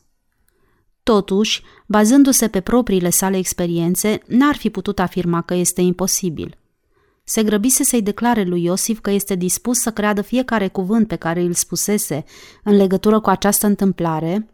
Totuși, 1.03 1.63
bazându-se 1.87 2.47
pe 2.47 2.59
propriile 2.59 3.09
sale 3.09 3.37
experiențe, 3.37 4.19
n-ar 4.27 4.55
fi 4.55 4.69
putut 4.69 4.99
afirma 4.99 5.41
că 5.41 5.53
este 5.53 5.81
imposibil. 5.81 6.57
Se 7.23 7.43
grăbise 7.43 7.83
să-i 7.83 8.01
declare 8.01 8.43
lui 8.43 8.63
Iosif 8.63 8.99
că 8.99 9.11
este 9.11 9.35
dispus 9.35 9.79
să 9.79 9.91
creadă 9.91 10.21
fiecare 10.21 10.67
cuvânt 10.67 11.07
pe 11.07 11.15
care 11.15 11.41
îl 11.41 11.53
spusese 11.53 12.23
în 12.63 12.75
legătură 12.75 13.19
cu 13.19 13.29
această 13.29 13.65
întâmplare 13.65 14.49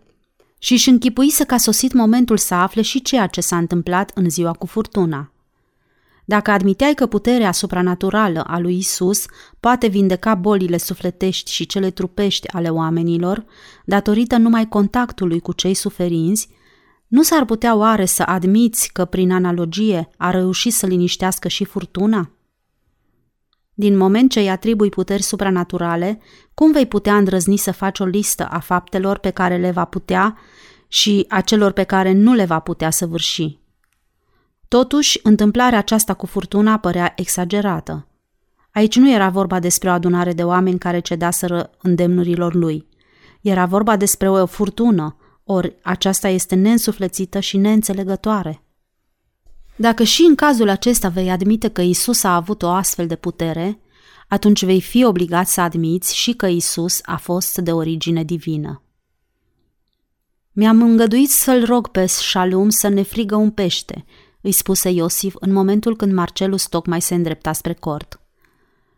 și 0.64 0.74
își 0.74 0.90
închipuise 0.90 1.44
că 1.44 1.54
a 1.54 1.58
sosit 1.58 1.94
momentul 1.94 2.38
să 2.38 2.54
afle 2.54 2.82
și 2.82 3.02
ceea 3.02 3.28
ce 3.28 3.42
s-a 3.42 3.58
întâmplat 3.58 4.12
în 4.14 4.30
ziua 4.30 4.52
cu 4.52 4.66
furtuna. 4.66 5.32
Dacă 6.26 6.52
admiteai 6.52 6.94
că 6.94 7.06
puterea 7.06 7.52
supranaturală 7.52 8.44
a 8.48 8.60
lui 8.60 8.78
Isus 8.78 9.26
poate 9.60 9.88
vindeca 9.88 10.36
bolile 10.36 10.78
sufletești 10.78 11.52
și 11.52 11.66
cele 11.66 11.90
trupești 11.90 12.48
ale 12.48 12.70
oamenilor, 12.70 13.46
datorită 13.86 14.38
numai 14.38 14.68
contactului 14.68 15.40
cu 15.40 15.54
cei 15.54 15.74
suferinți, 15.74 16.50
nu 17.08 17.24
s-ar 17.24 17.46
putea 17.46 17.76
oare 17.76 18.06
să 18.06 18.24
admiți 18.24 18.90
că, 18.94 19.06
prin 19.06 19.32
analogie, 19.32 20.10
a 20.18 20.30
reușit 20.30 20.74
să 20.74 20.86
liniștească 20.86 21.48
și 21.48 21.66
furtuna? 21.66 22.32
Din 23.82 23.98
moment 23.98 24.32
ce 24.32 24.40
îi 24.40 24.50
atribui 24.50 24.90
puteri 24.90 25.22
supranaturale, 25.22 26.20
cum 26.54 26.72
vei 26.72 26.86
putea 26.86 27.18
îndrăzni 27.18 27.58
să 27.58 27.72
faci 27.72 28.00
o 28.00 28.06
listă 28.06 28.48
a 28.48 28.60
faptelor 28.60 29.18
pe 29.18 29.30
care 29.30 29.58
le 29.58 29.72
va 29.72 29.86
putea 29.86 30.38
și 30.88 31.26
a 31.28 31.42
celor 31.42 31.72
pe 31.72 31.84
care 31.84 32.12
nu 32.12 32.34
le 32.34 32.46
va 32.46 32.60
putea 32.60 32.90
săvârși? 32.90 33.60
Totuși, 34.68 35.20
întâmplarea 35.24 35.78
aceasta 35.78 36.14
cu 36.14 36.26
furtuna 36.26 36.78
părea 36.78 37.14
exagerată. 37.16 38.08
Aici 38.72 38.96
nu 38.96 39.12
era 39.12 39.30
vorba 39.30 39.60
despre 39.60 39.90
o 39.90 39.92
adunare 39.92 40.34
de 40.34 40.44
oameni 40.44 40.80
care 40.80 41.00
cedaseră 41.00 41.70
îndemnurilor 41.82 42.54
lui. 42.54 42.88
Era 43.42 43.66
vorba 43.66 43.98
despre 43.98 44.30
o 44.30 44.46
furtună, 44.46 45.18
ori 45.44 45.76
aceasta 45.84 46.28
este 46.28 46.56
neînsuflețită 46.56 47.40
și 47.40 47.58
neînțelegătoare. 47.58 48.64
Dacă 49.76 50.04
și 50.04 50.22
în 50.22 50.36
cazul 50.36 50.70
acesta 50.70 51.10
vei 51.10 51.32
admite 51.32 51.68
că 51.68 51.82
Isus 51.82 52.24
a 52.24 52.36
avut 52.36 52.62
o 52.62 52.70
astfel 52.70 53.08
de 53.08 53.16
putere, 53.16 53.80
atunci 54.28 54.66
vei 54.66 54.82
fi 54.82 55.04
obligat 55.04 55.48
să 55.48 55.62
admiți 55.62 56.16
și 56.16 56.34
că 56.34 56.48
Isus 56.48 57.00
a 57.04 57.18
fost 57.18 57.58
de 57.58 57.72
origine 57.72 58.24
divină. 58.24 58.82
Mi-am 60.52 60.82
îngăduit 60.82 61.30
să-l 61.30 61.66
rog 61.66 61.88
pe 61.88 62.06
Shalom 62.06 62.70
să 62.70 62.88
ne 62.88 63.02
frigă 63.02 63.36
un 63.36 63.52
pește, 63.52 64.06
îi 64.42 64.52
spuse 64.52 64.90
Iosif 64.90 65.36
în 65.40 65.52
momentul 65.52 65.96
când 65.96 66.14
Marcelus 66.14 66.68
tocmai 66.68 67.02
se 67.02 67.16
îndrepta 67.16 67.54
spre 67.54 67.74
cort. 67.74 68.20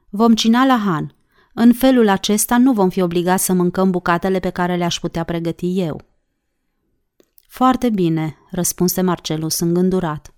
Vom 0.10 0.36
cina 0.36 0.66
la 0.66 0.78
Han. 0.78 1.16
În 1.54 1.74
felul 1.74 2.10
acesta 2.10 2.58
nu 2.58 2.74
vom 2.74 2.90
fi 2.90 3.02
obligați 3.02 3.46
să 3.46 3.54
mâncăm 3.54 3.92
bucatele 3.92 4.40
pe 4.40 4.50
care 4.50 4.76
le-aș 4.76 5.00
putea 5.00 5.24
pregăti 5.24 5.80
eu. 5.80 6.02
Foarte 7.48 7.90
bine, 7.90 8.38
răspunse 8.52 9.02
Marcelus 9.02 9.60
îngândurat. 9.60 10.33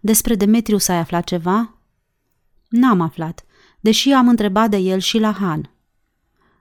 Despre 0.00 0.34
Demetrius 0.34 0.88
ai 0.88 0.98
aflat 0.98 1.24
ceva? 1.24 1.74
N-am 2.68 3.00
aflat, 3.00 3.44
deși 3.80 4.10
am 4.10 4.28
întrebat 4.28 4.70
de 4.70 4.76
el 4.76 4.98
și 4.98 5.18
la 5.18 5.32
Han. 5.32 5.70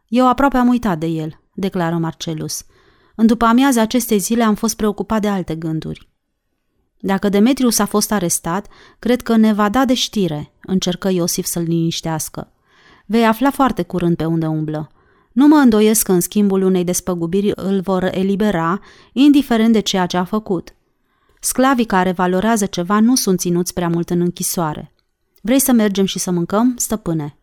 Eu 0.07 0.27
aproape 0.27 0.57
am 0.57 0.67
uitat 0.67 0.97
de 0.99 1.05
el, 1.05 1.41
declară 1.53 1.95
Marcelus. 1.97 2.65
În 3.15 3.25
după 3.25 3.45
amiază 3.45 3.79
acestei 3.79 4.19
zile 4.19 4.43
am 4.43 4.55
fost 4.55 4.75
preocupat 4.75 5.21
de 5.21 5.27
alte 5.27 5.55
gânduri. 5.55 6.09
Dacă 6.99 7.29
Demetrius 7.29 7.79
a 7.79 7.85
fost 7.85 8.11
arestat, 8.11 8.67
cred 8.99 9.21
că 9.21 9.35
ne 9.35 9.53
va 9.53 9.69
da 9.69 9.85
de 9.85 9.93
știre, 9.93 10.51
încercă 10.61 11.09
Iosif 11.09 11.45
să-l 11.45 11.63
liniștească. 11.63 12.51
Vei 13.05 13.25
afla 13.25 13.51
foarte 13.51 13.83
curând 13.83 14.15
pe 14.15 14.25
unde 14.25 14.45
umblă. 14.45 14.91
Nu 15.31 15.47
mă 15.47 15.55
îndoiesc 15.55 16.05
că 16.05 16.11
în 16.11 16.19
schimbul 16.19 16.61
unei 16.61 16.83
despăgubiri 16.83 17.51
îl 17.55 17.81
vor 17.81 18.03
elibera, 18.03 18.79
indiferent 19.13 19.73
de 19.73 19.79
ceea 19.79 20.05
ce 20.05 20.17
a 20.17 20.23
făcut. 20.23 20.73
Sclavii 21.39 21.85
care 21.85 22.11
valorează 22.11 22.65
ceva 22.65 22.99
nu 22.99 23.15
sunt 23.15 23.39
ținuți 23.39 23.73
prea 23.73 23.89
mult 23.89 24.09
în 24.09 24.21
închisoare. 24.21 24.93
Vrei 25.41 25.59
să 25.59 25.71
mergem 25.71 26.05
și 26.05 26.19
să 26.19 26.31
mâncăm, 26.31 26.73
stăpâne? 26.77 27.37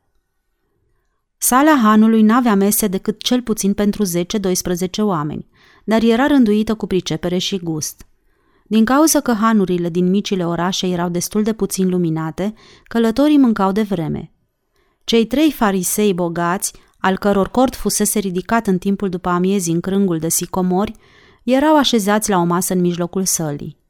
Sala 1.39 1.79
hanului 1.83 2.23
n-avea 2.23 2.55
mese 2.55 2.87
decât 2.87 3.23
cel 3.23 3.43
puțin 3.43 3.75
pentru 3.75 4.05
10-12 4.05 4.09
oameni, 4.99 5.49
dar 5.85 6.03
era 6.03 6.27
rânduită 6.27 6.75
cu 6.75 6.87
pricepere 6.87 7.39
și 7.39 7.59
gust. 7.59 8.07
Din 8.67 8.85
cauza 8.85 9.21
că 9.21 9.33
hanurile 9.33 9.89
din 9.89 10.11
micile 10.11 10.47
orașe 10.47 10.87
erau 10.87 11.09
destul 11.09 11.43
de 11.43 11.53
puțin 11.53 11.89
luminate, 11.89 12.55
călătorii 12.85 13.39
mâncau 13.39 13.73
de 13.73 13.83
vreme. 13.83 14.33
Cei 15.05 15.27
trei 15.27 15.53
farisei 15.53 16.15
bogați, 16.15 16.73
al 16.99 17.19
căror 17.19 17.49
cort 17.49 17.75
fusese 17.75 18.19
ridicat 18.19 18.67
în 18.67 18.79
timpul 18.79 19.09
după 19.09 19.29
amiezii 19.29 19.73
în 19.73 19.81
crângul 19.81 20.19
de 20.19 20.29
sicomori, 20.29 20.93
erau 21.43 21.77
așezați 21.77 22.31
la 22.31 22.37
o 22.39 22.45
masă 22.45 22.73
în 22.73 22.81
mijlocul 22.81 23.25
sălii. 23.25 23.85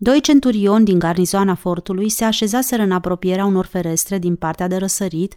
Doi 0.00 0.20
centurioni 0.20 0.84
din 0.84 0.98
garnizoana 0.98 1.54
fortului 1.54 2.08
se 2.08 2.24
așezaseră 2.24 2.82
în 2.82 2.92
apropierea 2.92 3.44
unor 3.44 3.66
ferestre 3.66 4.18
din 4.18 4.36
partea 4.36 4.68
de 4.68 4.76
răsărit 4.76 5.36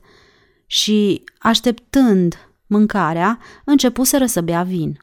și, 0.66 1.24
așteptând 1.39 2.51
mâncarea, 2.68 3.39
începuseră 3.66 4.26
să 4.26 4.41
bea 4.41 4.64
vin. 4.64 4.99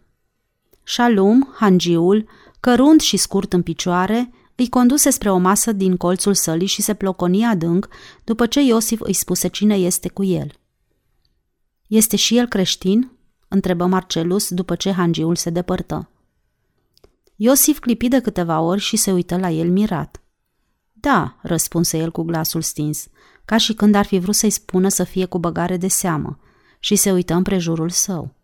Shalom, 0.83 1.47
hangiul, 1.55 2.29
cărunt 2.61 3.01
și 3.01 3.17
scurt 3.17 3.53
în 3.53 3.63
picioare, 3.63 4.31
îi 4.55 4.69
conduse 4.69 5.11
spre 5.11 5.31
o 5.31 5.37
masă 5.37 5.73
din 5.73 5.97
colțul 5.97 6.35
sălii 6.35 6.67
și 6.67 6.83
se 6.83 6.95
ploconi 6.95 7.45
adânc 7.45 7.89
după 8.25 8.47
ce 8.47 8.61
Iosif 8.61 9.01
îi 9.01 9.13
spuse 9.13 9.49
cine 9.49 9.75
este 9.75 10.09
cu 10.09 10.25
el. 10.25 10.53
Este 11.87 12.17
și 12.17 12.37
el 12.37 12.49
creștin?" 12.49 13.11
întrebă 13.49 13.87
Marcelus 13.87 14.51
după 14.51 14.75
ce 14.75 14.93
hangiul 14.93 15.37
se 15.37 15.51
depărtă. 15.51 16.11
Iosif 17.41 17.79
clipi 17.79 18.09
de 18.09 18.21
câteva 18.21 18.61
ori 18.61 18.81
și 18.81 18.97
se 18.97 19.13
uită 19.13 19.37
la 19.37 19.51
el 19.51 19.71
mirat. 19.71 20.23
Da, 20.93 21.37
răspunse 21.43 21.99
el 21.99 22.11
cu 22.11 22.23
glasul 22.23 22.63
stins, 22.63 23.07
ca 23.45 23.57
și 23.57 23.75
când 23.75 23.95
ar 23.95 24.05
fi 24.05 24.19
vrut 24.19 24.35
să-i 24.35 24.51
spună 24.51 24.89
să 24.89 25.05
fie 25.05 25.25
cu 25.25 25.39
băgare 25.39 25.77
de 25.77 25.89
seamă, 25.89 26.39
și 26.79 26.97
se 26.97 27.13
uită 27.13 27.35
împrejurul 27.35 27.91
său. 27.91 28.35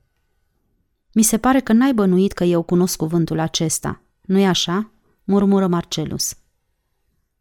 Mi 1.13 1.23
se 1.23 1.39
pare 1.39 1.61
că 1.61 1.73
n-ai 1.73 1.95
bănuit 1.95 2.33
că 2.33 2.45
eu 2.45 2.63
cunosc 2.63 2.97
cuvântul 2.97 3.39
acesta, 3.39 4.01
nu-i 4.21 4.47
așa?" 4.47 4.91
murmură 5.25 5.67
Marcelus. 5.67 6.37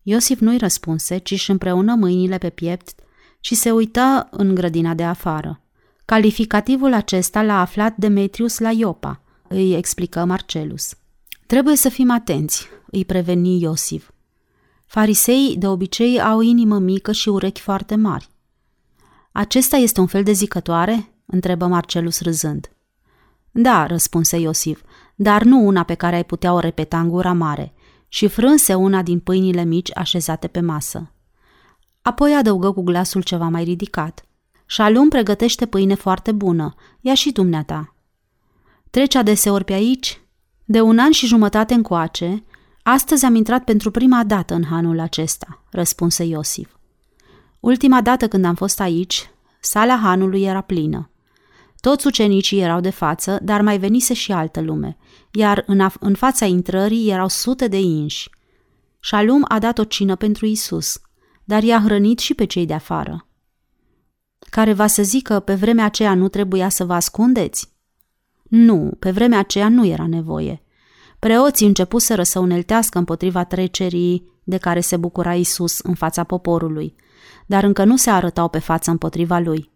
Iosif 0.01 0.39
nu-i 0.39 0.57
răspunse, 0.57 1.17
ci 1.17 1.31
își 1.31 1.51
împreună 1.51 1.95
mâinile 1.95 2.37
pe 2.37 2.49
piept 2.49 2.99
și 3.39 3.55
se 3.55 3.71
uită 3.71 4.27
în 4.31 4.55
grădina 4.55 4.93
de 4.93 5.03
afară. 5.03 5.61
Calificativul 6.05 6.93
acesta 6.93 7.41
l-a 7.41 7.59
aflat 7.59 7.97
Demetrius 7.97 8.59
la 8.59 8.71
Iopa, 8.71 9.21
îi 9.47 9.75
explică 9.75 10.25
Marcelus. 10.25 10.97
Trebuie 11.45 11.75
să 11.75 11.89
fim 11.89 12.11
atenți, 12.11 12.67
îi 12.91 13.05
preveni 13.05 13.61
Iosif. 13.61 14.09
Farisei 14.85 15.55
de 15.57 15.67
obicei 15.67 16.21
au 16.21 16.41
inimă 16.41 16.79
mică 16.79 17.11
și 17.11 17.29
urechi 17.29 17.61
foarte 17.61 17.95
mari. 17.95 18.29
Acesta 19.31 19.77
este 19.77 19.99
un 19.99 20.07
fel 20.07 20.23
de 20.23 20.31
zicătoare? 20.31 21.13
întrebă 21.25 21.67
Marcelus 21.67 22.21
râzând. 22.21 22.71
Da, 23.51 23.85
răspunse 23.85 24.37
Iosif, 24.37 24.81
dar 25.15 25.43
nu 25.43 25.65
una 25.65 25.83
pe 25.83 25.93
care 25.93 26.15
ai 26.15 26.25
putea 26.25 26.53
o 26.53 26.59
repeta 26.59 26.99
în 26.99 27.09
gura 27.09 27.33
mare, 27.33 27.73
și 28.07 28.27
frânse 28.27 28.73
una 28.73 29.01
din 29.01 29.19
pâinile 29.19 29.63
mici 29.63 29.97
așezate 29.97 30.47
pe 30.47 30.59
masă. 30.59 31.11
Apoi 32.01 32.35
adăugă 32.35 32.71
cu 32.71 32.81
glasul 32.81 33.21
ceva 33.21 33.47
mai 33.47 33.63
ridicat. 33.63 34.25
Șalum 34.65 35.09
pregătește 35.09 35.65
pâine 35.65 35.93
foarte 35.93 36.31
bună, 36.31 36.73
ia 37.01 37.13
și 37.13 37.31
dumneata. 37.31 37.95
Treci 38.89 39.15
adeseori 39.15 39.63
pe 39.63 39.73
aici? 39.73 40.21
De 40.65 40.81
un 40.81 40.99
an 40.99 41.11
și 41.11 41.25
jumătate 41.25 41.73
încoace, 41.73 42.43
astăzi 42.83 43.25
am 43.25 43.35
intrat 43.35 43.63
pentru 43.63 43.91
prima 43.91 44.23
dată 44.23 44.53
în 44.53 44.63
hanul 44.63 44.99
acesta, 44.99 45.63
răspunse 45.71 46.23
Iosif. 46.23 46.69
Ultima 47.59 48.01
dată 48.01 48.27
când 48.27 48.45
am 48.45 48.55
fost 48.55 48.79
aici, 48.79 49.29
sala 49.59 49.95
hanului 49.95 50.43
era 50.43 50.61
plină. 50.61 51.09
Toți 51.79 52.07
ucenicii 52.07 52.59
erau 52.59 52.79
de 52.79 52.89
față, 52.89 53.39
dar 53.41 53.61
mai 53.61 53.77
venise 53.77 54.13
și 54.13 54.31
altă 54.31 54.61
lume, 54.61 54.97
iar 55.31 55.63
în, 55.67 55.89
af- 55.89 55.99
în 55.99 56.15
fața 56.15 56.45
intrării 56.45 57.09
erau 57.09 57.27
sute 57.27 57.67
de 57.67 57.79
inși. 57.79 58.29
Shalom 58.99 59.41
a 59.47 59.59
dat 59.59 59.77
o 59.77 59.83
cină 59.83 60.15
pentru 60.15 60.45
Isus, 60.45 61.01
dar 61.43 61.63
i-a 61.63 61.81
hrănit 61.81 62.19
și 62.19 62.33
pe 62.33 62.45
cei 62.45 62.65
de 62.65 62.73
afară. 62.73 63.27
Care 64.39 64.73
va 64.73 64.87
să 64.87 65.03
zică 65.03 65.39
pe 65.39 65.53
vremea 65.53 65.85
aceea 65.85 66.13
nu 66.13 66.27
trebuia 66.27 66.69
să 66.69 66.85
vă 66.85 66.93
ascundeți? 66.93 67.72
Nu, 68.55 68.91
pe 68.99 69.11
vremea 69.11 69.39
aceea 69.39 69.69
nu 69.69 69.85
era 69.85 70.07
nevoie. 70.07 70.63
Preoții 71.19 71.67
începuseră 71.67 72.23
să 72.23 72.39
uneltească 72.39 72.97
împotriva 72.97 73.43
trecerii 73.43 74.31
de 74.43 74.57
care 74.57 74.79
se 74.79 74.97
bucura 74.97 75.35
Isus 75.35 75.79
în 75.79 75.93
fața 75.93 76.23
poporului, 76.23 76.95
dar 77.45 77.63
încă 77.63 77.83
nu 77.83 77.97
se 77.97 78.09
arătau 78.09 78.49
pe 78.49 78.59
față 78.59 78.91
împotriva 78.91 79.39
lui. 79.39 79.71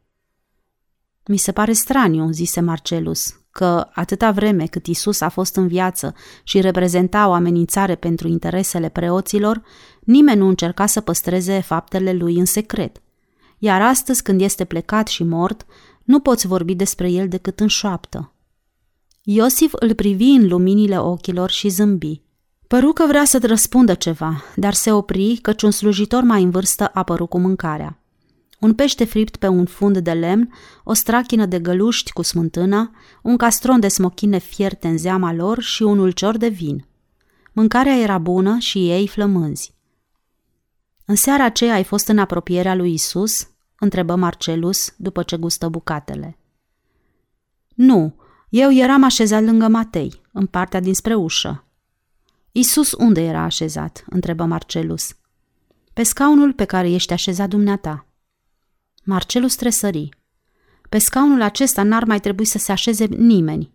Mi 1.26 1.38
se 1.38 1.52
pare 1.52 1.72
straniu, 1.72 2.32
zise 2.32 2.60
Marcelus, 2.60 3.40
că 3.52 3.88
atâta 3.94 4.32
vreme 4.32 4.66
cât 4.66 4.86
Isus 4.86 5.22
a 5.22 5.30
fost 5.30 5.56
în 5.56 5.68
viață 5.68 6.14
și 6.44 6.62
reprezenta 6.62 7.28
o 7.28 7.32
amenințare 7.32 7.96
pentru 7.96 8.28
interesele 8.28 8.90
preoților, 8.90 9.62
nimeni 10.00 10.40
nu 10.40 10.48
încerca 10.48 10.86
să 10.86 11.02
păstreze 11.02 11.62
faptele 11.62 12.14
lui 12.14 12.40
în 12.40 12.46
secret. 12.46 13.02
Iar 13.58 13.82
astăzi, 13.82 14.24
când 14.24 14.42
este 14.42 14.66
plecat 14.66 15.08
și 15.08 15.24
mort, 15.24 15.66
nu 16.04 16.20
poți 16.20 16.48
vorbi 16.48 16.76
despre 16.76 17.12
el 17.12 17.28
decât 17.28 17.60
în 17.60 17.68
șoaptă. 17.68 18.32
Iosif 19.30 19.74
îl 19.80 19.94
privi 19.94 20.30
în 20.30 20.48
luminile 20.48 21.00
ochilor 21.00 21.50
și 21.50 21.70
zâmbi. 21.70 22.22
Păru 22.68 22.94
că 22.94 23.06
vrea 23.08 23.26
să-ți 23.26 23.48
răspundă 23.48 23.94
ceva, 23.94 24.44
dar 24.56 24.74
se 24.74 24.92
opri 24.92 25.38
căci 25.42 25.62
un 25.62 25.72
slujitor 25.72 26.24
mai 26.24 26.44
în 26.44 26.50
vârstă 26.50 26.86
a 26.86 26.92
apărut 26.94 27.30
cu 27.30 27.40
mâncarea 27.40 28.02
un 28.60 28.74
pește 28.74 29.06
fript 29.06 29.36
pe 29.36 29.48
un 29.48 29.66
fund 29.66 29.98
de 29.98 30.12
lemn, 30.12 30.54
o 30.84 30.94
strachină 30.94 31.46
de 31.46 31.60
găluști 31.60 32.12
cu 32.12 32.22
smântână, 32.22 32.92
un 33.22 33.38
castron 33.38 33.80
de 33.80 33.88
smochine 33.88 34.38
fierte 34.38 34.88
în 34.88 34.98
zeama 34.98 35.34
lor 35.34 35.62
și 35.62 35.84
un 35.84 36.00
ulcior 36.00 36.38
de 36.38 36.48
vin. 36.48 36.86
Mâncarea 37.52 37.98
era 37.98 38.18
bună 38.18 38.58
și 38.58 38.90
ei 38.90 39.08
flămânzi. 39.08 39.76
În 41.06 41.16
seara 41.16 41.44
aceea 41.44 41.74
ai 41.74 41.84
fost 41.84 42.08
în 42.08 42.18
apropierea 42.18 42.76
lui 42.76 42.94
Isus? 42.94 43.48
întrebă 43.80 44.16
Marcelus 44.16 44.94
după 44.98 45.24
ce 45.24 45.38
gustă 45.38 45.68
bucatele. 45.68 46.38
Nu, 47.76 48.16
eu 48.50 48.72
eram 48.72 49.04
așezat 49.04 49.44
lângă 49.44 49.68
Matei, 49.68 50.22
în 50.32 50.46
partea 50.46 50.80
dinspre 50.80 51.16
ușă. 51.16 51.66
Isus 52.52 52.92
unde 52.92 53.22
era 53.22 53.42
așezat? 53.42 54.06
întrebă 54.10 54.44
Marcelus. 54.44 55.16
Pe 55.94 56.04
scaunul 56.04 56.54
pe 56.54 56.66
care 56.66 56.90
ești 56.90 57.14
așezat 57.14 57.50
dumneata. 57.50 58.06
Marcelus 59.04 59.56
tresări. 59.56 60.10
Pe 60.90 60.98
scaunul 60.98 61.42
acesta 61.42 61.84
n-ar 61.84 62.04
mai 62.04 62.20
trebui 62.20 62.46
să 62.46 62.58
se 62.58 62.72
așeze 62.72 63.06
nimeni. 63.06 63.74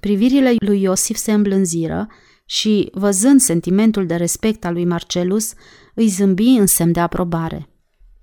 Privirile 0.00 0.54
lui 0.58 0.82
Iosif 0.82 1.16
se 1.16 1.32
îmblânziră 1.32 2.06
și, 2.44 2.88
văzând 2.92 3.40
sentimentul 3.40 4.06
de 4.06 4.16
respect 4.16 4.64
al 4.64 4.72
lui 4.72 4.84
Marcelus, 4.84 5.52
îi 5.94 6.08
zâmbi 6.08 6.48
în 6.48 6.66
semn 6.66 6.92
de 6.92 7.00
aprobare. 7.00 7.68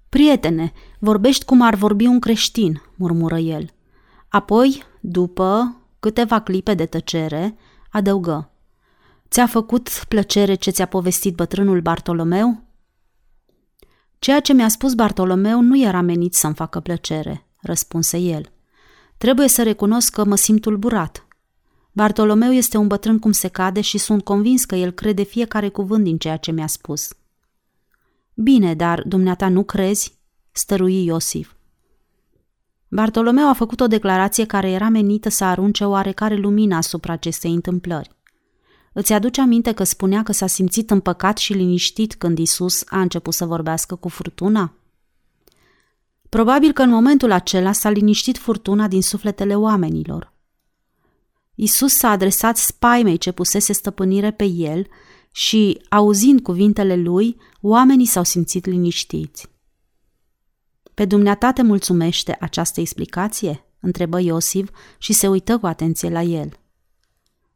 Prietene, 0.09 0.71
vorbești 0.99 1.45
cum 1.45 1.61
ar 1.61 1.75
vorbi 1.75 2.05
un 2.05 2.19
creștin, 2.19 2.81
murmură 2.95 3.37
el. 3.37 3.73
Apoi, 4.35 4.83
după 4.99 5.75
câteva 5.99 6.41
clipe 6.41 6.73
de 6.73 6.85
tăcere, 6.85 7.57
adăugă. 7.89 8.51
Ți-a 9.29 9.47
făcut 9.47 9.89
plăcere 10.07 10.55
ce 10.55 10.71
ți-a 10.71 10.85
povestit 10.85 11.35
bătrânul 11.35 11.81
Bartolomeu? 11.81 12.63
Ceea 14.19 14.39
ce 14.39 14.53
mi-a 14.53 14.67
spus 14.67 14.93
Bartolomeu 14.93 15.61
nu 15.61 15.79
era 15.79 16.01
menit 16.01 16.33
să-mi 16.33 16.53
facă 16.53 16.79
plăcere, 16.79 17.47
răspunse 17.61 18.17
el. 18.17 18.51
Trebuie 19.17 19.47
să 19.47 19.63
recunosc 19.63 20.13
că 20.13 20.25
mă 20.25 20.35
simt 20.35 20.61
tulburat. 20.61 21.27
Bartolomeu 21.91 22.51
este 22.51 22.77
un 22.77 22.87
bătrân 22.87 23.19
cum 23.19 23.31
se 23.31 23.47
cade 23.47 23.81
și 23.81 23.97
sunt 23.97 24.23
convins 24.23 24.65
că 24.65 24.75
el 24.75 24.91
crede 24.91 25.23
fiecare 25.23 25.69
cuvânt 25.69 26.03
din 26.03 26.17
ceea 26.17 26.37
ce 26.37 26.51
mi-a 26.51 26.67
spus. 26.67 27.13
Bine, 28.33 28.73
dar 28.73 29.03
dumneata 29.07 29.49
nu 29.49 29.63
crezi? 29.63 30.17
stărui 30.51 31.05
Iosif. 31.05 31.55
Bartolomeu 32.89 33.49
a 33.49 33.53
făcut 33.53 33.79
o 33.79 33.87
declarație 33.87 34.45
care 34.45 34.69
era 34.69 34.89
menită 34.89 35.29
să 35.29 35.43
arunce 35.43 35.85
oarecare 35.85 36.35
lumină 36.35 36.75
asupra 36.75 37.13
acestei 37.13 37.53
întâmplări. 37.53 38.15
Îți 38.93 39.13
aduce 39.13 39.41
aminte 39.41 39.71
că 39.71 39.83
spunea 39.83 40.23
că 40.23 40.31
s-a 40.31 40.47
simțit 40.47 40.91
împăcat 40.91 41.37
și 41.37 41.53
liniștit 41.53 42.15
când 42.15 42.37
Isus 42.37 42.83
a 42.87 43.01
început 43.01 43.33
să 43.33 43.45
vorbească 43.45 43.95
cu 43.95 44.09
furtuna? 44.09 44.73
Probabil 46.29 46.71
că 46.71 46.81
în 46.81 46.89
momentul 46.89 47.31
acela 47.31 47.71
s-a 47.71 47.89
liniștit 47.89 48.37
furtuna 48.37 48.87
din 48.87 49.01
sufletele 49.01 49.55
oamenilor. 49.55 50.33
Isus 51.55 51.93
s-a 51.93 52.09
adresat 52.09 52.57
spaimei 52.57 53.17
ce 53.17 53.31
pusese 53.31 53.73
stăpânire 53.73 54.31
pe 54.31 54.43
el 54.43 54.87
și, 55.31 55.81
auzind 55.89 56.41
cuvintele 56.41 56.95
lui, 56.95 57.37
oamenii 57.61 58.05
s-au 58.05 58.23
simțit 58.23 58.65
liniștiți. 58.65 59.54
Pe 60.95 61.05
dumneata 61.05 61.51
te 61.51 61.61
mulțumește 61.61 62.37
această 62.39 62.79
explicație? 62.79 63.65
întrebă 63.79 64.19
Iosif 64.19 64.69
și 64.97 65.13
se 65.13 65.27
uită 65.27 65.57
cu 65.57 65.65
atenție 65.65 66.09
la 66.09 66.21
el. 66.21 66.59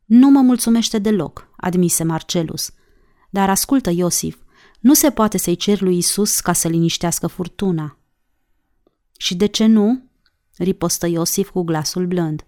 Nu 0.06 0.30
mă 0.30 0.42
mulțumește 0.42 1.00
deloc, 1.00 1.48
admise 1.58 2.04
Marcelus. 2.04 2.72
Dar 3.30 3.50
ascultă, 3.50 3.90
Iosif, 3.90 4.38
nu 4.80 4.94
se 4.94 5.10
poate 5.10 5.38
să-i 5.38 5.56
cer 5.56 5.82
lui 5.82 5.98
Isus 5.98 6.40
ca 6.40 6.54
să 6.54 6.68
liniștească 6.68 7.28
furtuna. 7.28 7.98
Și 9.18 9.36
de 9.36 9.46
ce 9.46 9.66
nu? 9.66 10.04
ripostă 10.58 11.08
Iosif 11.08 11.50
cu 11.50 11.62
glasul 11.62 12.06
blând. 12.06 12.46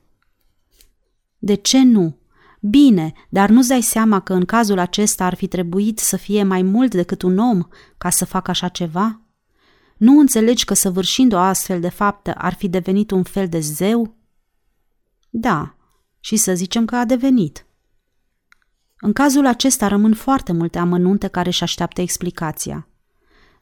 De 1.38 1.54
ce 1.54 1.84
nu? 1.84 2.18
Bine, 2.60 3.14
dar 3.30 3.50
nu-ți 3.50 3.68
dai 3.68 3.82
seama 3.82 4.20
că 4.20 4.34
în 4.34 4.46
cazul 4.46 4.80
acesta 4.80 5.26
ar 5.26 5.36
fi 5.36 5.48
trebuit 5.48 6.00
să 6.00 6.18
fie 6.18 6.44
mai 6.44 6.62
mult 6.62 6.92
decât 6.92 7.22
un 7.22 7.38
om 7.38 7.64
ca 7.98 8.10
să 8.10 8.26
facă 8.26 8.52
așa 8.52 8.68
ceva? 8.68 9.22
Nu 10.02 10.20
înțelegi 10.20 10.66
că 10.66 10.74
săvârșind 10.74 11.34
o 11.34 11.38
astfel 11.38 11.80
de 11.80 11.89
faptă 11.89 12.34
ar 12.38 12.54
fi 12.54 12.70
devenit 12.70 13.12
un 13.12 13.24
fel 13.24 13.47
de 13.47 13.60
zeu? 13.60 14.16
Da, 15.30 15.76
și 16.20 16.36
să 16.36 16.54
zicem 16.54 16.86
că 16.86 16.95
a 16.95 17.06
devenit. 17.06 17.66
În 18.99 19.14
cazul 19.14 19.45
acesta 19.45 19.88
rămân 19.88 20.14
foarte 20.14 20.52
multe 20.52 20.78
amănunte 20.78 21.28
care 21.28 21.47
își 21.47 21.64
așteaptă 21.64 22.02
explicația. 22.02 22.88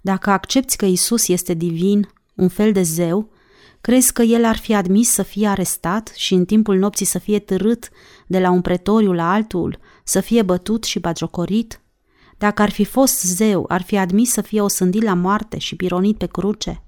Dacă 0.01 0.29
accepti 0.29 0.75
că 0.75 0.85
Isus 0.85 1.27
este 1.27 1.53
divin, 1.53 2.09
un 2.35 2.47
fel 2.47 2.71
de 2.71 2.81
zeu, 2.81 3.31
crezi 3.81 4.13
că 4.13 4.21
el 4.21 4.45
ar 4.45 4.57
fi 4.57 4.73
admis 4.73 5.09
să 5.09 5.23
fie 5.23 5.47
arestat 5.47 6.13
și 6.15 6.33
în 6.33 6.45
timpul 6.45 6.77
nopții 6.77 7.05
să 7.05 7.19
fie 7.19 7.39
târât 7.39 7.89
de 8.27 8.39
la 8.39 8.49
un 8.49 8.61
pretoriu 8.61 9.13
la 9.13 9.31
altul, 9.31 9.79
să 10.03 10.19
fie 10.19 10.41
bătut 10.41 10.83
și 10.83 10.99
bagiocorit? 10.99 11.81
Dacă 12.39 12.61
ar 12.61 12.69
fi 12.69 12.83
fost 12.83 13.21
zeu, 13.21 13.65
ar 13.67 13.81
fi 13.81 13.97
admis 13.97 14.31
să 14.31 14.41
fie 14.41 14.61
osândit 14.61 15.03
la 15.03 15.13
moarte 15.13 15.57
și 15.57 15.75
pironit 15.75 16.17
pe 16.17 16.25
cruce? 16.25 16.83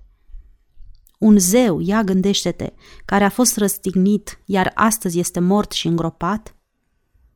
Un 1.20 1.40
zeu, 1.40 1.80
ia 1.80 2.04
gândește-te, 2.04 2.74
care 3.06 3.24
a 3.24 3.30
fost 3.30 3.58
răstignit, 3.58 4.40
iar 4.46 4.72
astăzi 4.76 5.20
este 5.20 5.40
mort 5.40 5.72
și 5.72 5.88
îngropat? 5.88 6.56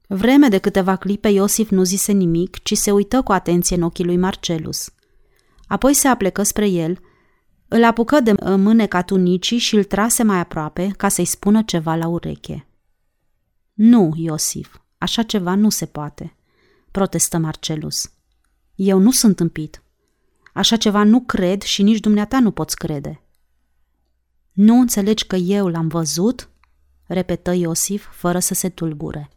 Vreme 0.08 0.48
de 0.48 0.58
câteva 0.58 0.96
clipe 0.96 1.28
Iosif 1.30 1.70
nu 1.70 1.84
zise 1.84 2.12
nimic, 2.12 2.64
ci 2.64 2.78
se 2.78 2.92
uită 2.92 3.22
cu 3.22 3.32
atenție 3.32 3.76
în 3.76 3.82
ochii 3.82 4.06
lui 4.06 4.18
Marcelus. 4.18 4.94
Apoi 5.68 5.94
se 5.94 6.08
aplecă 6.08 6.44
spre 6.44 6.70
el, 6.70 7.00
îl 7.68 7.84
apucă 7.84 8.20
de 8.20 8.36
mâneca 8.56 9.02
tunicii 9.02 9.58
și 9.58 9.76
îl 9.76 9.84
trase 9.84 10.24
mai 10.24 10.40
aproape 10.40 10.94
ca 10.98 11.08
să-i 11.08 11.26
spună 11.26 11.62
ceva 11.62 11.96
la 11.96 12.08
ureche. 12.08 12.68
Nu, 13.74 14.14
Iosif, 14.16 14.76
așa 14.98 15.24
ceva 15.24 15.56
nu 15.56 15.70
se 15.70 15.86
poate, 15.86 16.36
protestă 16.96 17.38
Marcelus. 17.38 18.12
Eu 18.76 19.00
nu 19.00 19.12
sunt 19.12 19.40
împit. 19.40 19.82
Așa 20.54 20.76
ceva 20.76 21.04
nu 21.04 21.20
cred 21.20 21.62
și 21.62 21.84
nici 21.84 22.00
dumneata 22.00 22.40
nu 22.40 22.52
poți 22.52 22.76
crede. 22.76 23.22
Nu 24.52 24.80
înțelegi 24.80 25.26
că 25.26 25.36
eu 25.36 25.68
l-am 25.68 25.88
văzut? 25.88 26.50
repetă 27.06 27.54
Iosif, 27.54 28.06
fără 28.12 28.40
să 28.40 28.54
se 28.54 28.70
tulbure. 28.70 29.30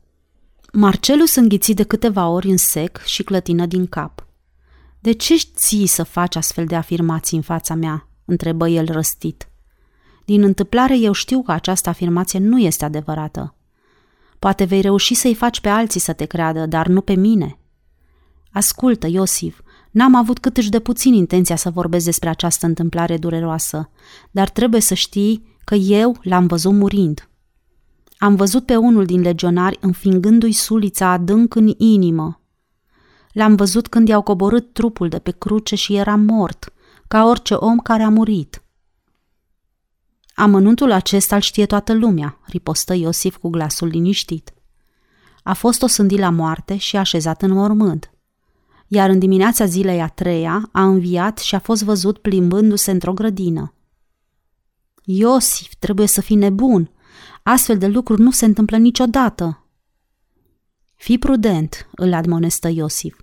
Marcelus 0.73 1.35
înghiți 1.35 1.73
de 1.73 1.83
câteva 1.83 2.29
ori 2.29 2.51
în 2.51 2.57
sec 2.57 3.03
și 3.05 3.23
clătină 3.23 3.67
din 3.67 3.87
cap. 3.87 4.27
De 5.01 5.13
ce 5.13 5.35
ții 5.37 5.87
să 5.87 6.03
faci 6.03 6.37
astfel 6.37 6.67
de 6.67 6.77
afirmații 6.77 7.37
în 7.37 7.43
fața 7.43 7.75
mea? 7.75 8.09
întrebă 8.25 8.69
el 8.69 8.87
răstit. 8.93 9.49
Din 10.25 10.43
întâmplare 10.43 10.99
eu 10.99 11.13
știu 11.13 11.43
că 11.43 11.53
această 11.53 11.89
afirmație 11.89 12.39
nu 12.39 12.59
este 12.59 12.85
adevărată. 12.85 13.55
Poate 14.39 14.65
vei 14.65 14.81
reuși 14.81 15.15
să-i 15.15 15.35
faci 15.35 15.61
pe 15.61 15.69
alții 15.69 16.01
să 16.01 16.13
te 16.13 16.25
creadă, 16.25 16.67
dar 16.67 16.87
nu 16.87 17.01
pe 17.01 17.15
mine. 17.15 17.59
Ascultă, 18.53 19.07
Iosif, 19.07 19.61
N-am 19.91 20.15
avut 20.15 20.39
cât 20.39 20.65
de 20.65 20.79
puțin 20.79 21.15
intenția 21.15 21.57
să 21.57 21.71
vorbesc 21.71 22.05
despre 22.05 22.29
această 22.29 22.67
întâmplare 22.67 23.17
dureroasă, 23.17 23.91
dar 24.31 24.49
trebuie 24.49 24.81
să 24.81 24.95
știi 24.95 25.57
că 25.65 25.75
eu 25.75 26.17
l-am 26.23 26.47
văzut 26.47 26.73
murind. 26.73 27.29
Am 28.19 28.35
văzut 28.35 28.67
pe 28.67 28.77
unul 28.77 29.05
din 29.05 29.21
legionari 29.21 29.79
înfingându-i 29.81 30.53
sulița 30.53 31.11
adânc 31.11 31.55
în 31.55 31.75
inimă. 31.77 32.41
L-am 33.33 33.55
văzut 33.55 33.89
când 33.89 34.09
i-au 34.09 34.23
coborât 34.23 34.73
trupul 34.73 35.09
de 35.09 35.19
pe 35.19 35.31
cruce 35.31 35.75
și 35.75 35.97
era 35.97 36.17
mort, 36.17 36.73
ca 37.09 37.25
orice 37.25 37.55
om 37.55 37.79
care 37.79 38.03
a 38.03 38.09
murit. 38.09 38.63
Amănuntul 40.39 40.93
acesta 40.93 41.35
îl 41.35 41.41
știe 41.41 41.67
toată 41.67 41.95
lumea, 41.95 42.39
ripostă 42.47 42.95
Iosif 42.95 43.37
cu 43.37 43.49
glasul 43.49 43.89
liniștit. 43.89 44.53
A 45.43 45.53
fost 45.53 45.83
osândit 45.83 46.19
la 46.19 46.31
moarte 46.31 46.77
și 46.77 46.97
așezat 46.97 47.43
în 47.43 47.53
mormânt 47.53 48.13
iar 48.89 49.11
în 49.11 49.19
dimineața 49.19 49.65
zilei 49.65 50.01
a 50.01 50.09
treia 50.09 50.69
a 50.73 50.85
înviat 50.85 51.39
și 51.39 51.55
a 51.55 51.59
fost 51.59 51.83
văzut 51.83 52.19
plimbându-se 52.19 52.91
într-o 52.91 53.13
grădină. 53.13 53.75
Iosif, 55.05 55.75
trebuie 55.79 56.07
să 56.07 56.21
fii 56.21 56.37
nebun. 56.37 56.91
Astfel 57.43 57.79
de 57.79 57.87
lucruri 57.87 58.21
nu 58.21 58.31
se 58.31 58.45
întâmplă 58.45 58.77
niciodată. 58.77 59.65
Fii 60.95 61.19
prudent, 61.19 61.89
îl 61.91 62.13
admonestă 62.13 62.69
Iosif. 62.69 63.21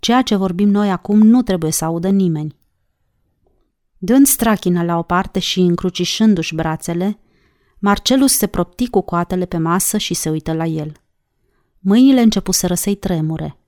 Ceea 0.00 0.22
ce 0.22 0.36
vorbim 0.36 0.68
noi 0.68 0.90
acum 0.90 1.18
nu 1.18 1.42
trebuie 1.42 1.70
să 1.70 1.84
audă 1.84 2.08
nimeni. 2.08 2.57
Dând 3.98 4.26
strachina 4.26 4.82
la 4.82 4.98
o 4.98 5.02
parte 5.02 5.38
și 5.38 5.60
încrucișându-și 5.60 6.54
brațele, 6.54 7.18
Marcelus 7.78 8.32
se 8.32 8.46
propti 8.46 8.88
cu 8.88 9.00
coatele 9.00 9.44
pe 9.44 9.58
masă 9.58 9.98
și 9.98 10.14
se 10.14 10.30
uită 10.30 10.52
la 10.52 10.64
el. 10.64 10.92
Mâinile 11.78 12.20
începuseră 12.20 12.74
să-i 12.74 12.94
tremure. 12.94 13.58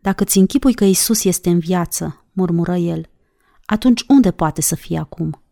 Dacă 0.00 0.24
ți 0.24 0.38
închipui 0.38 0.74
că 0.74 0.84
Isus 0.84 1.24
este 1.24 1.50
în 1.50 1.58
viață, 1.58 2.24
murmură 2.32 2.76
el, 2.76 3.08
atunci 3.64 4.04
unde 4.08 4.30
poate 4.30 4.60
să 4.60 4.74
fie 4.74 4.98
acum? 4.98 5.42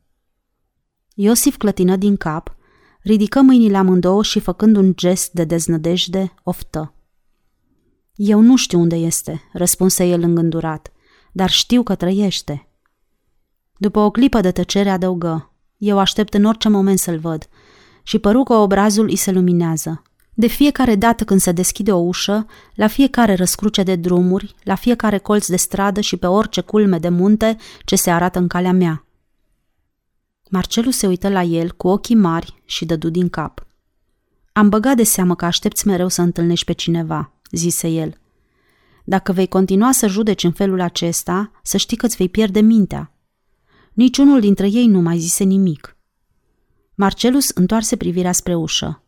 Iosif 1.14 1.56
clătină 1.56 1.96
din 1.96 2.16
cap, 2.16 2.56
ridică 3.02 3.40
mâinile 3.40 3.76
amândouă 3.76 4.22
și 4.22 4.40
făcând 4.40 4.76
un 4.76 4.92
gest 4.96 5.32
de 5.32 5.44
deznădejde, 5.44 6.34
oftă. 6.42 6.94
Eu 8.14 8.40
nu 8.40 8.56
știu 8.56 8.80
unde 8.80 8.96
este, 8.96 9.42
răspunse 9.52 10.04
el 10.04 10.22
îngândurat, 10.22 10.92
dar 11.32 11.50
știu 11.50 11.82
că 11.82 11.94
trăiește. 11.94 12.67
După 13.80 13.98
o 13.98 14.10
clipă 14.10 14.40
de 14.40 14.50
tăcere 14.50 14.90
adăugă, 14.90 15.52
eu 15.76 15.98
aștept 15.98 16.34
în 16.34 16.44
orice 16.44 16.68
moment 16.68 16.98
să-l 16.98 17.18
văd, 17.18 17.48
și 18.02 18.18
păru 18.18 18.42
că 18.42 18.52
obrazul 18.52 19.04
îi 19.08 19.16
se 19.16 19.30
luminează. 19.30 20.02
De 20.34 20.46
fiecare 20.46 20.94
dată 20.94 21.24
când 21.24 21.40
se 21.40 21.52
deschide 21.52 21.92
o 21.92 21.98
ușă, 21.98 22.46
la 22.74 22.86
fiecare 22.86 23.34
răscruce 23.34 23.82
de 23.82 23.96
drumuri, 23.96 24.54
la 24.62 24.74
fiecare 24.74 25.18
colț 25.18 25.46
de 25.46 25.56
stradă 25.56 26.00
și 26.00 26.16
pe 26.16 26.26
orice 26.26 26.60
culme 26.60 26.98
de 26.98 27.08
munte 27.08 27.56
ce 27.84 27.96
se 27.96 28.10
arată 28.10 28.38
în 28.38 28.48
calea 28.48 28.72
mea. 28.72 29.04
Marcelu 30.50 30.90
se 30.90 31.06
uită 31.06 31.28
la 31.28 31.42
el 31.42 31.72
cu 31.72 31.88
ochii 31.88 32.14
mari 32.14 32.62
și 32.64 32.84
dădu 32.84 33.08
din 33.10 33.28
cap. 33.28 33.66
Am 34.52 34.68
băgat 34.68 34.96
de 34.96 35.02
seamă 35.02 35.34
că 35.34 35.44
aștepți 35.44 35.86
mereu 35.86 36.08
să 36.08 36.22
întâlnești 36.22 36.64
pe 36.64 36.72
cineva, 36.72 37.32
zise 37.50 37.88
el. 37.88 38.18
Dacă 39.04 39.32
vei 39.32 39.48
continua 39.48 39.92
să 39.92 40.06
judeci 40.06 40.44
în 40.44 40.52
felul 40.52 40.80
acesta, 40.80 41.50
să 41.62 41.76
știi 41.76 41.96
că 41.96 42.06
îți 42.06 42.16
vei 42.16 42.28
pierde 42.28 42.60
mintea. 42.60 43.12
Niciunul 43.98 44.40
dintre 44.40 44.68
ei 44.70 44.86
nu 44.86 45.00
mai 45.00 45.18
zise 45.18 45.44
nimic. 45.44 45.96
Marcelus 46.94 47.48
întoarse 47.48 47.96
privirea 47.96 48.32
spre 48.32 48.54
ușă. 48.54 49.04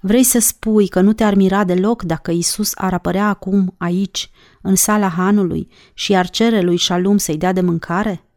Vrei 0.00 0.22
să 0.22 0.38
spui 0.38 0.88
că 0.88 1.00
nu 1.00 1.12
te-ar 1.12 1.34
mira 1.34 1.64
deloc 1.64 2.02
dacă 2.02 2.30
Isus 2.30 2.72
ar 2.74 2.92
apărea 2.92 3.28
acum 3.28 3.74
aici, 3.78 4.30
în 4.62 4.74
sala 4.74 5.08
Hanului, 5.08 5.68
și 5.94 6.14
ar 6.14 6.30
cere 6.30 6.60
lui 6.60 6.78
Shalom 6.78 7.16
să-i 7.16 7.36
dea 7.36 7.52
de 7.52 7.60
mâncare? 7.60 8.28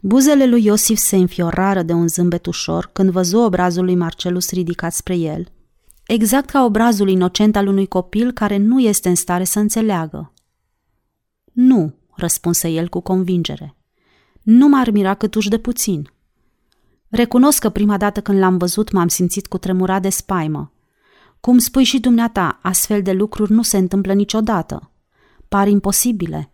Buzele 0.00 0.46
lui 0.46 0.64
Iosif 0.64 0.98
se 0.98 1.16
înfiorară 1.16 1.82
de 1.82 1.92
un 1.92 2.08
zâmbet 2.08 2.46
ușor 2.46 2.90
când 2.92 3.10
văzu 3.10 3.38
obrazul 3.38 3.84
lui 3.84 3.94
Marcelus 3.94 4.50
ridicat 4.50 4.92
spre 4.92 5.16
el, 5.16 5.52
exact 6.06 6.50
ca 6.50 6.64
obrazul 6.64 7.08
inocent 7.08 7.56
al 7.56 7.66
unui 7.66 7.86
copil 7.86 8.32
care 8.32 8.56
nu 8.56 8.80
este 8.80 9.08
în 9.08 9.14
stare 9.14 9.44
să 9.44 9.58
înțeleagă. 9.58 10.32
Nu, 11.52 11.94
răspunse 12.16 12.68
el 12.68 12.88
cu 12.88 13.00
convingere. 13.00 13.76
Nu 14.42 14.68
m-ar 14.68 14.90
mira 14.90 15.14
cât 15.14 15.34
uși 15.34 15.48
de 15.48 15.58
puțin. 15.58 16.12
Recunosc 17.08 17.60
că 17.60 17.68
prima 17.68 17.96
dată 17.96 18.20
când 18.20 18.38
l-am 18.38 18.56
văzut 18.56 18.92
m-am 18.92 19.08
simțit 19.08 19.46
cu 19.46 19.58
tremurat 19.58 20.02
de 20.02 20.08
spaimă. 20.08 20.72
Cum 21.40 21.58
spui 21.58 21.84
și 21.84 22.00
dumneata, 22.00 22.58
astfel 22.62 23.02
de 23.02 23.12
lucruri 23.12 23.52
nu 23.52 23.62
se 23.62 23.76
întâmplă 23.76 24.12
niciodată. 24.12 24.90
Par 25.48 25.68
imposibile. 25.68 26.52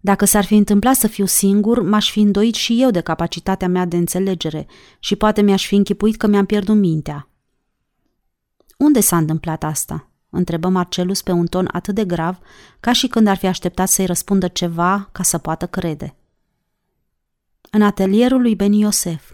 Dacă 0.00 0.24
s-ar 0.24 0.44
fi 0.44 0.54
întâmplat 0.54 0.94
să 0.94 1.06
fiu 1.06 1.26
singur, 1.26 1.82
m-aș 1.82 2.10
fi 2.10 2.20
îndoit 2.20 2.54
și 2.54 2.82
eu 2.82 2.90
de 2.90 3.00
capacitatea 3.00 3.68
mea 3.68 3.84
de 3.84 3.96
înțelegere 3.96 4.66
și 4.98 5.16
poate 5.16 5.40
mi-aș 5.40 5.66
fi 5.66 5.74
închipuit 5.74 6.16
că 6.16 6.26
mi-am 6.26 6.46
pierdut 6.46 6.76
mintea. 6.76 7.28
Unde 8.78 9.00
s-a 9.00 9.16
întâmplat 9.16 9.64
asta? 9.64 10.10
întrebă 10.30 10.68
Marcelus 10.68 11.22
pe 11.22 11.32
un 11.32 11.46
ton 11.46 11.68
atât 11.72 11.94
de 11.94 12.04
grav, 12.04 12.38
ca 12.80 12.92
și 12.92 13.06
când 13.06 13.26
ar 13.26 13.36
fi 13.36 13.46
așteptat 13.46 13.88
să-i 13.88 14.06
răspundă 14.06 14.48
ceva 14.48 15.08
ca 15.12 15.22
să 15.22 15.38
poată 15.38 15.66
crede. 15.66 16.14
În 17.72 17.82
atelierul 17.82 18.40
lui 18.40 18.54
Beni 18.54 18.80
Iosef. 18.80 19.32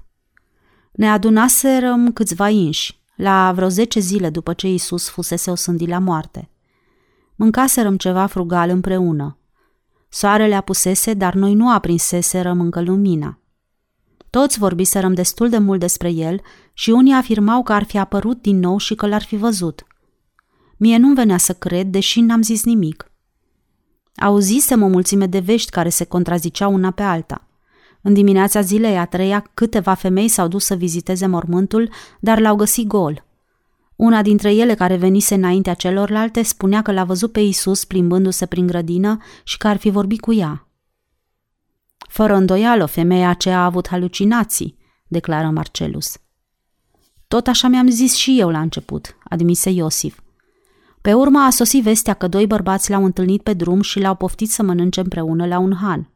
Ne 0.92 1.08
adunaserăm 1.10 2.12
câțiva 2.12 2.48
inși, 2.48 3.00
la 3.14 3.52
vreo 3.52 3.68
zece 3.68 4.00
zile 4.00 4.30
după 4.30 4.52
ce 4.52 4.68
Isus 4.68 5.08
fusese 5.08 5.50
osândit 5.50 5.88
la 5.88 5.98
moarte. 5.98 6.50
Mâncaserăm 7.34 7.96
ceva 7.96 8.26
frugal 8.26 8.70
împreună. 8.70 9.38
Soarele 10.08 10.54
apusese, 10.54 11.14
dar 11.14 11.34
noi 11.34 11.54
nu 11.54 11.70
aprinseserăm 11.70 12.60
încă 12.60 12.80
lumina. 12.80 13.38
Toți 14.30 14.58
vorbiserăm 14.58 15.14
destul 15.14 15.48
de 15.48 15.58
mult 15.58 15.80
despre 15.80 16.10
el 16.10 16.40
și 16.72 16.90
unii 16.90 17.12
afirmau 17.12 17.62
că 17.62 17.72
ar 17.72 17.84
fi 17.84 17.98
apărut 17.98 18.42
din 18.42 18.58
nou 18.58 18.78
și 18.78 18.94
că 18.94 19.06
l-ar 19.06 19.22
fi 19.22 19.36
văzut. 19.36 19.86
Mie 20.76 20.96
nu-mi 20.96 21.14
venea 21.14 21.38
să 21.38 21.52
cred, 21.54 21.86
deși 21.86 22.20
n-am 22.20 22.42
zis 22.42 22.64
nimic. 22.64 23.10
Auzisem 24.16 24.82
o 24.82 24.88
mulțime 24.88 25.26
de 25.26 25.38
vești 25.38 25.70
care 25.70 25.88
se 25.88 26.04
contraziceau 26.04 26.72
una 26.74 26.90
pe 26.90 27.02
alta. 27.02 27.46
În 28.06 28.14
dimineața 28.14 28.60
zilei 28.60 28.98
a 28.98 29.04
treia, 29.04 29.50
câteva 29.54 29.94
femei 29.94 30.28
s-au 30.28 30.48
dus 30.48 30.64
să 30.64 30.74
viziteze 30.74 31.26
mormântul, 31.26 31.90
dar 32.20 32.40
l-au 32.40 32.56
găsit 32.56 32.86
gol. 32.86 33.24
Una 33.96 34.22
dintre 34.22 34.54
ele, 34.54 34.74
care 34.74 34.96
venise 34.96 35.34
înaintea 35.34 35.74
celorlalte, 35.74 36.42
spunea 36.42 36.82
că 36.82 36.92
l-a 36.92 37.04
văzut 37.04 37.32
pe 37.32 37.40
Isus 37.40 37.84
plimbându-se 37.84 38.46
prin 38.46 38.66
grădină 38.66 39.18
și 39.44 39.56
că 39.56 39.68
ar 39.68 39.76
fi 39.76 39.90
vorbit 39.90 40.20
cu 40.20 40.32
ea. 40.32 40.68
Fără 42.08 42.34
îndoială, 42.34 42.84
femeia 42.84 43.28
aceea 43.28 43.58
a 43.58 43.64
avut 43.64 43.88
halucinații, 43.88 44.78
declară 45.08 45.50
Marcelus. 45.50 46.16
Tot 47.28 47.46
așa 47.46 47.68
mi-am 47.68 47.88
zis 47.88 48.14
și 48.14 48.40
eu 48.40 48.50
la 48.50 48.60
început, 48.60 49.16
admise 49.24 49.70
Iosif. 49.70 50.18
Pe 51.00 51.12
urmă 51.12 51.38
a 51.38 51.50
sosit 51.50 51.82
vestea 51.82 52.14
că 52.14 52.28
doi 52.28 52.46
bărbați 52.46 52.90
l-au 52.90 53.04
întâlnit 53.04 53.42
pe 53.42 53.52
drum 53.52 53.80
și 53.80 54.00
l-au 54.00 54.14
poftit 54.14 54.50
să 54.50 54.62
mănânce 54.62 55.00
împreună 55.00 55.46
la 55.46 55.58
un 55.58 55.74
han. 55.74 56.10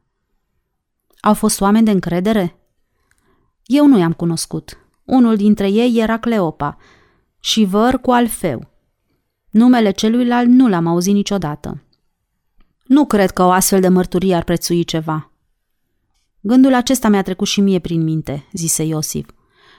Au 1.20 1.34
fost 1.34 1.60
oameni 1.60 1.84
de 1.84 1.90
încredere? 1.90 2.58
Eu 3.64 3.86
nu 3.86 3.98
i-am 3.98 4.12
cunoscut. 4.12 4.78
Unul 5.04 5.36
dintre 5.36 5.70
ei 5.70 5.98
era 5.98 6.18
Cleopa 6.18 6.76
și 7.40 7.64
văr 7.64 7.94
cu 7.94 8.10
Alfeu. 8.10 8.70
Numele 9.50 9.90
celuilalt 9.90 10.48
nu 10.48 10.68
l-am 10.68 10.86
auzit 10.86 11.14
niciodată. 11.14 11.82
Nu 12.84 13.06
cred 13.06 13.30
că 13.30 13.42
o 13.42 13.50
astfel 13.50 13.80
de 13.80 13.88
mărturie 13.88 14.34
ar 14.34 14.44
prețui 14.44 14.84
ceva. 14.84 15.30
Gândul 16.40 16.74
acesta 16.74 17.08
mi-a 17.08 17.22
trecut 17.22 17.46
și 17.46 17.60
mie 17.60 17.78
prin 17.78 18.02
minte, 18.02 18.48
zise 18.52 18.82
Iosif. 18.82 19.28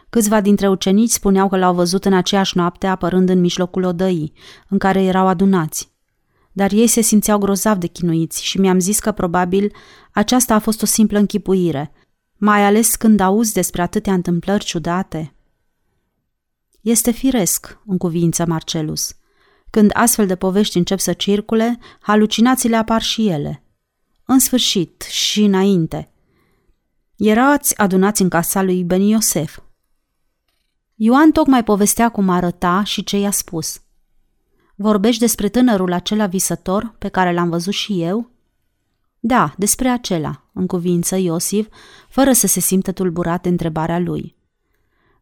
Câțiva 0.09 0.41
dintre 0.41 0.69
ucenici 0.69 1.09
spuneau 1.09 1.49
că 1.49 1.57
l-au 1.57 1.73
văzut 1.73 2.05
în 2.05 2.13
aceeași 2.13 2.57
noapte 2.57 2.87
apărând 2.87 3.29
în 3.29 3.39
mijlocul 3.39 3.83
odăii, 3.83 4.33
în 4.69 4.77
care 4.77 5.03
erau 5.03 5.27
adunați. 5.27 5.91
Dar 6.51 6.71
ei 6.71 6.87
se 6.87 7.01
simțeau 7.01 7.37
grozav 7.37 7.77
de 7.77 7.87
chinuiți 7.87 8.43
și 8.43 8.59
mi-am 8.59 8.79
zis 8.79 8.99
că 8.99 9.11
probabil 9.11 9.73
aceasta 10.11 10.55
a 10.55 10.59
fost 10.59 10.81
o 10.81 10.85
simplă 10.85 11.17
închipuire, 11.17 11.91
mai 12.37 12.65
ales 12.65 12.95
când 12.95 13.19
auzi 13.19 13.53
despre 13.53 13.81
atâtea 13.81 14.13
întâmplări 14.13 14.63
ciudate. 14.63 15.35
Este 16.81 17.11
firesc, 17.11 17.79
în 17.85 17.97
cuvință 17.97 18.45
Marcelus. 18.45 19.15
Când 19.69 19.89
astfel 19.93 20.27
de 20.27 20.35
povești 20.35 20.77
încep 20.77 20.99
să 20.99 21.13
circule, 21.13 21.79
halucinațiile 21.99 22.75
apar 22.75 23.01
și 23.01 23.27
ele. 23.27 23.63
În 24.25 24.39
sfârșit 24.39 25.01
și 25.01 25.43
înainte. 25.43 26.11
Erați 27.15 27.77
adunați 27.77 28.21
în 28.21 28.29
casa 28.29 28.61
lui 28.61 28.83
Ben 28.83 29.01
Iosef, 29.01 29.57
Ioan 31.03 31.31
tocmai 31.31 31.63
povestea 31.63 32.09
cum 32.09 32.29
arăta 32.29 32.83
și 32.83 33.03
ce 33.03 33.17
i-a 33.17 33.31
spus. 33.31 33.81
Vorbești 34.81 35.19
despre 35.19 35.49
tânărul 35.49 35.91
acela 35.93 36.25
visător 36.25 36.95
pe 36.97 37.07
care 37.07 37.33
l-am 37.33 37.49
văzut 37.49 37.73
și 37.73 38.01
eu? 38.01 38.29
Da, 39.19 39.53
despre 39.57 39.89
acela, 39.89 40.43
în 40.53 40.67
cuvință 40.67 41.15
Iosif, 41.15 41.67
fără 42.09 42.31
să 42.31 42.47
se 42.47 42.59
simtă 42.59 42.91
tulburat 42.91 43.41
de 43.41 43.49
întrebarea 43.49 43.99
lui. 43.99 44.35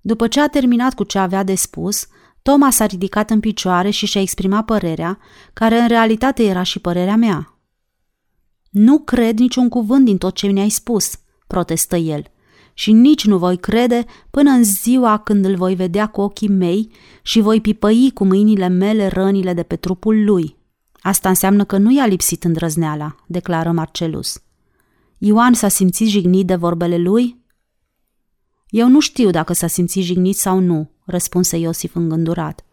După 0.01 0.27
ce 0.27 0.41
a 0.41 0.47
terminat 0.47 0.93
cu 0.93 1.03
ce 1.03 1.17
avea 1.17 1.43
de 1.43 1.55
spus, 1.55 2.07
Toma 2.41 2.69
s-a 2.69 2.85
ridicat 2.85 3.29
în 3.29 3.39
picioare 3.39 3.89
și 3.89 4.05
și-a 4.05 4.21
exprimat 4.21 4.65
părerea, 4.65 5.19
care 5.53 5.79
în 5.79 5.87
realitate 5.87 6.43
era 6.43 6.63
și 6.63 6.79
părerea 6.79 7.15
mea. 7.15 7.57
Nu 8.69 8.99
cred 8.99 9.39
niciun 9.39 9.69
cuvânt 9.69 10.05
din 10.05 10.17
tot 10.17 10.35
ce 10.35 10.47
mi-ai 10.47 10.69
spus, 10.69 11.19
protestă 11.47 11.95
el– 11.95 12.23
și 12.79 12.91
nici 12.91 13.25
nu 13.25 13.37
voi 13.37 13.57
crede 13.57 14.05
până 14.29 14.49
în 14.49 14.63
ziua 14.63 15.17
când 15.17 15.45
îl 15.45 15.55
voi 15.55 15.75
vedea 15.75 16.07
cu 16.07 16.21
ochii 16.21 16.47
mei 16.47 16.91
și 17.21 17.39
voi 17.39 17.61
pipăi 17.61 18.11
cu 18.13 18.25
mâinile 18.25 18.67
mele 18.67 19.07
rănile 19.07 19.53
de 19.53 19.63
pe 19.63 19.75
trupul 19.75 20.23
lui. 20.23 20.57
Asta 20.99 21.29
înseamnă 21.29 21.63
că 21.63 21.77
nu 21.77 21.91
i-a 21.91 22.05
lipsit 22.05 22.43
îndrăzneala, 22.43 23.15
declară 23.27 23.71
Marcelus. 23.71 24.41
Ioan 25.17 25.53
s-a 25.53 25.67
simțit 25.67 26.07
jignit 26.07 26.47
de 26.47 26.55
vorbele 26.55 26.97
lui? 26.97 27.43
Eu 28.69 28.87
nu 28.87 28.99
știu 28.99 29.29
dacă 29.29 29.53
s-a 29.53 29.67
simțit 29.67 30.03
jignit 30.03 30.35
sau 30.35 30.59
nu, 30.59 30.91
răspunse 31.05 31.57
Iosif 31.57 31.95
îngândurat, 31.95 32.65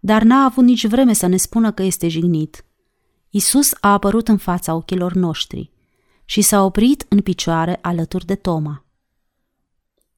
dar 0.00 0.22
n-a 0.22 0.44
avut 0.44 0.64
nici 0.64 0.86
vreme 0.86 1.12
să 1.12 1.26
ne 1.26 1.36
spună 1.36 1.72
că 1.72 1.82
este 1.82 2.08
jignit. 2.08 2.64
Isus 3.30 3.72
a 3.80 3.92
apărut 3.92 4.28
în 4.28 4.36
fața 4.36 4.74
ochilor 4.74 5.12
noștri 5.12 5.70
și 6.24 6.40
s-a 6.40 6.64
oprit 6.64 7.06
în 7.08 7.20
picioare 7.20 7.78
alături 7.82 8.26
de 8.26 8.34
Toma. 8.34 8.83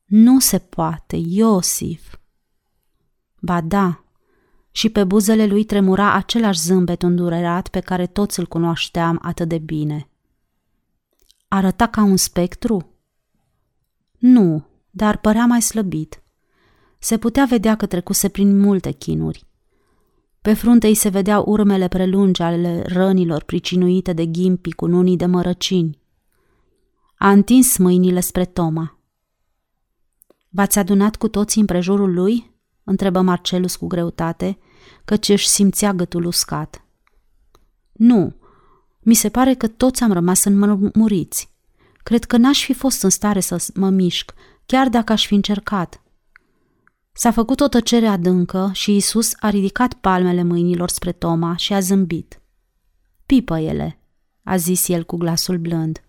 Nu 0.07 0.41
se 0.41 0.59
poate, 0.59 1.17
Iosif. 1.17 2.15
Ba 3.41 3.61
da, 3.61 4.05
și 4.71 4.89
pe 4.89 5.05
buzele 5.05 5.47
lui 5.47 5.65
tremura 5.65 6.13
același 6.13 6.61
zâmbet 6.61 7.03
îndurerat 7.03 7.69
pe 7.69 7.81
care 7.81 8.07
toți 8.07 8.39
îl 8.39 8.47
cunoșteam 8.47 9.19
atât 9.23 9.49
de 9.49 9.59
bine. 9.59 10.09
Arăta 11.49 11.87
ca 11.87 12.03
un 12.03 12.17
spectru? 12.17 12.91
Nu, 14.19 14.67
dar 14.91 15.19
părea 15.19 15.47
mai 15.47 15.63
slăbit. 15.63 16.23
Se 16.99 17.19
putea 17.19 17.45
vedea 17.45 17.77
că 17.77 17.87
trecuse 17.87 18.29
prin 18.29 18.59
multe 18.59 18.91
chinuri. 18.91 19.47
Pe 20.41 20.53
frunte 20.55 20.87
îi 20.87 20.95
se 20.95 21.09
vedeau 21.09 21.45
urmele 21.47 21.89
prelungi 21.89 22.43
ale 22.43 22.83
rănilor 22.87 23.43
pricinuite 23.43 24.13
de 24.13 24.27
ghimpi 24.27 24.73
cu 24.73 24.87
nunii 24.87 25.17
de 25.17 25.27
mărăcini. 25.27 25.99
A 27.19 27.31
întins 27.31 27.77
mâinile 27.77 28.21
spre 28.21 28.45
Toma. 28.45 28.96
V-ați 30.57 30.79
adunat 30.79 31.17
cu 31.17 31.29
toții 31.29 31.61
împrejurul 31.61 32.15
lui?" 32.15 32.55
întrebă 32.85 33.21
Marcelus 33.21 33.77
cu 33.77 33.87
greutate, 33.87 34.59
căci 35.05 35.29
își 35.29 35.49
simțea 35.49 35.93
gâtul 35.93 36.25
uscat. 36.25 36.85
Nu, 37.93 38.35
mi 39.01 39.15
se 39.15 39.29
pare 39.29 39.55
că 39.55 39.67
toți 39.67 40.03
am 40.03 40.13
rămas 40.13 40.45
înmuriți. 40.45 41.55
Cred 41.97 42.25
că 42.25 42.37
n-aș 42.37 42.65
fi 42.65 42.73
fost 42.73 43.03
în 43.03 43.11
stare 43.11 43.41
să 43.41 43.67
mă 43.75 43.91
mișc, 43.91 44.35
chiar 44.67 44.89
dacă 44.89 45.13
aș 45.13 45.27
fi 45.27 45.35
încercat. 45.35 46.03
S-a 47.13 47.31
făcut 47.31 47.61
o 47.61 47.69
tăcere 47.69 48.07
adâncă 48.07 48.71
și 48.73 48.97
Isus 48.97 49.33
a 49.41 49.51
ridicat 49.51 49.93
palmele 49.93 50.43
mâinilor 50.43 50.89
spre 50.89 51.13
Toma 51.13 51.57
și 51.57 51.73
a 51.73 51.81
zâmbit. 51.81 52.41
Pipă 53.27 53.59
ele, 53.59 53.99
a 54.43 54.57
zis 54.57 54.89
el 54.89 55.05
cu 55.05 55.17
glasul 55.17 55.59
blând. 55.59 56.06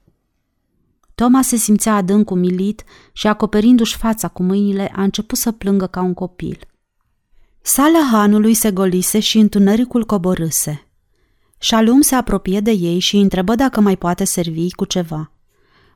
Toma 1.20 1.42
se 1.42 1.56
simțea 1.56 1.96
adânc 1.96 2.30
umilit 2.30 2.84
și, 3.12 3.28
acoperindu-și 3.28 3.98
fața 3.98 4.28
cu 4.28 4.44
mâinile, 4.44 4.92
a 4.96 5.04
început 5.04 5.38
să 5.38 5.52
plângă 5.52 5.88
ca 5.88 6.02
un 6.02 6.14
copil. 6.14 6.60
Sala 7.62 8.08
hanului 8.12 8.54
se 8.54 8.72
golise 8.72 9.20
și 9.20 9.38
întunericul 9.38 10.06
coborâse. 10.06 10.88
Shalom 11.58 12.02
se 12.02 12.16
apropie 12.16 12.60
de 12.60 12.72
ei 12.72 13.00
și 13.00 13.16
îi 13.16 13.22
întrebă 13.22 13.56
dacă 13.56 13.82
mai 13.82 13.96
poate 13.96 14.24
servi 14.24 14.74
cu 14.74 14.86
ceva. 14.86 15.32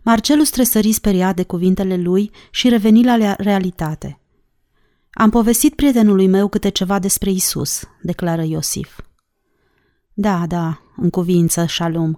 Marcelus 0.01 0.49
tresări 0.49 0.91
speriat 0.91 1.35
de 1.35 1.43
cuvintele 1.43 1.97
lui 1.97 2.31
și 2.51 2.69
reveni 2.69 3.03
la 3.03 3.35
realitate. 3.35 4.19
Am 5.11 5.29
povestit 5.29 5.75
prietenului 5.75 6.27
meu 6.27 6.47
câte 6.47 6.69
ceva 6.69 6.99
despre 6.99 7.29
Isus, 7.31 7.83
declară 8.01 8.43
Iosif. 8.43 8.99
Da, 10.13 10.45
da, 10.47 10.81
în 10.95 11.09
cuvință, 11.09 11.65
Shalom, 11.65 12.13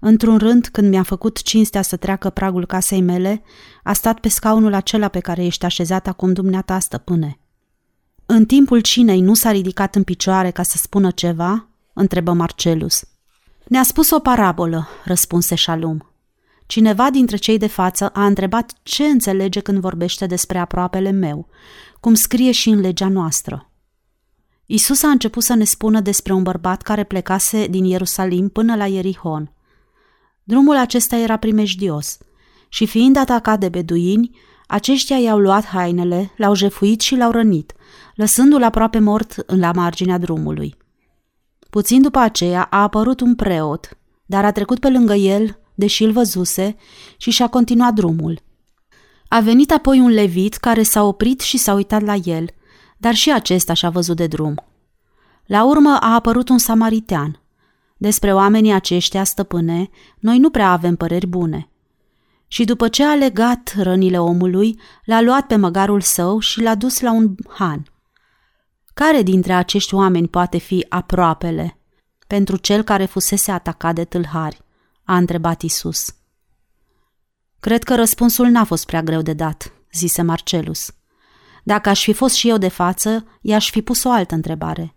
Într-un 0.00 0.38
rând, 0.38 0.66
când 0.66 0.88
mi-a 0.88 1.02
făcut 1.02 1.42
cinstea 1.42 1.82
să 1.82 1.96
treacă 1.96 2.30
pragul 2.30 2.66
casei 2.66 3.00
mele, 3.00 3.42
a 3.82 3.92
stat 3.92 4.20
pe 4.20 4.28
scaunul 4.28 4.74
acela 4.74 5.08
pe 5.08 5.20
care 5.20 5.44
ești 5.44 5.64
așezat 5.64 6.06
acum 6.06 6.32
dumneata, 6.32 6.78
stăpâne. 6.78 7.38
În 8.26 8.44
timpul 8.46 8.80
cinei 8.80 9.20
nu 9.20 9.34
s-a 9.34 9.50
ridicat 9.50 9.94
în 9.94 10.02
picioare 10.02 10.50
ca 10.50 10.62
să 10.62 10.76
spună 10.76 11.10
ceva? 11.10 11.68
întrebă 11.92 12.32
Marcelus. 12.32 13.04
Ne-a 13.66 13.82
spus 13.82 14.10
o 14.10 14.18
parabolă, 14.18 14.88
răspunse 15.04 15.56
Shalom. 15.56 15.98
Cineva 16.66 17.10
dintre 17.10 17.36
cei 17.36 17.58
de 17.58 17.66
față 17.66 18.08
a 18.08 18.26
întrebat 18.26 18.72
ce 18.82 19.04
înțelege 19.04 19.60
când 19.60 19.78
vorbește 19.78 20.26
despre 20.26 20.58
aproapele 20.58 21.10
meu, 21.10 21.48
cum 22.00 22.14
scrie 22.14 22.52
și 22.52 22.68
în 22.68 22.80
legea 22.80 23.08
noastră. 23.08 23.70
Isus 24.66 25.02
a 25.02 25.08
început 25.08 25.42
să 25.42 25.54
ne 25.54 25.64
spună 25.64 26.00
despre 26.00 26.32
un 26.32 26.42
bărbat 26.42 26.82
care 26.82 27.04
plecase 27.04 27.66
din 27.66 27.84
Ierusalim 27.84 28.48
până 28.48 28.76
la 28.76 28.86
Ierihon. 28.86 29.52
Drumul 30.50 30.76
acesta 30.76 31.16
era 31.16 31.36
primejdios 31.36 32.18
și 32.68 32.86
fiind 32.86 33.16
atacat 33.16 33.60
de 33.60 33.68
beduini, 33.68 34.30
aceștia 34.66 35.16
i-au 35.16 35.38
luat 35.38 35.64
hainele, 35.64 36.32
l-au 36.36 36.54
jefuit 36.54 37.00
și 37.00 37.16
l-au 37.16 37.30
rănit, 37.30 37.72
lăsându-l 38.14 38.62
aproape 38.62 38.98
mort 38.98 39.56
la 39.56 39.72
marginea 39.72 40.18
drumului. 40.18 40.76
Puțin 41.70 42.02
după 42.02 42.18
aceea 42.18 42.66
a 42.70 42.82
apărut 42.82 43.20
un 43.20 43.34
preot, 43.34 43.98
dar 44.26 44.44
a 44.44 44.52
trecut 44.52 44.78
pe 44.78 44.88
lângă 44.88 45.14
el, 45.14 45.58
deși 45.74 46.04
îl 46.04 46.12
văzuse, 46.12 46.76
și 47.16 47.30
și-a 47.30 47.48
continuat 47.48 47.94
drumul. 47.94 48.40
A 49.28 49.40
venit 49.40 49.72
apoi 49.72 50.00
un 50.00 50.10
levit 50.10 50.54
care 50.54 50.82
s-a 50.82 51.02
oprit 51.02 51.40
și 51.40 51.56
s-a 51.58 51.72
uitat 51.72 52.02
la 52.02 52.14
el, 52.14 52.46
dar 52.96 53.14
și 53.14 53.32
acesta 53.32 53.72
și-a 53.72 53.90
văzut 53.90 54.16
de 54.16 54.26
drum. 54.26 54.54
La 55.46 55.64
urmă 55.64 55.98
a 56.00 56.14
apărut 56.14 56.48
un 56.48 56.58
samaritean. 56.58 57.39
Despre 58.00 58.34
oamenii 58.34 58.72
aceștia, 58.72 59.24
stăpâne, 59.24 59.90
noi 60.18 60.38
nu 60.38 60.50
prea 60.50 60.70
avem 60.70 60.96
păreri 60.96 61.26
bune. 61.26 61.68
Și 62.46 62.64
după 62.64 62.88
ce 62.88 63.04
a 63.04 63.14
legat 63.14 63.74
rănile 63.76 64.18
omului, 64.18 64.80
l-a 65.04 65.20
luat 65.20 65.46
pe 65.46 65.56
măgarul 65.56 66.00
său 66.00 66.38
și 66.38 66.60
l-a 66.60 66.74
dus 66.74 67.00
la 67.00 67.12
un 67.12 67.34
han. 67.48 67.86
Care 68.94 69.22
dintre 69.22 69.52
acești 69.52 69.94
oameni 69.94 70.28
poate 70.28 70.58
fi 70.58 70.86
aproapele 70.88 71.78
pentru 72.26 72.56
cel 72.56 72.82
care 72.82 73.04
fusese 73.04 73.50
atacat 73.50 73.94
de 73.94 74.04
tâlhari? 74.04 74.60
a 75.04 75.16
întrebat 75.16 75.62
Isus. 75.62 76.14
Cred 77.60 77.82
că 77.82 77.94
răspunsul 77.94 78.46
n-a 78.46 78.64
fost 78.64 78.86
prea 78.86 79.02
greu 79.02 79.22
de 79.22 79.32
dat, 79.32 79.72
zise 79.92 80.22
Marcelus. 80.22 80.90
Dacă 81.64 81.88
aș 81.88 82.02
fi 82.02 82.12
fost 82.12 82.34
și 82.34 82.48
eu 82.48 82.58
de 82.58 82.68
față, 82.68 83.26
i-aș 83.40 83.70
fi 83.70 83.82
pus 83.82 84.04
o 84.04 84.10
altă 84.10 84.34
întrebare. 84.34 84.94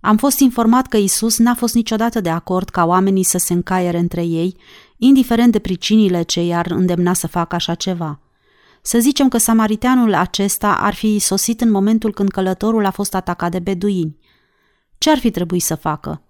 Am 0.00 0.16
fost 0.16 0.38
informat 0.38 0.86
că 0.86 0.96
Isus 0.96 1.38
n-a 1.38 1.54
fost 1.54 1.74
niciodată 1.74 2.20
de 2.20 2.30
acord 2.30 2.68
ca 2.68 2.84
oamenii 2.84 3.22
să 3.22 3.38
se 3.38 3.52
încaiere 3.52 3.98
între 3.98 4.24
ei, 4.24 4.56
indiferent 4.96 5.52
de 5.52 5.58
pricinile 5.58 6.22
ce 6.22 6.42
i-ar 6.42 6.66
îndemna 6.66 7.12
să 7.12 7.26
facă 7.26 7.54
așa 7.54 7.74
ceva. 7.74 8.20
Să 8.82 8.98
zicem 8.98 9.28
că 9.28 9.38
samariteanul 9.38 10.14
acesta 10.14 10.74
ar 10.74 10.94
fi 10.94 11.18
sosit 11.18 11.60
în 11.60 11.70
momentul 11.70 12.12
când 12.12 12.30
călătorul 12.30 12.84
a 12.84 12.90
fost 12.90 13.14
atacat 13.14 13.50
de 13.50 13.58
beduini. 13.58 14.18
Ce 14.98 15.10
ar 15.10 15.18
fi 15.18 15.30
trebuit 15.30 15.62
să 15.62 15.74
facă? 15.74 16.22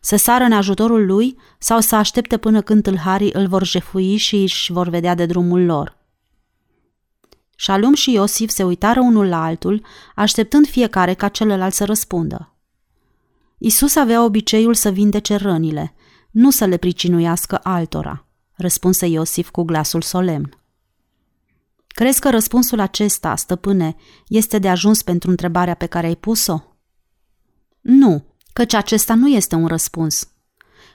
Să 0.00 0.16
sară 0.16 0.44
în 0.44 0.52
ajutorul 0.52 1.06
lui 1.06 1.36
sau 1.58 1.80
să 1.80 1.96
aștepte 1.96 2.36
până 2.36 2.60
când 2.60 2.82
tâlharii 2.82 3.32
îl 3.32 3.46
vor 3.46 3.66
jefui 3.66 4.16
și 4.16 4.36
își 4.36 4.72
vor 4.72 4.88
vedea 4.88 5.14
de 5.14 5.26
drumul 5.26 5.64
lor? 5.64 5.98
Shalom 7.56 7.94
și 7.94 8.12
Iosif 8.12 8.50
se 8.50 8.62
uitară 8.62 9.00
unul 9.00 9.28
la 9.28 9.44
altul, 9.44 9.84
așteptând 10.14 10.66
fiecare 10.66 11.14
ca 11.14 11.28
celălalt 11.28 11.74
să 11.74 11.84
răspundă. 11.84 12.49
Isus 13.62 13.94
avea 13.94 14.24
obiceiul 14.24 14.74
să 14.74 14.90
vindece 14.90 15.36
rănile, 15.36 15.94
nu 16.30 16.50
să 16.50 16.64
le 16.64 16.76
pricinuiască 16.76 17.60
altora, 17.62 18.26
răspunse 18.54 19.06
Iosif 19.06 19.50
cu 19.50 19.62
glasul 19.62 20.02
solemn. 20.02 20.58
Crezi 21.86 22.20
că 22.20 22.30
răspunsul 22.30 22.80
acesta, 22.80 23.36
stăpâne, 23.36 23.96
este 24.28 24.58
de 24.58 24.68
ajuns 24.68 25.02
pentru 25.02 25.30
întrebarea 25.30 25.74
pe 25.74 25.86
care 25.86 26.06
ai 26.06 26.16
pus-o? 26.16 26.62
Nu, 27.80 28.24
căci 28.52 28.74
acesta 28.74 29.14
nu 29.14 29.28
este 29.28 29.54
un 29.54 29.66
răspuns. 29.66 30.28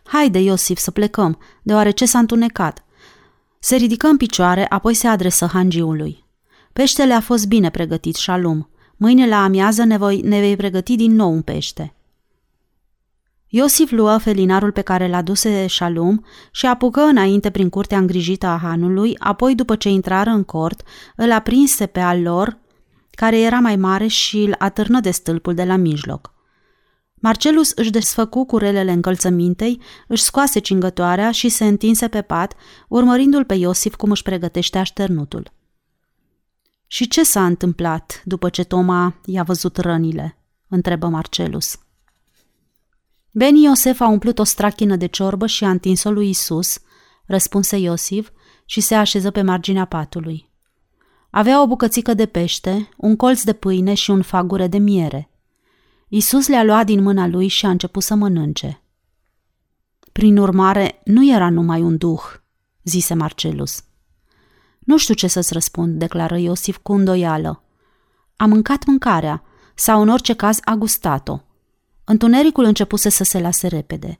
Haide, 0.03 0.39
Iosif, 0.39 0.77
să 0.77 0.91
plecăm, 0.91 1.39
deoarece 1.63 2.05
s-a 2.05 2.19
întunecat. 2.19 2.85
Se 3.59 3.75
ridică 3.75 4.07
în 4.07 4.17
picioare, 4.17 4.65
apoi 4.69 4.93
se 4.93 5.07
adresă 5.07 5.45
hangiului. 5.45 6.25
Peștele 6.73 7.13
a 7.13 7.19
fost 7.19 7.47
bine 7.47 7.69
pregătit, 7.69 8.15
Shalom. 8.15 8.67
Mâine 8.97 9.27
la 9.27 9.43
amiază 9.43 9.83
ne, 9.83 9.97
voi, 9.97 10.21
ne 10.21 10.39
vei 10.39 10.55
pregăti 10.55 10.95
din 10.95 11.11
nou 11.11 11.31
un 11.31 11.41
pește. 11.41 11.94
Iosif 13.47 13.91
luă 13.91 14.17
felinarul 14.17 14.71
pe 14.71 14.81
care 14.81 15.07
l-a 15.07 15.21
duse 15.21 15.67
Shalom 15.67 16.19
și 16.51 16.65
apucă 16.65 17.01
înainte 17.01 17.49
prin 17.49 17.69
curtea 17.69 17.97
îngrijită 17.97 18.45
a 18.45 18.57
hanului, 18.57 19.15
apoi 19.19 19.55
după 19.55 19.75
ce 19.75 19.89
intrară 19.89 20.29
în 20.29 20.43
cort, 20.43 20.81
îl 21.15 21.31
aprinse 21.31 21.85
pe 21.85 21.99
al 21.99 22.21
lor, 22.21 22.59
care 23.11 23.39
era 23.39 23.59
mai 23.59 23.75
mare 23.75 24.07
și 24.07 24.37
îl 24.37 24.55
atârnă 24.57 24.99
de 24.99 25.11
stâlpul 25.11 25.53
de 25.53 25.63
la 25.63 25.75
mijloc. 25.75 26.33
Marcelus 27.15 27.71
își 27.71 27.89
desfăcu 27.89 28.45
curelele 28.45 28.91
încălțămintei, 28.91 29.81
își 30.07 30.23
scoase 30.23 30.59
cingătoarea 30.59 31.31
și 31.31 31.49
se 31.49 31.65
întinse 31.65 32.07
pe 32.07 32.21
pat, 32.21 32.53
urmărindu-l 32.87 33.45
pe 33.45 33.53
Iosif 33.53 33.95
cum 33.95 34.11
își 34.11 34.23
pregătește 34.23 34.77
așternutul. 34.77 35.51
Și 36.87 37.07
ce 37.07 37.23
s-a 37.23 37.45
întâmplat 37.45 38.21
după 38.25 38.49
ce 38.49 38.63
Toma 38.63 39.15
i-a 39.25 39.43
văzut 39.43 39.77
rănile? 39.77 40.37
întrebă 40.67 41.07
Marcelus. 41.07 41.79
Beni 43.37 43.63
Iosef 43.63 43.99
a 43.99 44.07
umplut 44.07 44.39
o 44.39 44.43
strachină 44.43 44.95
de 44.95 45.05
ciorbă 45.05 45.45
și 45.45 45.63
a 45.63 45.69
întins-o 45.69 46.11
lui 46.11 46.29
Isus, 46.29 46.79
răspunse 47.25 47.77
Iosif 47.77 48.29
și 48.65 48.81
se 48.81 48.95
așeză 48.95 49.31
pe 49.31 49.41
marginea 49.41 49.85
patului. 49.85 50.49
Avea 51.29 51.61
o 51.61 51.67
bucățică 51.67 52.13
de 52.13 52.25
pește, 52.25 52.89
un 52.97 53.15
colț 53.15 53.43
de 53.43 53.53
pâine 53.53 53.93
și 53.93 54.11
un 54.11 54.21
fagure 54.21 54.67
de 54.67 54.77
miere. 54.77 55.29
Isus 56.07 56.47
le-a 56.47 56.63
luat 56.63 56.85
din 56.85 57.01
mâna 57.01 57.27
lui 57.27 57.47
și 57.47 57.65
a 57.65 57.69
început 57.69 58.03
să 58.03 58.15
mănânce. 58.15 58.81
Prin 60.11 60.37
urmare, 60.37 61.01
nu 61.03 61.33
era 61.33 61.49
numai 61.49 61.81
un 61.81 61.97
duh, 61.97 62.23
zise 62.83 63.13
Marcelus. 63.13 63.83
Nu 64.79 64.97
știu 64.97 65.13
ce 65.13 65.27
să-ți 65.27 65.53
răspund, 65.53 65.99
declară 65.99 66.37
Iosif 66.37 66.77
cu 66.77 66.93
îndoială. 66.93 67.63
A 68.35 68.45
mâncat 68.45 68.85
mâncarea, 68.85 69.43
sau 69.73 70.01
în 70.01 70.09
orice 70.09 70.33
caz 70.33 70.59
a 70.63 70.73
gustat-o. 70.73 71.39
Întunericul 72.05 72.63
începuse 72.63 73.09
să 73.09 73.23
se 73.23 73.39
lase 73.39 73.67
repede. 73.67 74.19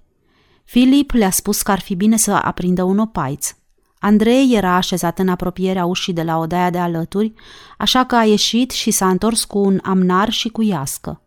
Filip 0.63 1.11
le-a 1.11 1.29
spus 1.29 1.61
că 1.61 1.71
ar 1.71 1.79
fi 1.79 1.95
bine 1.95 2.17
să 2.17 2.31
aprindă 2.31 2.83
un 2.83 2.97
opaiț. 2.97 3.55
Andrei 3.99 4.53
era 4.55 4.75
așezat 4.75 5.19
în 5.19 5.29
apropierea 5.29 5.85
ușii 5.85 6.13
de 6.13 6.23
la 6.23 6.37
odaia 6.37 6.69
de 6.69 6.77
alături, 6.77 7.33
așa 7.77 8.05
că 8.05 8.15
a 8.15 8.23
ieșit 8.23 8.71
și 8.71 8.91
s-a 8.91 9.09
întors 9.09 9.43
cu 9.43 9.59
un 9.59 9.79
amnar 9.83 10.29
și 10.29 10.49
cu 10.49 10.61
iască. 10.61 11.21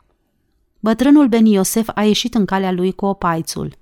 Bătrânul 0.80 1.28
Ben 1.28 1.46
Iosef 1.46 1.88
a 1.94 2.02
ieșit 2.02 2.34
în 2.34 2.44
calea 2.44 2.72
lui 2.72 2.92
cu 2.92 3.06
opaițul. 3.06 3.76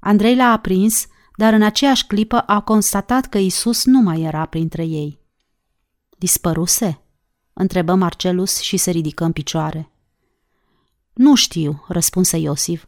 Andrei 0.00 0.36
l-a 0.36 0.52
aprins, 0.52 1.06
dar 1.36 1.52
în 1.52 1.62
aceeași 1.62 2.06
clipă 2.06 2.38
a 2.38 2.60
constatat 2.60 3.26
că 3.26 3.38
Isus 3.38 3.84
nu 3.84 4.00
mai 4.00 4.20
era 4.20 4.44
printre 4.44 4.84
ei. 4.84 5.20
Dispăruse? 6.18 7.00
întrebă 7.52 7.94
Marcelus 7.94 8.60
și 8.60 8.76
se 8.76 8.90
ridică 8.90 9.24
în 9.24 9.32
picioare. 9.32 9.90
Nu 11.16 11.34
știu, 11.34 11.84
răspunse 11.88 12.36
Iosif. 12.36 12.84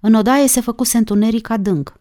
În 0.00 0.14
odaie 0.14 0.46
se 0.46 0.60
făcuse 0.60 0.96
întuneric 0.96 1.50
adânc. 1.50 2.00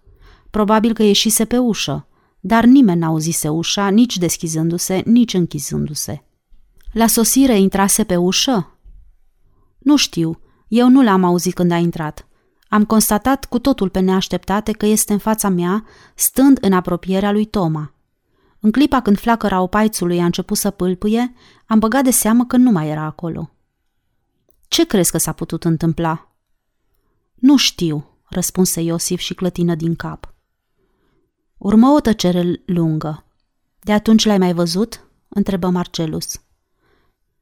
Probabil 0.50 0.94
că 0.94 1.04
ieșise 1.04 1.46
pe 1.46 1.58
ușă, 1.58 2.08
dar 2.40 2.64
nimeni 2.64 3.00
n-auzise 3.00 3.50
ușa, 3.50 3.88
nici 3.88 4.18
deschizându-se, 4.18 5.02
nici 5.06 5.34
închizându-se. 5.34 6.24
La 6.92 7.08
sosire 7.08 7.60
intrase 7.60 8.04
pe 8.04 8.16
ușă? 8.16 8.78
Nu 9.80 9.96
știu, 9.96 10.40
eu 10.68 10.90
nu 10.90 11.04
l-am 11.04 11.24
auzit 11.24 11.54
când 11.54 11.72
a 11.72 11.78
intrat. 11.78 12.28
Am 12.68 12.86
constatat 12.86 13.46
cu 13.46 13.60
totul 13.60 13.90
pe 13.90 14.00
neașteptate 14.00 14.72
că 14.72 14.86
este 14.86 15.14
în 15.14 15.20
fața 15.20 15.50
mea, 15.50 15.86
stând 16.16 16.58
în 16.62 16.74
apropierea 16.74 17.32
lui 17.32 17.46
Toma. 17.46 17.94
În 18.60 18.72
clipa 18.72 19.02
când 19.02 19.20
flacăra 19.20 19.62
opaițului 19.62 20.20
a 20.20 20.26
început 20.26 20.58
să 20.58 20.70
pâlpâie, 20.70 21.34
am 21.66 21.80
băgat 21.80 22.04
de 22.04 22.12
seamă 22.12 22.46
că 22.46 22.58
nu 22.58 22.72
mai 22.72 22.90
era 22.90 23.04
acolo. 23.04 23.52
Ce 24.74 24.86
crezi 24.86 25.12
că 25.12 25.18
s-a 25.18 25.32
putut 25.32 25.64
întâmpla? 25.64 26.32
Nu 27.36 27.58
știu, 27.58 28.20
răspunse 28.30 28.82
Iosif 28.82 29.20
și 29.20 29.34
clătină 29.34 29.76
din 29.76 29.96
cap. 29.96 30.34
Urmă 31.58 31.90
o 31.90 32.00
tăcere 32.00 32.62
lungă. 32.66 33.26
De 33.80 33.94
atunci 33.94 34.26
l-ai 34.26 34.38
mai 34.38 34.54
văzut? 34.54 35.08
întrebă 35.28 35.70
Marcelus. 35.70 36.42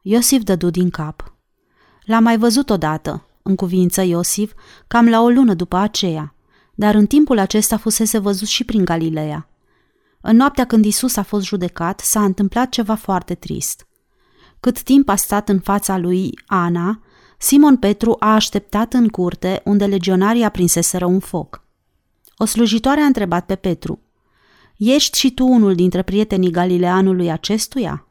Iosif 0.02 0.44
dădu 0.44 0.70
din 0.70 0.90
cap. 0.90 1.36
L-am 2.04 2.24
mai 2.24 2.38
văzut 2.38 2.70
odată, 2.70 3.26
în 3.42 3.56
cuvință 3.56 4.02
Iosif, 4.02 4.54
cam 4.88 5.10
la 5.10 5.22
o 5.22 5.30
lună 5.30 5.54
după 5.54 5.76
aceea, 5.76 6.36
dar 6.76 6.96
în 6.96 7.06
timpul 7.06 7.38
acesta 7.38 7.78
fusese 7.78 8.18
văzut 8.18 8.48
și 8.48 8.64
prin 8.64 8.86
Galileea. 8.86 9.50
În 10.22 10.36
noaptea 10.36 10.66
când 10.66 10.86
Isus 10.86 11.16
a 11.16 11.24
fost 11.24 11.46
judecat, 11.46 12.00
s-a 12.00 12.24
întâmplat 12.24 12.70
ceva 12.70 12.96
foarte 12.96 13.36
trist. 13.36 13.88
Cât 14.60 14.82
timp 14.82 15.10
a 15.10 15.16
stat 15.16 15.50
în 15.50 15.60
fața 15.60 15.98
lui 15.98 16.40
Ana, 16.46 17.02
Simon 17.44 17.78
Petru 17.78 18.16
a 18.20 18.34
așteptat 18.34 18.94
în 18.94 19.08
curte 19.08 19.62
unde 19.66 19.86
legionarii 19.86 20.44
aprinseseră 20.44 21.06
un 21.06 21.20
foc. 21.20 21.64
O 22.38 22.46
slujitoare 22.46 23.02
a 23.02 23.06
întrebat 23.06 23.46
pe 23.46 23.56
Petru, 23.56 24.00
Ești 24.78 25.18
și 25.18 25.32
tu 25.32 25.46
unul 25.48 25.76
dintre 25.76 26.02
prietenii 26.02 26.52
galileanului 26.52 27.32
acestuia? 27.32 28.08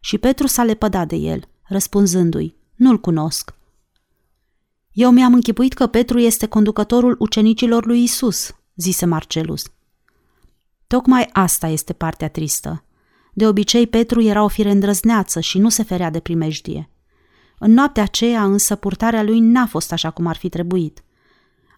Și 0.00 0.18
Petru 0.18 0.46
s-a 0.46 0.64
lepădat 0.64 1.08
de 1.08 1.16
el, 1.16 1.48
răspunzându-i, 1.62 2.56
Nu-l 2.74 3.00
cunosc. 3.00 3.54
Eu 4.92 5.10
mi-am 5.10 5.34
închipuit 5.34 5.72
că 5.72 5.86
Petru 5.86 6.18
este 6.18 6.46
conducătorul 6.46 7.16
ucenicilor 7.18 7.86
lui 7.86 8.02
Isus, 8.02 8.54
zise 8.74 9.06
Marcelus. 9.06 9.64
Tocmai 10.86 11.28
asta 11.32 11.66
este 11.66 11.92
partea 11.92 12.28
tristă. 12.28 12.84
De 13.32 13.46
obicei, 13.46 13.86
Petru 13.86 14.22
era 14.22 14.42
o 14.42 14.48
fire 14.48 14.70
îndrăzneață 14.70 15.40
și 15.40 15.58
nu 15.58 15.68
se 15.68 15.82
ferea 15.82 16.10
de 16.10 16.20
primejdie. 16.20 16.88
În 17.64 17.72
noaptea 17.72 18.02
aceea 18.02 18.42
însă 18.42 18.74
purtarea 18.74 19.22
lui 19.22 19.40
n-a 19.40 19.66
fost 19.66 19.92
așa 19.92 20.10
cum 20.10 20.26
ar 20.26 20.36
fi 20.36 20.48
trebuit. 20.48 21.04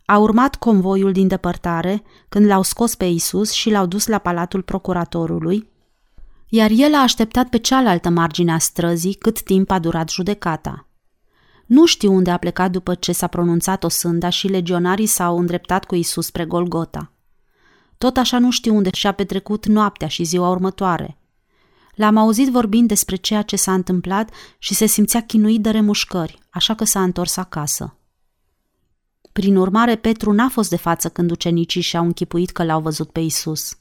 A 0.04 0.18
urmat 0.18 0.56
convoiul 0.56 1.12
din 1.12 1.28
depărtare 1.28 2.02
când 2.28 2.46
l-au 2.46 2.62
scos 2.62 2.94
pe 2.94 3.04
Isus 3.04 3.50
și 3.50 3.70
l-au 3.70 3.86
dus 3.86 4.06
la 4.06 4.18
palatul 4.18 4.62
procuratorului, 4.62 5.68
iar 6.48 6.70
el 6.74 6.94
a 6.94 7.02
așteptat 7.02 7.48
pe 7.48 7.58
cealaltă 7.58 8.08
margine 8.08 8.52
a 8.52 8.58
străzii 8.58 9.14
cât 9.14 9.42
timp 9.42 9.70
a 9.70 9.78
durat 9.78 10.08
judecata. 10.08 10.86
Nu 11.66 11.84
știu 11.84 12.12
unde 12.12 12.30
a 12.30 12.36
plecat 12.36 12.70
după 12.70 12.94
ce 12.94 13.12
s-a 13.12 13.26
pronunțat 13.26 13.84
o 13.84 13.88
sânda 13.88 14.28
și 14.28 14.48
legionarii 14.48 15.06
s-au 15.06 15.38
îndreptat 15.38 15.84
cu 15.84 15.94
Isus 15.94 16.26
spre 16.26 16.44
Golgota. 16.44 17.12
Tot 17.98 18.16
așa 18.16 18.38
nu 18.38 18.50
știu 18.50 18.74
unde 18.74 18.90
și-a 18.92 19.12
petrecut 19.12 19.66
noaptea 19.66 20.08
și 20.08 20.24
ziua 20.24 20.48
următoare– 20.48 21.16
L-am 21.96 22.16
auzit 22.16 22.50
vorbind 22.50 22.88
despre 22.88 23.16
ceea 23.16 23.42
ce 23.42 23.56
s-a 23.56 23.74
întâmplat 23.74 24.30
și 24.58 24.74
se 24.74 24.86
simțea 24.86 25.22
chinuit 25.22 25.62
de 25.62 25.70
remușcări, 25.70 26.38
așa 26.50 26.74
că 26.74 26.84
s-a 26.84 27.02
întors 27.02 27.36
acasă. 27.36 27.98
Prin 29.32 29.56
urmare, 29.56 29.96
Petru 29.96 30.32
n-a 30.32 30.48
fost 30.48 30.70
de 30.70 30.76
față 30.76 31.08
când 31.08 31.30
ucenicii 31.30 31.80
și-au 31.80 32.04
închipuit 32.04 32.50
că 32.50 32.64
l-au 32.64 32.80
văzut 32.80 33.10
pe 33.10 33.20
Isus. 33.20 33.78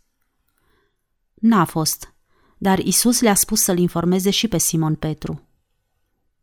N-a 1.34 1.66
fost, 1.66 2.13
dar 2.57 2.80
Isus 2.80 3.22
le-a 3.22 3.36
spus 3.36 3.61
să-l 3.61 3.78
informeze 3.78 4.30
și 4.30 4.47
pe 4.47 4.57
Simon 4.57 4.95
Petru. 4.95 5.47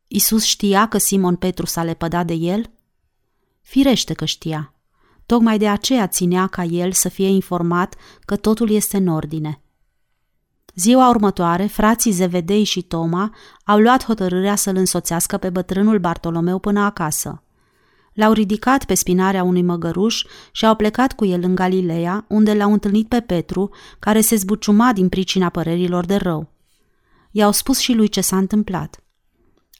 Isus 0.08 0.44
știa 0.44 0.88
că 0.88 0.98
Simon 0.98 1.36
Petru 1.36 1.66
s-a 1.66 1.82
lepădat 1.82 2.26
de 2.26 2.34
el? 2.34 2.70
Firește 3.60 4.14
că 4.14 4.24
știa. 4.24 4.74
Tocmai 5.26 5.58
de 5.58 5.68
aceea 5.68 6.06
ținea 6.06 6.46
ca 6.46 6.64
el 6.64 6.92
să 6.92 7.08
fie 7.08 7.28
informat 7.28 7.94
că 8.20 8.36
totul 8.36 8.70
este 8.70 8.96
în 8.96 9.06
ordine. 9.06 9.62
Ziua 10.74 11.08
următoare, 11.08 11.66
frații 11.66 12.10
Zevedei 12.10 12.64
și 12.64 12.82
Toma 12.82 13.34
au 13.64 13.78
luat 13.78 14.04
hotărârea 14.04 14.54
să-l 14.54 14.76
însoțească 14.76 15.36
pe 15.36 15.50
bătrânul 15.50 15.98
Bartolomeu 15.98 16.58
până 16.58 16.80
acasă. 16.80 17.42
L-au 18.12 18.32
ridicat 18.32 18.84
pe 18.84 18.94
spinarea 18.94 19.42
unui 19.42 19.62
măgăruș 19.62 20.24
și 20.52 20.66
au 20.66 20.74
plecat 20.74 21.12
cu 21.12 21.24
el 21.24 21.42
în 21.42 21.54
Galileea, 21.54 22.24
unde 22.28 22.54
l-au 22.54 22.72
întâlnit 22.72 23.08
pe 23.08 23.20
Petru, 23.20 23.70
care 23.98 24.20
se 24.20 24.36
zbuciuma 24.36 24.92
din 24.92 25.08
pricina 25.08 25.48
părerilor 25.48 26.04
de 26.04 26.16
rău. 26.16 26.48
I-au 27.30 27.52
spus 27.52 27.78
și 27.78 27.92
lui 27.92 28.08
ce 28.08 28.20
s-a 28.20 28.36
întâmplat. 28.36 29.02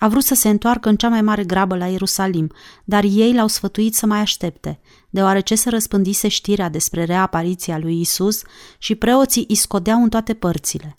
A 0.03 0.09
vrut 0.09 0.23
să 0.23 0.35
se 0.35 0.49
întoarcă 0.49 0.89
în 0.89 0.97
cea 0.97 1.09
mai 1.09 1.23
mare 1.23 1.45
grabă 1.45 1.77
la 1.77 1.87
Ierusalim, 1.87 2.53
dar 2.85 3.05
ei 3.05 3.35
l-au 3.35 3.47
sfătuit 3.47 3.95
să 3.95 4.07
mai 4.07 4.19
aștepte, 4.19 4.81
deoarece 5.11 5.55
se 5.55 5.71
răspândise 5.71 6.29
știrea 6.29 6.69
despre 6.69 7.05
reapariția 7.05 7.79
lui 7.79 8.01
Isus 8.01 8.43
și 8.79 8.95
preoții 8.95 9.45
îi 9.49 9.55
scodeau 9.55 10.03
în 10.03 10.09
toate 10.09 10.35
părțile. 10.35 10.99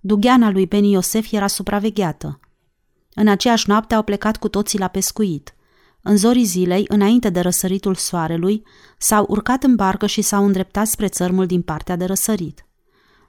Dugheana 0.00 0.50
lui 0.50 0.66
Beni 0.66 0.90
Iosef 0.90 1.32
era 1.32 1.46
supravegheată. 1.46 2.40
În 3.14 3.28
aceeași 3.28 3.68
noapte 3.68 3.94
au 3.94 4.02
plecat 4.02 4.36
cu 4.36 4.48
toții 4.48 4.78
la 4.78 4.88
pescuit. 4.88 5.54
În 6.02 6.16
zorii 6.16 6.44
zilei, 6.44 6.84
înainte 6.88 7.30
de 7.30 7.40
răsăritul 7.40 7.94
soarelui, 7.94 8.62
s-au 8.98 9.26
urcat 9.28 9.62
în 9.62 9.74
barcă 9.74 10.06
și 10.06 10.22
s-au 10.22 10.44
îndreptat 10.44 10.86
spre 10.86 11.08
țărmul 11.08 11.46
din 11.46 11.62
partea 11.62 11.96
de 11.96 12.04
răsărit. 12.04 12.65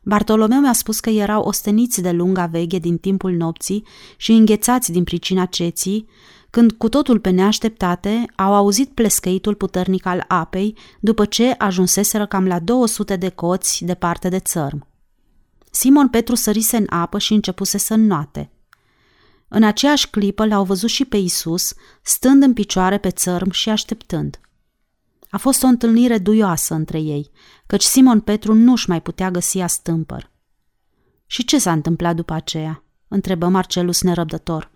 Bartolomeu 0.08 0.60
mi-a 0.60 0.74
spus 0.74 1.00
că 1.00 1.10
erau 1.10 1.42
osteniți 1.42 2.02
de 2.02 2.12
lunga 2.12 2.46
veche 2.46 2.78
din 2.78 2.98
timpul 2.98 3.32
nopții 3.32 3.84
și 4.18 4.32
înghețați 4.32 4.92
din 4.92 5.04
pricina 5.04 5.46
ceții, 5.46 6.08
când 6.50 6.72
cu 6.72 6.90
totul 6.90 7.20
pe 7.20 7.30
neașteptate 7.30 8.26
au 8.36 8.54
auzit 8.54 8.90
plescăitul 8.90 9.56
puternic 9.56 10.06
al 10.06 10.26
apei 10.28 10.78
după 11.00 11.26
ce 11.26 11.56
ajunseseră 11.58 12.26
cam 12.26 12.48
la 12.48 12.60
200 12.60 13.16
de 13.16 13.30
coți 13.30 13.84
departe 13.86 14.30
de 14.30 14.40
țărm. 14.40 14.88
Simon 15.72 16.08
Petru 16.08 16.36
sărise 16.36 16.78
în 16.78 16.86
apă 16.90 17.18
și 17.18 17.34
începuse 17.34 17.78
să 17.78 17.94
înnoate. 17.94 18.52
În 19.48 19.64
aceeași 19.64 20.10
clipă 20.10 20.46
l-au 20.46 20.64
văzut 20.64 20.90
și 20.90 21.06
pe 21.06 21.18
Isus, 21.18 21.74
stând 22.02 22.44
în 22.44 22.54
picioare 22.54 22.98
pe 22.98 23.10
țărm 23.10 23.52
și 23.52 23.70
așteptând. 23.70 24.40
A 25.30 25.38
fost 25.38 25.64
o 25.64 25.68
întâlnire 25.68 26.18
duioasă 26.18 26.74
între 26.74 27.00
ei, 27.00 27.32
căci 27.66 27.84
Simon 27.84 28.20
Petru 28.20 28.54
nu-și 28.54 28.90
mai 28.90 29.02
putea 29.02 29.32
găsi 29.32 29.64
stâmpăr. 29.68 30.32
Și 31.26 31.46
ce 31.46 31.60
s-a 31.60 31.72
întâmplat 31.72 32.16
după 32.16 32.34
aceea? 32.34 32.84
întrebă 33.08 33.48
Marcelus 33.48 34.02
nerăbdător. 34.02 34.72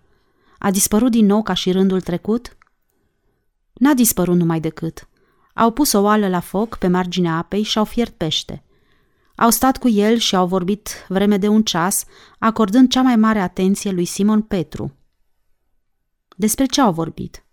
A 0.58 0.70
dispărut 0.70 1.10
din 1.10 1.26
nou 1.26 1.42
ca 1.42 1.54
și 1.54 1.72
rândul 1.72 2.00
trecut? 2.00 2.56
N-a 3.72 3.94
dispărut 3.94 4.36
numai 4.36 4.60
decât. 4.60 5.08
Au 5.54 5.70
pus 5.70 5.92
o 5.92 6.00
oală 6.00 6.28
la 6.28 6.40
foc 6.40 6.76
pe 6.76 6.86
marginea 6.86 7.36
apei 7.36 7.62
și 7.62 7.78
au 7.78 7.84
fiert 7.84 8.12
pește. 8.16 8.64
Au 9.34 9.50
stat 9.50 9.78
cu 9.78 9.88
el 9.88 10.16
și 10.16 10.36
au 10.36 10.46
vorbit 10.46 11.06
vreme 11.08 11.36
de 11.36 11.48
un 11.48 11.62
ceas, 11.62 12.04
acordând 12.38 12.88
cea 12.88 13.02
mai 13.02 13.16
mare 13.16 13.40
atenție 13.40 13.90
lui 13.90 14.04
Simon 14.04 14.42
Petru. 14.42 14.96
Despre 16.36 16.64
ce 16.66 16.80
au 16.80 16.92
vorbit? 16.92 17.44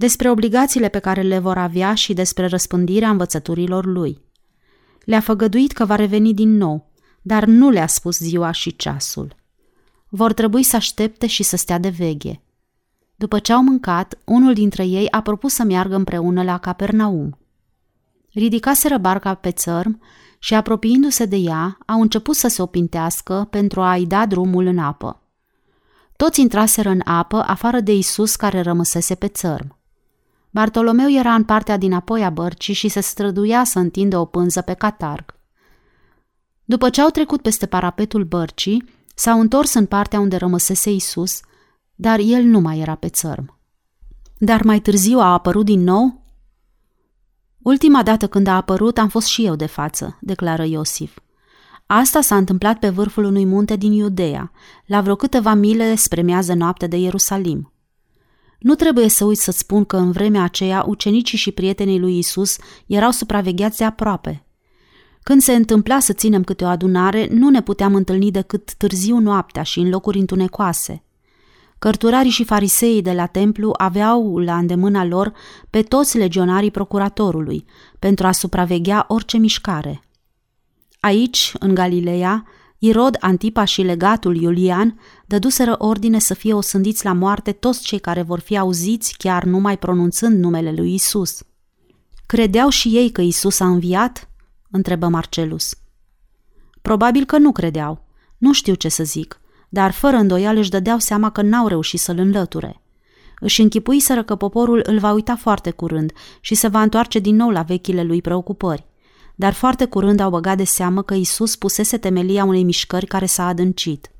Despre 0.00 0.30
obligațiile 0.30 0.88
pe 0.88 0.98
care 0.98 1.22
le 1.22 1.38
vor 1.38 1.56
avea 1.56 1.94
și 1.94 2.12
despre 2.12 2.46
răspândirea 2.46 3.10
învățăturilor 3.10 3.84
lui. 3.84 4.20
Le-a 5.04 5.20
făgăduit 5.20 5.72
că 5.72 5.84
va 5.84 5.94
reveni 5.94 6.34
din 6.34 6.56
nou, 6.56 6.90
dar 7.22 7.44
nu 7.44 7.70
le-a 7.70 7.86
spus 7.86 8.18
ziua 8.18 8.50
și 8.50 8.76
ceasul. 8.76 9.34
Vor 10.08 10.32
trebui 10.32 10.62
să 10.62 10.76
aștepte 10.76 11.26
și 11.26 11.42
să 11.42 11.56
stea 11.56 11.78
de 11.78 11.88
veghe. 11.88 12.42
După 13.16 13.38
ce 13.38 13.52
au 13.52 13.62
mâncat, 13.62 14.18
unul 14.24 14.54
dintre 14.54 14.84
ei 14.86 15.10
a 15.10 15.22
propus 15.22 15.54
să 15.54 15.62
meargă 15.62 15.94
împreună 15.94 16.42
la 16.42 16.58
Capernaum. 16.58 17.38
Ridicaseră 18.32 18.98
barca 18.98 19.34
pe 19.34 19.50
țărm 19.50 20.00
și, 20.38 20.54
apropiindu-se 20.54 21.24
de 21.24 21.36
ea, 21.36 21.78
au 21.86 22.00
început 22.00 22.36
să 22.36 22.48
se 22.48 22.62
opintească 22.62 23.46
pentru 23.50 23.80
a-i 23.80 24.06
da 24.06 24.26
drumul 24.26 24.66
în 24.66 24.78
apă. 24.78 25.22
Toți 26.16 26.40
intraseră 26.40 26.88
în 26.88 27.00
apă, 27.04 27.42
afară 27.46 27.80
de 27.80 27.94
Isus 27.94 28.36
care 28.36 28.60
rămăsese 28.60 29.14
pe 29.14 29.28
țărm. 29.28 29.78
Bartolomeu 30.50 31.10
era 31.10 31.34
în 31.34 31.44
partea 31.44 31.76
din 31.76 31.92
apoi 31.92 32.24
a 32.24 32.30
bărcii 32.30 32.74
și 32.74 32.88
se 32.88 33.00
străduia 33.00 33.64
să 33.64 33.78
întindă 33.78 34.18
o 34.18 34.24
pânză 34.24 34.60
pe 34.60 34.74
catarg. 34.74 35.34
După 36.64 36.90
ce 36.90 37.00
au 37.00 37.08
trecut 37.08 37.42
peste 37.42 37.66
parapetul 37.66 38.24
bărcii, 38.24 38.84
s-au 39.14 39.40
întors 39.40 39.74
în 39.74 39.86
partea 39.86 40.20
unde 40.20 40.36
rămăsese 40.36 40.90
Isus, 40.90 41.40
dar 41.94 42.18
el 42.18 42.42
nu 42.42 42.60
mai 42.60 42.78
era 42.78 42.94
pe 42.94 43.08
țărm. 43.08 43.58
Dar 44.38 44.62
mai 44.62 44.80
târziu 44.80 45.18
a 45.18 45.32
apărut 45.32 45.64
din 45.64 45.80
nou? 45.82 46.22
Ultima 47.62 48.02
dată 48.02 48.28
când 48.28 48.46
a 48.46 48.56
apărut 48.56 48.98
am 48.98 49.08
fost 49.08 49.26
și 49.26 49.44
eu 49.44 49.56
de 49.56 49.66
față, 49.66 50.18
declară 50.20 50.64
Iosif. 50.64 51.18
Asta 51.86 52.20
s-a 52.20 52.36
întâmplat 52.36 52.78
pe 52.78 52.88
vârful 52.88 53.24
unui 53.24 53.44
munte 53.44 53.76
din 53.76 53.92
Iudea, 53.92 54.52
la 54.86 55.00
vreo 55.00 55.16
câteva 55.16 55.54
mile 55.54 55.94
spre 55.94 56.22
miază 56.22 56.54
noapte 56.54 56.86
de 56.86 56.96
Ierusalim. 56.96 57.72
Nu 58.60 58.74
trebuie 58.74 59.08
să 59.08 59.24
uit 59.24 59.38
să 59.38 59.50
spun 59.50 59.84
că 59.84 59.96
în 59.96 60.10
vremea 60.10 60.42
aceea 60.42 60.84
ucenicii 60.86 61.38
și 61.38 61.52
prietenii 61.52 61.98
lui 61.98 62.18
Isus 62.18 62.56
erau 62.86 63.10
supravegheați 63.10 63.78
de 63.78 63.84
aproape. 63.84 64.44
Când 65.22 65.42
se 65.42 65.52
întâmpla 65.52 66.00
să 66.00 66.12
ținem 66.12 66.44
câte 66.44 66.64
o 66.64 66.66
adunare, 66.66 67.28
nu 67.30 67.50
ne 67.50 67.62
puteam 67.62 67.94
întâlni 67.94 68.30
decât 68.30 68.74
târziu 68.74 69.18
noaptea 69.18 69.62
și 69.62 69.78
în 69.78 69.88
locuri 69.88 70.18
întunecoase. 70.18 71.02
Cărturarii 71.78 72.30
și 72.30 72.44
fariseii 72.44 73.02
de 73.02 73.12
la 73.12 73.26
templu 73.26 73.74
aveau 73.76 74.38
la 74.38 74.56
îndemâna 74.56 75.04
lor 75.04 75.32
pe 75.70 75.82
toți 75.82 76.18
legionarii 76.18 76.70
procuratorului 76.70 77.64
pentru 77.98 78.26
a 78.26 78.32
supraveghea 78.32 79.04
orice 79.08 79.36
mișcare. 79.36 80.04
Aici, 81.00 81.52
în 81.58 81.74
Galileea, 81.74 82.44
Irod, 82.82 83.16
Antipa 83.20 83.64
și 83.64 83.82
legatul 83.82 84.36
Iulian 84.36 85.00
dăduseră 85.26 85.74
ordine 85.78 86.18
să 86.18 86.34
fie 86.34 86.52
osândiți 86.52 87.04
la 87.04 87.12
moarte 87.12 87.52
toți 87.52 87.82
cei 87.82 87.98
care 87.98 88.22
vor 88.22 88.38
fi 88.38 88.58
auziți 88.58 89.14
chiar 89.18 89.44
numai 89.44 89.78
pronunțând 89.78 90.42
numele 90.42 90.72
lui 90.72 90.94
Isus. 90.94 91.42
Credeau 92.26 92.68
și 92.68 92.88
ei 92.88 93.10
că 93.10 93.20
Isus 93.20 93.60
a 93.60 93.66
înviat? 93.66 94.28
întrebă 94.70 95.08
Marcelus. 95.08 95.74
Probabil 96.82 97.24
că 97.24 97.38
nu 97.38 97.52
credeau. 97.52 98.04
Nu 98.38 98.52
știu 98.52 98.74
ce 98.74 98.88
să 98.88 99.04
zic, 99.04 99.40
dar 99.68 99.90
fără 99.90 100.16
îndoială 100.16 100.58
își 100.58 100.70
dădeau 100.70 100.98
seama 100.98 101.30
că 101.30 101.42
n-au 101.42 101.66
reușit 101.66 102.00
să-l 102.00 102.18
înlăture. 102.18 102.82
Își 103.40 103.60
închipuiseră 103.60 104.22
că 104.22 104.36
poporul 104.36 104.82
îl 104.86 104.98
va 104.98 105.12
uita 105.12 105.36
foarte 105.36 105.70
curând 105.70 106.12
și 106.40 106.54
se 106.54 106.68
va 106.68 106.82
întoarce 106.82 107.18
din 107.18 107.36
nou 107.36 107.50
la 107.50 107.62
vechile 107.62 108.02
lui 108.02 108.20
preocupări 108.20 108.88
dar 109.40 109.52
foarte 109.52 109.84
curând 109.84 110.20
au 110.20 110.30
băgat 110.30 110.56
de 110.56 110.64
seamă 110.64 111.02
că 111.02 111.14
Isus 111.14 111.56
pusese 111.56 111.98
temelia 111.98 112.44
unei 112.44 112.62
mișcări 112.62 113.06
care 113.06 113.26
s-a 113.26 113.46
adâncit. 113.46 114.10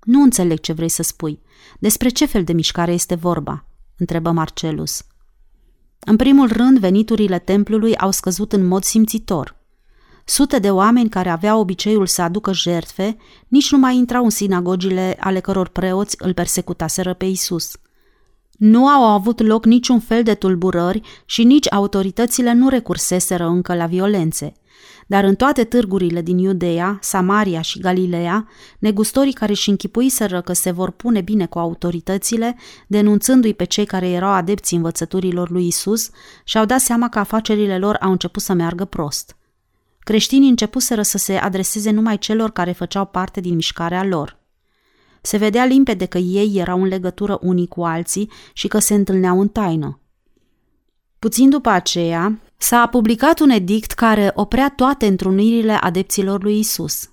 Nu 0.00 0.22
înțeleg 0.22 0.60
ce 0.60 0.72
vrei 0.72 0.88
să 0.88 1.02
spui. 1.02 1.40
Despre 1.78 2.08
ce 2.08 2.26
fel 2.26 2.44
de 2.44 2.52
mișcare 2.52 2.92
este 2.92 3.14
vorba? 3.14 3.64
întrebă 3.96 4.30
Marcelus. 4.30 5.02
În 5.98 6.16
primul 6.16 6.52
rând, 6.52 6.78
veniturile 6.78 7.38
templului 7.38 7.96
au 7.96 8.10
scăzut 8.10 8.52
în 8.52 8.66
mod 8.66 8.82
simțitor. 8.82 9.56
Sute 10.24 10.58
de 10.58 10.70
oameni 10.70 11.08
care 11.08 11.28
aveau 11.28 11.60
obiceiul 11.60 12.06
să 12.06 12.22
aducă 12.22 12.52
jertfe 12.52 13.16
nici 13.48 13.70
nu 13.70 13.78
mai 13.78 13.96
intrau 13.96 14.24
în 14.24 14.30
sinagogile 14.30 15.16
ale 15.20 15.40
căror 15.40 15.68
preoți 15.68 16.16
îl 16.18 16.34
persecutaseră 16.34 17.14
pe 17.14 17.24
Isus. 17.24 17.76
Nu 18.56 18.86
au 18.86 19.04
avut 19.04 19.40
loc 19.40 19.64
niciun 19.64 20.00
fel 20.00 20.22
de 20.22 20.34
tulburări 20.34 21.00
și 21.24 21.44
nici 21.44 21.72
autoritățile 21.72 22.52
nu 22.52 22.68
recurseseră 22.68 23.46
încă 23.46 23.74
la 23.74 23.86
violențe. 23.86 24.52
Dar 25.06 25.24
în 25.24 25.34
toate 25.34 25.64
târgurile 25.64 26.22
din 26.22 26.38
Iudeea, 26.38 26.98
Samaria 27.00 27.60
și 27.60 27.78
Galileea, 27.78 28.48
negustorii 28.78 29.32
care 29.32 29.52
își 29.52 29.70
închipuiseră 29.70 30.40
că 30.40 30.52
se 30.52 30.70
vor 30.70 30.90
pune 30.90 31.20
bine 31.20 31.46
cu 31.46 31.58
autoritățile, 31.58 32.56
denunțându-i 32.86 33.54
pe 33.54 33.64
cei 33.64 33.84
care 33.84 34.08
erau 34.08 34.30
adepți 34.30 34.74
învățăturilor 34.74 35.50
lui 35.50 35.66
Isus, 35.66 36.10
și-au 36.44 36.64
dat 36.64 36.80
seama 36.80 37.08
că 37.08 37.18
afacerile 37.18 37.78
lor 37.78 37.96
au 38.00 38.10
început 38.10 38.42
să 38.42 38.52
meargă 38.52 38.84
prost. 38.84 39.36
Creștinii 39.98 40.48
începuseră 40.48 41.02
să 41.02 41.18
se 41.18 41.36
adreseze 41.36 41.90
numai 41.90 42.18
celor 42.18 42.50
care 42.50 42.72
făceau 42.72 43.06
parte 43.06 43.40
din 43.40 43.54
mișcarea 43.54 44.04
lor. 44.04 44.38
Se 45.26 45.36
vedea 45.36 45.64
limpede 45.64 46.04
că 46.04 46.18
ei 46.18 46.58
erau 46.58 46.82
în 46.82 46.88
legătură 46.88 47.38
unii 47.42 47.66
cu 47.66 47.84
alții 47.84 48.30
și 48.52 48.68
că 48.68 48.78
se 48.78 48.94
întâlneau 48.94 49.40
în 49.40 49.48
taină. 49.48 50.00
Puțin 51.18 51.50
după 51.50 51.68
aceea, 51.68 52.40
s-a 52.56 52.86
publicat 52.86 53.38
un 53.38 53.50
edict 53.50 53.90
care 53.90 54.30
oprea 54.34 54.70
toate 54.70 55.06
întrunirile 55.06 55.72
adepților 55.72 56.42
lui 56.42 56.58
Isus. 56.58 57.10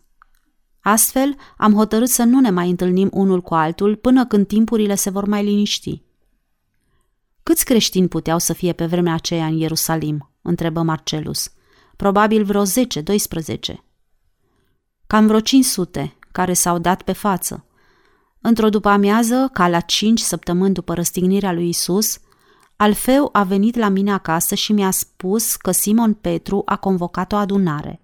Astfel, 0.79 1.35
am 1.57 1.73
hotărât 1.73 2.09
să 2.09 2.23
nu 2.23 2.39
ne 2.39 2.49
mai 2.49 2.69
întâlnim 2.69 3.09
unul 3.13 3.41
cu 3.41 3.53
altul 3.53 3.95
până 3.95 4.25
când 4.25 4.47
timpurile 4.47 4.95
se 4.95 5.09
vor 5.09 5.25
mai 5.25 5.43
liniști. 5.43 6.01
Câți 7.43 7.65
creștini 7.65 8.07
puteau 8.07 8.39
să 8.39 8.53
fie 8.53 8.73
pe 8.73 8.85
vremea 8.85 9.13
aceea 9.13 9.45
în 9.45 9.57
Ierusalim? 9.57 10.31
întrebă 10.41 10.81
Marcelus. 10.81 11.51
Probabil 11.95 12.43
vreo 12.43 12.63
10-12. 12.63 12.65
Cam 15.07 15.27
vreo 15.27 15.39
500, 15.39 16.17
care 16.31 16.53
s-au 16.53 16.77
dat 16.77 17.01
pe 17.01 17.11
față. 17.11 17.65
Într-o 18.45 18.69
după-amiază, 18.69 19.49
ca 19.53 19.67
la 19.67 19.79
cinci 19.79 20.19
săptămâni 20.19 20.73
după 20.73 20.93
răstignirea 20.93 21.53
lui 21.53 21.69
Isus, 21.69 22.19
Alfeu 22.75 23.29
a 23.31 23.43
venit 23.43 23.75
la 23.75 23.89
mine 23.89 24.11
acasă 24.11 24.55
și 24.55 24.73
mi-a 24.73 24.91
spus 24.91 25.55
că 25.55 25.71
Simon 25.71 26.13
Petru 26.13 26.61
a 26.65 26.75
convocat 26.75 27.31
o 27.31 27.35
adunare. 27.35 28.01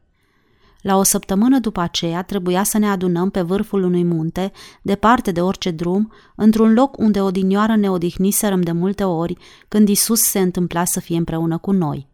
La 0.82 0.98
o 0.98 1.04
săptămână 1.04 1.60
după 1.60 1.80
aceea 1.80 2.22
trebuia 2.22 2.64
să 2.64 2.78
ne 2.78 2.90
adunăm 2.90 3.30
pe 3.30 3.42
vârful 3.42 3.84
unui 3.84 4.04
munte, 4.04 4.52
departe 4.82 5.32
de 5.32 5.42
orice 5.42 5.72
drum, 5.72 6.12
într-un 6.36 6.74
loc 6.74 6.98
unde 6.98 7.22
odinioară 7.22 7.76
ne 7.76 7.90
odihniserăm 7.92 8.62
de 8.62 8.72
multe 8.72 9.04
ori 9.04 9.38
când 9.68 9.90
Isus 9.90 10.22
se 10.22 10.40
întâmpla 10.40 10.86
să 10.86 11.00
fie 11.00 11.18
împreună 11.18 11.58
cu 11.58 11.72
noi. 11.72 12.08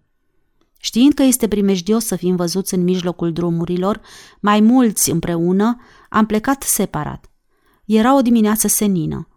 Știind 0.80 1.14
că 1.14 1.24
este 1.24 1.48
primejdios 1.48 2.06
să 2.06 2.16
fim 2.16 2.36
văzuți 2.36 2.74
în 2.74 2.84
mijlocul 2.84 3.34
drumurilor, 3.34 4.02
mai 4.40 4.60
mulți 4.60 5.12
împreună, 5.12 5.82
am 6.10 6.26
plecat 6.26 6.64
separat. 6.64 7.30
Era 7.86 8.16
o 8.16 8.22
dimineață 8.22 8.68
senină. 8.68 9.28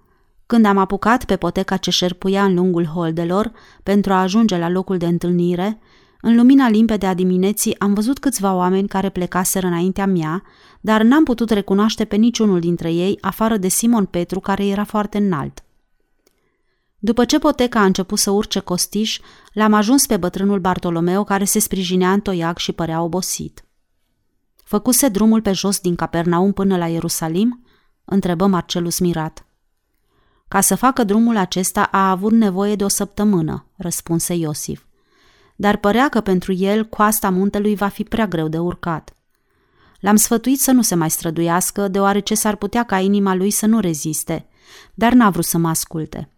Când 0.46 0.64
am 0.64 0.76
apucat 0.76 1.24
pe 1.24 1.36
poteca 1.36 1.76
ce 1.76 1.90
șerpuia 1.90 2.44
în 2.44 2.54
lungul 2.54 2.84
holdelor 2.84 3.52
pentru 3.82 4.12
a 4.12 4.20
ajunge 4.20 4.58
la 4.58 4.68
locul 4.68 4.96
de 4.96 5.06
întâlnire, 5.06 5.78
în 6.20 6.36
lumina 6.36 6.68
limpede 6.68 7.06
a 7.06 7.14
dimineții 7.14 7.78
am 7.78 7.94
văzut 7.94 8.18
câțiva 8.18 8.54
oameni 8.54 8.88
care 8.88 9.08
plecaseră 9.08 9.66
înaintea 9.66 10.06
mea, 10.06 10.42
dar 10.80 11.02
n-am 11.02 11.24
putut 11.24 11.50
recunoaște 11.50 12.04
pe 12.04 12.16
niciunul 12.16 12.60
dintre 12.60 12.92
ei, 12.92 13.18
afară 13.20 13.56
de 13.56 13.68
Simon 13.68 14.04
Petru, 14.04 14.40
care 14.40 14.66
era 14.66 14.84
foarte 14.84 15.18
înalt. 15.18 15.62
După 16.98 17.24
ce 17.24 17.38
poteca 17.38 17.80
a 17.80 17.84
început 17.84 18.18
să 18.18 18.30
urce 18.30 18.58
costiș, 18.58 19.20
l-am 19.52 19.72
ajuns 19.72 20.06
pe 20.06 20.16
bătrânul 20.16 20.58
Bartolomeu, 20.58 21.24
care 21.24 21.44
se 21.44 21.58
sprijinea 21.58 22.12
în 22.12 22.20
toiac 22.20 22.58
și 22.58 22.72
părea 22.72 23.02
obosit. 23.02 23.64
Făcuse 24.64 25.08
drumul 25.08 25.42
pe 25.42 25.52
jos 25.52 25.80
din 25.80 25.94
Capernaum 25.94 26.52
până 26.52 26.76
la 26.76 26.86
Ierusalim? 26.86 27.62
Întrebă 28.08 28.46
Marcelus 28.46 28.98
mirat. 28.98 29.46
Ca 30.48 30.60
să 30.60 30.74
facă 30.74 31.04
drumul 31.04 31.36
acesta 31.36 31.82
a 31.82 32.10
avut 32.10 32.32
nevoie 32.32 32.74
de 32.74 32.84
o 32.84 32.88
săptămână, 32.88 33.66
răspunse 33.76 34.34
Iosif. 34.34 34.82
Dar 35.56 35.76
părea 35.76 36.08
că 36.08 36.20
pentru 36.20 36.52
el 36.52 36.84
coasta 36.84 37.30
muntelui 37.30 37.74
va 37.74 37.88
fi 37.88 38.02
prea 38.02 38.26
greu 38.26 38.48
de 38.48 38.58
urcat. 38.58 39.12
L-am 40.00 40.16
sfătuit 40.16 40.60
să 40.60 40.72
nu 40.72 40.82
se 40.82 40.94
mai 40.94 41.10
străduiască, 41.10 41.88
deoarece 41.88 42.34
s-ar 42.34 42.56
putea 42.56 42.82
ca 42.82 42.98
inima 42.98 43.34
lui 43.34 43.50
să 43.50 43.66
nu 43.66 43.80
reziste, 43.80 44.46
dar 44.94 45.12
n-a 45.12 45.30
vrut 45.30 45.44
să 45.44 45.58
mă 45.58 45.68
asculte. 45.68 46.28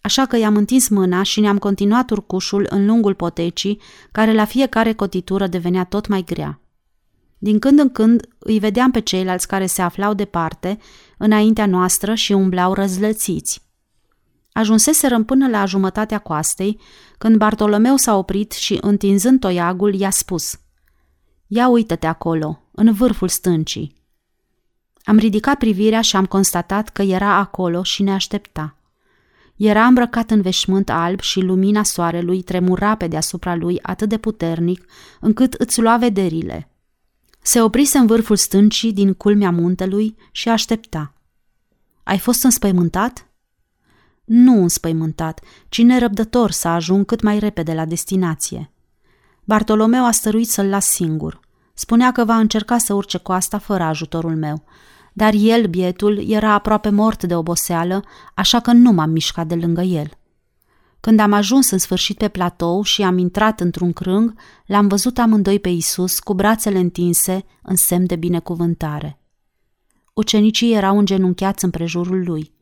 Așa 0.00 0.26
că 0.26 0.36
i-am 0.36 0.56
întins 0.56 0.88
mâna 0.88 1.22
și 1.22 1.40
ne-am 1.40 1.58
continuat 1.58 2.10
urcușul 2.10 2.66
în 2.70 2.86
lungul 2.86 3.14
potecii, 3.14 3.80
care 4.12 4.32
la 4.32 4.44
fiecare 4.44 4.92
cotitură 4.92 5.46
devenea 5.46 5.84
tot 5.84 6.06
mai 6.06 6.22
grea. 6.22 6.60
Din 7.38 7.58
când 7.58 7.78
în 7.78 7.90
când 7.90 8.28
îi 8.38 8.58
vedeam 8.58 8.90
pe 8.90 9.00
ceilalți 9.00 9.46
care 9.46 9.66
se 9.66 9.82
aflau 9.82 10.14
departe, 10.14 10.78
înaintea 11.18 11.66
noastră 11.66 12.14
și 12.14 12.32
umblau 12.32 12.72
răzlățiți. 12.72 13.66
Ajunseserăm 14.52 15.24
până 15.24 15.48
la 15.48 15.64
jumătatea 15.64 16.18
coastei, 16.18 16.80
când 17.18 17.36
Bartolomeu 17.36 17.96
s-a 17.96 18.16
oprit 18.16 18.52
și, 18.52 18.78
întinzând 18.80 19.40
toiagul, 19.40 19.94
i-a 19.94 20.10
spus 20.10 20.58
Ia 21.46 21.68
uită-te 21.68 22.06
acolo, 22.06 22.62
în 22.72 22.92
vârful 22.92 23.28
stâncii. 23.28 23.96
Am 25.02 25.18
ridicat 25.18 25.58
privirea 25.58 26.00
și 26.00 26.16
am 26.16 26.26
constatat 26.26 26.88
că 26.88 27.02
era 27.02 27.34
acolo 27.34 27.82
și 27.82 28.02
ne 28.02 28.12
aștepta. 28.12 28.76
Era 29.56 29.84
îmbrăcat 29.84 30.30
în 30.30 30.40
veșmânt 30.40 30.90
alb 30.90 31.20
și 31.20 31.40
lumina 31.40 31.82
soarelui 31.82 32.42
tremura 32.42 32.94
pe 32.94 33.06
deasupra 33.06 33.54
lui 33.54 33.78
atât 33.82 34.08
de 34.08 34.18
puternic 34.18 34.84
încât 35.20 35.52
îți 35.52 35.80
lua 35.80 35.96
vederile. 35.96 36.67
Se 37.48 37.60
oprise 37.60 37.98
în 37.98 38.06
vârful 38.06 38.36
stâncii 38.36 38.92
din 38.92 39.14
culmea 39.14 39.50
muntelui 39.50 40.16
și 40.32 40.48
aștepta. 40.48 41.12
Ai 42.02 42.18
fost 42.18 42.42
înspăimântat? 42.42 43.26
Nu 44.24 44.62
înspăimântat, 44.62 45.40
ci 45.68 45.82
nerăbdător 45.82 46.50
să 46.50 46.68
ajung 46.68 47.04
cât 47.04 47.22
mai 47.22 47.38
repede 47.38 47.74
la 47.74 47.84
destinație. 47.84 48.72
Bartolomeu 49.44 50.04
a 50.04 50.10
stăruit 50.10 50.48
să-l 50.48 50.66
las 50.66 50.86
singur. 50.86 51.40
Spunea 51.74 52.12
că 52.12 52.24
va 52.24 52.36
încerca 52.36 52.78
să 52.78 52.94
urce 52.94 53.18
coasta 53.18 53.58
fără 53.58 53.82
ajutorul 53.82 54.36
meu, 54.36 54.64
dar 55.12 55.32
el, 55.36 55.66
bietul, 55.66 56.30
era 56.30 56.52
aproape 56.52 56.90
mort 56.90 57.24
de 57.24 57.34
oboseală, 57.34 58.04
așa 58.34 58.60
că 58.60 58.72
nu 58.72 58.92
m-am 58.92 59.10
mișcat 59.10 59.46
de 59.46 59.54
lângă 59.54 59.80
el. 59.80 60.17
Când 61.00 61.20
am 61.20 61.32
ajuns 61.32 61.70
în 61.70 61.78
sfârșit 61.78 62.16
pe 62.16 62.28
platou 62.28 62.82
și 62.82 63.02
am 63.02 63.18
intrat 63.18 63.60
într-un 63.60 63.92
crâng, 63.92 64.34
l-am 64.66 64.88
văzut 64.88 65.18
amândoi 65.18 65.58
pe 65.58 65.68
Isus 65.68 66.18
cu 66.18 66.34
brațele 66.34 66.78
întinse 66.78 67.44
în 67.62 67.76
semn 67.76 68.06
de 68.06 68.16
binecuvântare. 68.16 69.20
Ucenicii 70.14 70.74
erau 70.74 70.98
îngenunchiați 70.98 71.64
împrejurul 71.64 72.24
lui. 72.24 72.52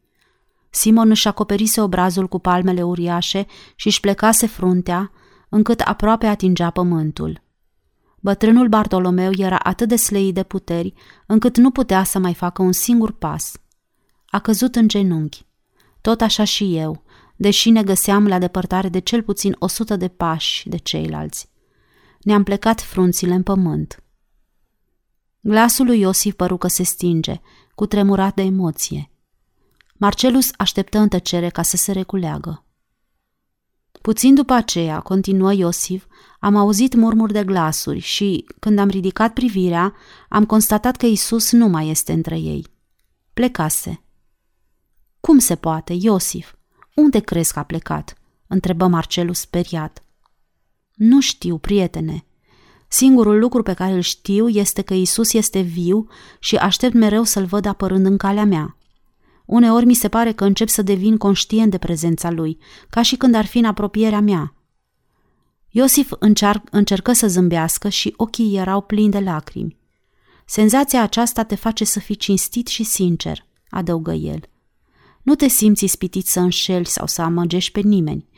Simon 0.71 1.11
își 1.11 1.29
acoperise 1.29 1.81
obrazul 1.81 2.29
cu 2.29 2.39
palmele 2.39 2.83
uriașe 2.83 3.47
și 3.75 3.87
își 3.87 4.01
plecase 4.01 4.47
fruntea, 4.47 5.11
încât 5.49 5.81
aproape 5.81 6.27
atingea 6.27 6.71
pământul. 6.71 7.43
Bătrânul 8.21 8.69
Bartolomeu 8.69 9.31
era 9.37 9.59
atât 9.59 9.89
de 9.89 9.97
slei 9.97 10.33
de 10.33 10.43
puteri, 10.43 10.93
încât 11.27 11.57
nu 11.57 11.71
putea 11.71 12.05
să 12.05 12.19
mai 12.19 12.35
facă 12.35 12.63
un 12.63 12.73
singur 12.73 13.13
pas. 13.13 13.57
A 14.27 14.39
căzut 14.39 14.77
în 14.77 14.89
genunchi. 14.89 15.47
Tot 16.01 16.21
așa 16.21 16.45
și 16.45 16.77
eu, 16.77 17.03
deși 17.37 17.71
ne 17.71 17.83
găseam 17.83 18.27
la 18.27 18.39
depărtare 18.39 18.89
de 18.89 18.99
cel 18.99 19.23
puțin 19.23 19.57
o 19.59 19.67
sută 19.67 19.97
de 19.97 20.09
pași 20.09 20.69
de 20.69 20.77
ceilalți. 20.77 21.49
Ne-am 22.21 22.43
plecat 22.43 22.81
frunțile 22.81 23.35
în 23.35 23.43
pământ. 23.43 24.03
Glasul 25.41 25.87
lui 25.87 26.01
Iosif 26.01 26.35
păru 26.35 26.57
că 26.57 26.69
se 26.69 26.83
stinge, 26.83 27.41
cu 27.75 27.87
tremurat 27.87 28.35
de 28.35 28.43
emoție. 28.43 29.11
Marcelus 29.95 30.51
așteptă 30.57 30.99
în 30.99 31.09
tăcere 31.09 31.49
ca 31.49 31.63
să 31.63 31.77
se 31.77 31.93
reculeagă. 31.93 32.65
Puțin 34.03 34.35
după 34.35 34.53
aceea, 34.53 35.01
continuă 35.01 35.53
Iosif, 35.53 36.05
am 36.41 36.57
auzit 36.57 36.95
murmuri 36.95 37.33
de 37.33 37.45
glasuri 37.45 37.99
și, 37.99 38.45
când 38.59 38.79
am 38.79 38.89
ridicat 38.89 39.33
privirea, 39.33 39.95
am 40.29 40.45
constatat 40.47 40.97
că 40.97 41.07
Isus 41.07 41.53
nu 41.53 41.69
mai 41.69 41.89
este 41.89 42.13
între 42.13 42.39
ei. 42.39 42.67
Plecase. 43.35 44.05
Cum 45.21 45.39
se 45.39 45.57
poate, 45.57 45.93
Iosif? 46.01 46.56
Unde 46.97 47.19
crezi 47.19 47.53
că 47.53 47.59
a 47.59 47.63
plecat?" 47.63 48.15
întrebă 48.47 48.87
Marcelus 48.87 49.39
speriat. 49.39 50.03
Nu 50.95 51.21
știu, 51.21 51.59
prietene. 51.59 52.25
Singurul 52.89 53.39
lucru 53.39 53.63
pe 53.63 53.73
care 53.73 53.93
îl 53.93 54.01
știu 54.01 54.49
este 54.49 54.83
că 54.83 54.95
Isus 54.95 55.33
este 55.33 55.61
viu 55.61 56.07
și 56.39 56.57
aștept 56.57 56.95
mereu 56.95 57.23
să-l 57.23 57.45
văd 57.45 57.67
apărând 57.67 58.07
în 58.07 58.17
calea 58.17 58.45
mea. 58.45 58.77
Uneori 59.45 59.87
mi 59.87 59.95
se 59.95 60.09
pare 60.09 60.33
că 60.33 60.45
încep 60.45 60.69
să 60.69 60.83
devin 60.83 61.17
conștient 61.17 61.71
de 61.71 61.79
prezența 61.79 62.31
lui, 62.31 62.59
ca 62.91 63.03
și 63.03 63.17
când 63.17 63.35
ar 63.35 63.47
fi 63.47 63.59
în 63.59 63.65
apropierea 63.65 64.21
mea. 64.21 64.55
Iosif 65.69 66.13
încear- 66.19 66.63
încercă 66.71 67.13
să 67.13 67.29
zâmbească 67.29 67.89
și 67.89 68.15
ochii 68.17 68.57
erau 68.57 68.81
plini 68.81 69.11
de 69.11 69.21
lacrimi. 69.21 69.77
Senzația 70.47 71.03
aceasta 71.03 71.43
te 71.43 71.55
face 71.55 71.85
să 71.85 71.99
fii 71.99 72.15
cinstit 72.15 72.67
și 72.67 72.83
sincer, 72.83 73.47
adăugă 73.69 74.13
el. 74.13 74.41
Nu 75.27 75.35
te 75.35 75.49
simți 75.49 75.85
ispitit 75.85 76.27
să 76.27 76.41
înșeli 76.41 76.87
sau 76.87 77.07
să 77.07 77.23
amăgești 77.23 77.73
pe 77.73 77.81
nimeni, 77.81 78.29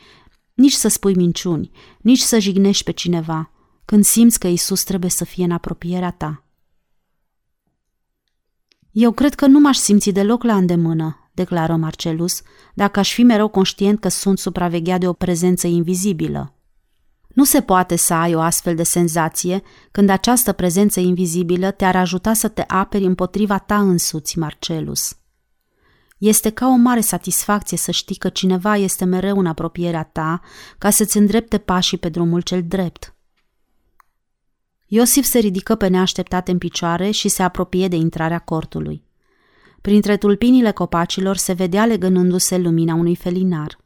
nici 0.55 0.73
să 0.73 0.89
spui 0.89 1.15
minciuni, 1.15 1.71
nici 2.01 2.19
să 2.19 2.39
jignești 2.39 2.85
pe 2.85 2.91
cineva, 2.91 3.51
când 3.85 4.05
simți 4.05 4.39
că 4.39 4.47
Isus 4.47 4.83
trebuie 4.83 5.11
să 5.11 5.25
fie 5.25 5.45
în 5.45 5.51
apropierea 5.51 6.11
ta. 6.11 6.45
Eu 8.91 9.13
cred 9.13 9.35
că 9.35 9.47
nu 9.47 9.61
m-aș 9.61 9.77
simți 9.77 10.11
deloc 10.11 10.43
la 10.43 10.57
îndemână, 10.57 11.31
declară 11.33 11.77
Marcelus, 11.77 12.43
dacă 12.75 12.99
aș 12.99 13.13
fi 13.13 13.23
mereu 13.23 13.49
conștient 13.49 14.01
că 14.01 14.09
sunt 14.09 14.39
supravegheat 14.39 15.01
de 15.01 15.09
o 15.09 15.13
prezență 15.13 15.67
invizibilă. 15.67 16.55
Nu 17.29 17.45
se 17.45 17.61
poate 17.61 17.97
să 17.97 18.15
ai 18.15 18.35
o 18.35 18.41
astfel 18.41 18.75
de 18.75 18.83
senzație 18.83 19.63
când 19.91 20.09
această 20.11 20.53
prezență 20.53 21.01
invizibilă 21.01 21.71
te-ar 21.71 21.97
ajuta 21.97 22.33
să 22.33 22.49
te 22.49 22.65
aperi 22.67 23.05
împotriva 23.05 23.59
ta 23.59 23.81
însuți, 23.81 24.39
Marcelus. 24.39 25.19
Este 26.19 26.51
ca 26.51 26.67
o 26.67 26.75
mare 26.75 27.01
satisfacție 27.01 27.77
să 27.77 27.91
știi 27.91 28.17
că 28.17 28.29
cineva 28.29 28.77
este 28.77 29.05
mereu 29.05 29.39
în 29.39 29.47
apropierea 29.47 30.03
ta 30.03 30.41
ca 30.79 30.91
să-ți 30.91 31.17
îndrepte 31.17 31.59
pașii 31.59 31.99
pe 31.99 32.09
drumul 32.09 32.41
cel 32.41 32.63
drept. 32.63 33.15
Iosif 34.87 35.25
se 35.25 35.39
ridică 35.39 35.75
pe 35.75 35.87
neașteptate 35.87 36.51
în 36.51 36.59
picioare 36.59 37.11
și 37.11 37.29
se 37.29 37.43
apropie 37.43 37.89
de 37.89 37.97
intrarea 37.97 38.39
cortului. 38.39 39.03
Printre 39.81 40.17
tulpinile 40.17 40.71
copacilor 40.71 41.37
se 41.37 41.53
vedea 41.53 41.87
legănându-se 41.87 42.59
lumina 42.59 42.95
unui 42.95 43.17
felinar. 43.17 43.79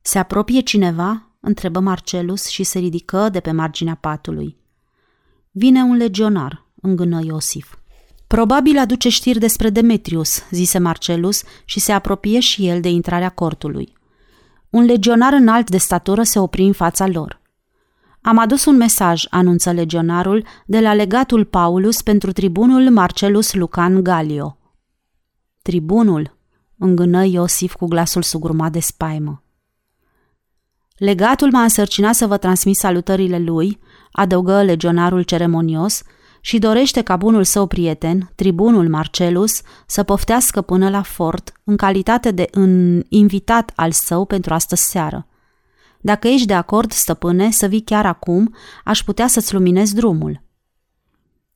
Se 0.00 0.18
apropie 0.18 0.60
cineva? 0.60 1.28
întrebă 1.40 1.80
Marcelus 1.80 2.46
și 2.46 2.62
se 2.62 2.78
ridică 2.78 3.28
de 3.28 3.40
pe 3.40 3.50
marginea 3.50 3.94
patului. 3.94 4.56
Vine 5.50 5.82
un 5.82 5.96
legionar, 5.96 6.66
îngână 6.80 7.20
Iosif. 7.24 7.74
Probabil 8.26 8.78
aduce 8.78 9.08
știri 9.08 9.38
despre 9.38 9.70
Demetrius, 9.70 10.42
zise 10.50 10.78
Marcelus 10.78 11.42
și 11.64 11.80
se 11.80 11.92
apropie 11.92 12.40
și 12.40 12.68
el 12.68 12.80
de 12.80 12.88
intrarea 12.88 13.28
cortului. 13.28 13.92
Un 14.70 14.84
legionar 14.84 15.32
înalt 15.32 15.70
de 15.70 15.78
statură 15.78 16.22
se 16.22 16.38
opri 16.38 16.62
în 16.62 16.72
fața 16.72 17.06
lor. 17.06 17.42
Am 18.20 18.38
adus 18.38 18.64
un 18.64 18.76
mesaj, 18.76 19.24
anunță 19.30 19.70
legionarul, 19.72 20.44
de 20.66 20.80
la 20.80 20.94
legatul 20.94 21.44
Paulus 21.44 22.02
pentru 22.02 22.32
tribunul 22.32 22.90
Marcelus 22.90 23.54
Lucan 23.54 24.02
Galio. 24.02 24.58
Tribunul, 25.62 26.36
îngână 26.78 27.24
Iosif 27.24 27.74
cu 27.74 27.86
glasul 27.86 28.22
sugrumat 28.22 28.72
de 28.72 28.80
spaimă. 28.80 29.42
Legatul 30.96 31.50
m-a 31.50 31.62
însărcinat 31.62 32.14
să 32.14 32.26
vă 32.26 32.36
transmit 32.36 32.76
salutările 32.76 33.38
lui, 33.38 33.78
adăugă 34.12 34.62
legionarul 34.62 35.22
ceremonios, 35.22 36.02
și 36.46 36.58
dorește 36.58 37.02
ca 37.02 37.16
bunul 37.16 37.44
său 37.44 37.66
prieten, 37.66 38.32
tribunul 38.34 38.88
Marcelus, 38.88 39.60
să 39.86 40.02
poftească 40.02 40.60
până 40.62 40.90
la 40.90 41.02
fort 41.02 41.52
în 41.64 41.76
calitate 41.76 42.30
de 42.30 42.50
un 42.54 43.02
invitat 43.08 43.72
al 43.74 43.92
său 43.92 44.24
pentru 44.24 44.54
astă 44.54 44.74
seară. 44.74 45.26
Dacă 46.00 46.28
ești 46.28 46.46
de 46.46 46.54
acord, 46.54 46.92
stăpâne, 46.92 47.50
să 47.50 47.66
vii 47.66 47.80
chiar 47.80 48.06
acum, 48.06 48.54
aș 48.84 49.02
putea 49.02 49.26
să-ți 49.26 49.54
luminez 49.54 49.92
drumul. 49.92 50.42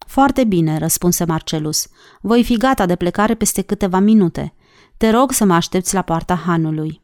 Foarte 0.07 0.45
bine, 0.45 0.79
răspunse 0.79 1.25
Marcelus. 1.25 1.87
Voi 2.21 2.45
fi 2.45 2.57
gata 2.57 2.87
de 2.87 2.97
plecare 2.97 3.35
peste 3.35 3.63
câteva 3.63 3.99
minute. 3.99 4.55
Te 4.97 5.11
rog 5.11 5.33
să 5.33 5.45
mă 5.45 5.55
aștepți 5.55 5.95
la 5.95 6.03
poarta 6.03 6.35
hanului. 6.35 7.03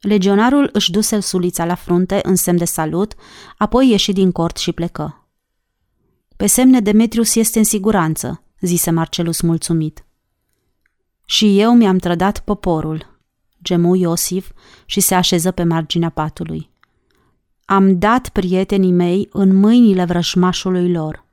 Legionarul 0.00 0.68
își 0.72 0.90
duse 0.90 1.20
sulița 1.20 1.64
la 1.64 1.74
frunte 1.74 2.20
în 2.22 2.34
semn 2.34 2.58
de 2.58 2.64
salut, 2.64 3.14
apoi 3.56 3.88
ieși 3.90 4.12
din 4.12 4.32
cort 4.32 4.56
și 4.56 4.72
plecă. 4.72 5.25
Pe 6.36 6.46
semne 6.46 6.80
Demetrius 6.80 7.34
este 7.34 7.58
în 7.58 7.64
siguranță, 7.64 8.42
zise 8.60 8.90
Marcelus 8.90 9.40
mulțumit. 9.40 10.04
Și 11.24 11.60
eu 11.60 11.74
mi-am 11.74 11.98
trădat 11.98 12.38
poporul, 12.38 13.20
gemu 13.62 13.94
Iosif 13.94 14.50
și 14.84 15.00
se 15.00 15.14
așeză 15.14 15.50
pe 15.50 15.62
marginea 15.62 16.08
patului. 16.08 16.70
Am 17.64 17.98
dat 17.98 18.28
prietenii 18.28 18.92
mei 18.92 19.28
în 19.32 19.54
mâinile 19.54 20.04
vrășmașului 20.04 20.92
lor. 20.92 21.24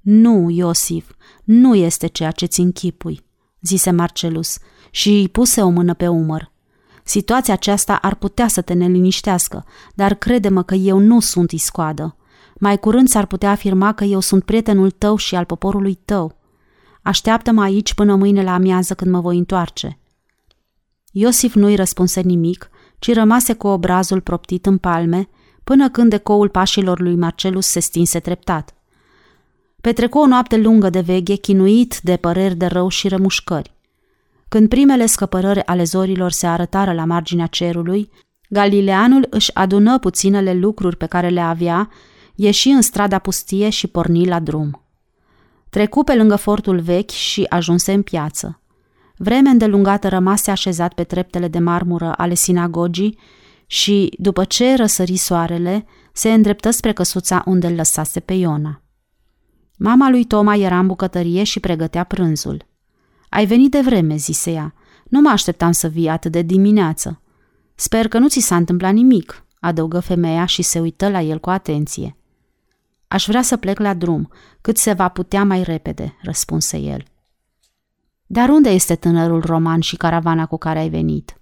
Nu, 0.00 0.50
Iosif, 0.50 1.10
nu 1.44 1.74
este 1.74 2.06
ceea 2.06 2.30
ce 2.30 2.46
ți 2.46 2.60
închipui, 2.60 3.24
zise 3.60 3.90
Marcelus 3.90 4.58
și 4.90 5.08
îi 5.08 5.28
puse 5.28 5.62
o 5.62 5.68
mână 5.68 5.94
pe 5.94 6.08
umăr. 6.08 6.52
Situația 7.04 7.54
aceasta 7.54 7.96
ar 7.96 8.14
putea 8.14 8.48
să 8.48 8.60
te 8.60 8.72
neliniștească, 8.72 9.64
dar 9.94 10.14
crede-mă 10.14 10.62
că 10.62 10.74
eu 10.74 10.98
nu 10.98 11.20
sunt 11.20 11.50
iscoadă. 11.50 12.16
Mai 12.58 12.78
curând 12.78 13.08
s-ar 13.08 13.26
putea 13.26 13.50
afirma 13.50 13.92
că 13.92 14.04
eu 14.04 14.20
sunt 14.20 14.44
prietenul 14.44 14.90
tău 14.90 15.16
și 15.16 15.34
al 15.34 15.44
poporului 15.44 15.98
tău. 16.04 16.36
Așteaptă-mă 17.02 17.62
aici 17.62 17.94
până 17.94 18.14
mâine 18.14 18.42
la 18.42 18.54
amiază 18.54 18.94
când 18.94 19.10
mă 19.10 19.20
voi 19.20 19.38
întoarce. 19.38 19.98
Iosif 21.12 21.54
nu-i 21.54 21.74
răspunse 21.74 22.20
nimic, 22.20 22.70
ci 22.98 23.12
rămase 23.12 23.52
cu 23.52 23.66
obrazul 23.66 24.20
proptit 24.20 24.66
în 24.66 24.78
palme, 24.78 25.28
până 25.64 25.90
când 25.90 26.12
ecoul 26.12 26.48
pașilor 26.48 27.00
lui 27.00 27.16
Marcelus 27.16 27.66
se 27.66 27.80
stinse 27.80 28.20
treptat. 28.20 28.74
Petrecu 29.80 30.18
o 30.18 30.26
noapte 30.26 30.56
lungă 30.56 30.90
de 30.90 31.00
veghe, 31.00 31.34
chinuit 31.34 32.00
de 32.02 32.16
păreri 32.16 32.54
de 32.54 32.66
rău 32.66 32.88
și 32.88 33.08
remușcări. 33.08 33.74
Când 34.48 34.68
primele 34.68 35.06
scăpărări 35.06 35.66
ale 35.66 35.84
zorilor 35.84 36.30
se 36.30 36.46
arătară 36.46 36.92
la 36.92 37.04
marginea 37.04 37.46
cerului, 37.46 38.10
Galileanul 38.48 39.26
își 39.30 39.54
adună 39.54 39.98
puținele 39.98 40.54
lucruri 40.54 40.96
pe 40.96 41.06
care 41.06 41.28
le 41.28 41.40
avea, 41.40 41.90
ieși 42.34 42.68
în 42.68 42.82
strada 42.82 43.18
pustie 43.18 43.68
și 43.68 43.86
porni 43.86 44.26
la 44.26 44.40
drum. 44.40 44.84
Trecu 45.70 46.04
pe 46.04 46.14
lângă 46.14 46.36
fortul 46.36 46.80
vechi 46.80 47.10
și 47.10 47.46
ajunse 47.48 47.92
în 47.92 48.02
piață. 48.02 48.60
Vreme 49.16 49.48
îndelungată 49.48 50.08
rămase 50.08 50.50
așezat 50.50 50.94
pe 50.94 51.04
treptele 51.04 51.48
de 51.48 51.58
marmură 51.58 52.12
ale 52.16 52.34
sinagogii 52.34 53.18
și, 53.66 54.14
după 54.18 54.44
ce 54.44 54.74
răsări 54.74 55.16
soarele, 55.16 55.86
se 56.12 56.32
îndreptă 56.32 56.70
spre 56.70 56.92
căsuța 56.92 57.42
unde 57.46 57.66
îl 57.66 57.74
lăsase 57.74 58.20
pe 58.20 58.32
Iona. 58.32 58.82
Mama 59.78 60.10
lui 60.10 60.24
Toma 60.24 60.54
era 60.54 60.78
în 60.78 60.86
bucătărie 60.86 61.42
și 61.42 61.60
pregătea 61.60 62.04
prânzul. 62.04 62.66
Ai 63.28 63.46
venit 63.46 63.70
de 63.70 63.80
vreme, 63.80 64.16
zise 64.16 64.50
ea. 64.50 64.74
Nu 65.08 65.20
mă 65.20 65.28
așteptam 65.28 65.72
să 65.72 65.88
vii 65.88 66.08
atât 66.08 66.32
de 66.32 66.42
dimineață. 66.42 67.20
Sper 67.74 68.08
că 68.08 68.18
nu 68.18 68.28
ți 68.28 68.40
s-a 68.40 68.56
întâmplat 68.56 68.92
nimic, 68.92 69.44
adăugă 69.60 70.00
femeia 70.00 70.44
și 70.44 70.62
se 70.62 70.80
uită 70.80 71.08
la 71.08 71.20
el 71.20 71.38
cu 71.38 71.50
atenție. 71.50 72.16
Aș 73.14 73.26
vrea 73.26 73.42
să 73.42 73.56
plec 73.56 73.78
la 73.78 73.94
drum, 73.94 74.30
cât 74.60 74.76
se 74.76 74.92
va 74.92 75.08
putea 75.08 75.44
mai 75.44 75.62
repede, 75.62 76.16
răspunse 76.22 76.76
el. 76.76 77.04
Dar 78.26 78.48
unde 78.48 78.70
este 78.70 78.96
tânărul 78.96 79.40
roman 79.40 79.80
și 79.80 79.96
caravana 79.96 80.46
cu 80.46 80.56
care 80.56 80.78
ai 80.78 80.88
venit? 80.88 81.40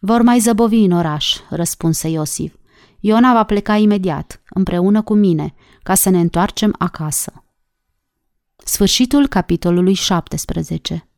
Vor 0.00 0.22
mai 0.22 0.38
zăbovi 0.38 0.76
în 0.76 0.90
oraș, 0.90 1.36
răspunse 1.50 2.08
Iosif. 2.08 2.54
Iona 3.00 3.32
va 3.32 3.44
pleca 3.44 3.76
imediat, 3.76 4.42
împreună 4.48 5.02
cu 5.02 5.14
mine, 5.14 5.54
ca 5.82 5.94
să 5.94 6.10
ne 6.10 6.20
întoarcem 6.20 6.74
acasă. 6.78 7.44
Sfârșitul 8.56 9.28
capitolului 9.28 9.94
17 9.94 11.08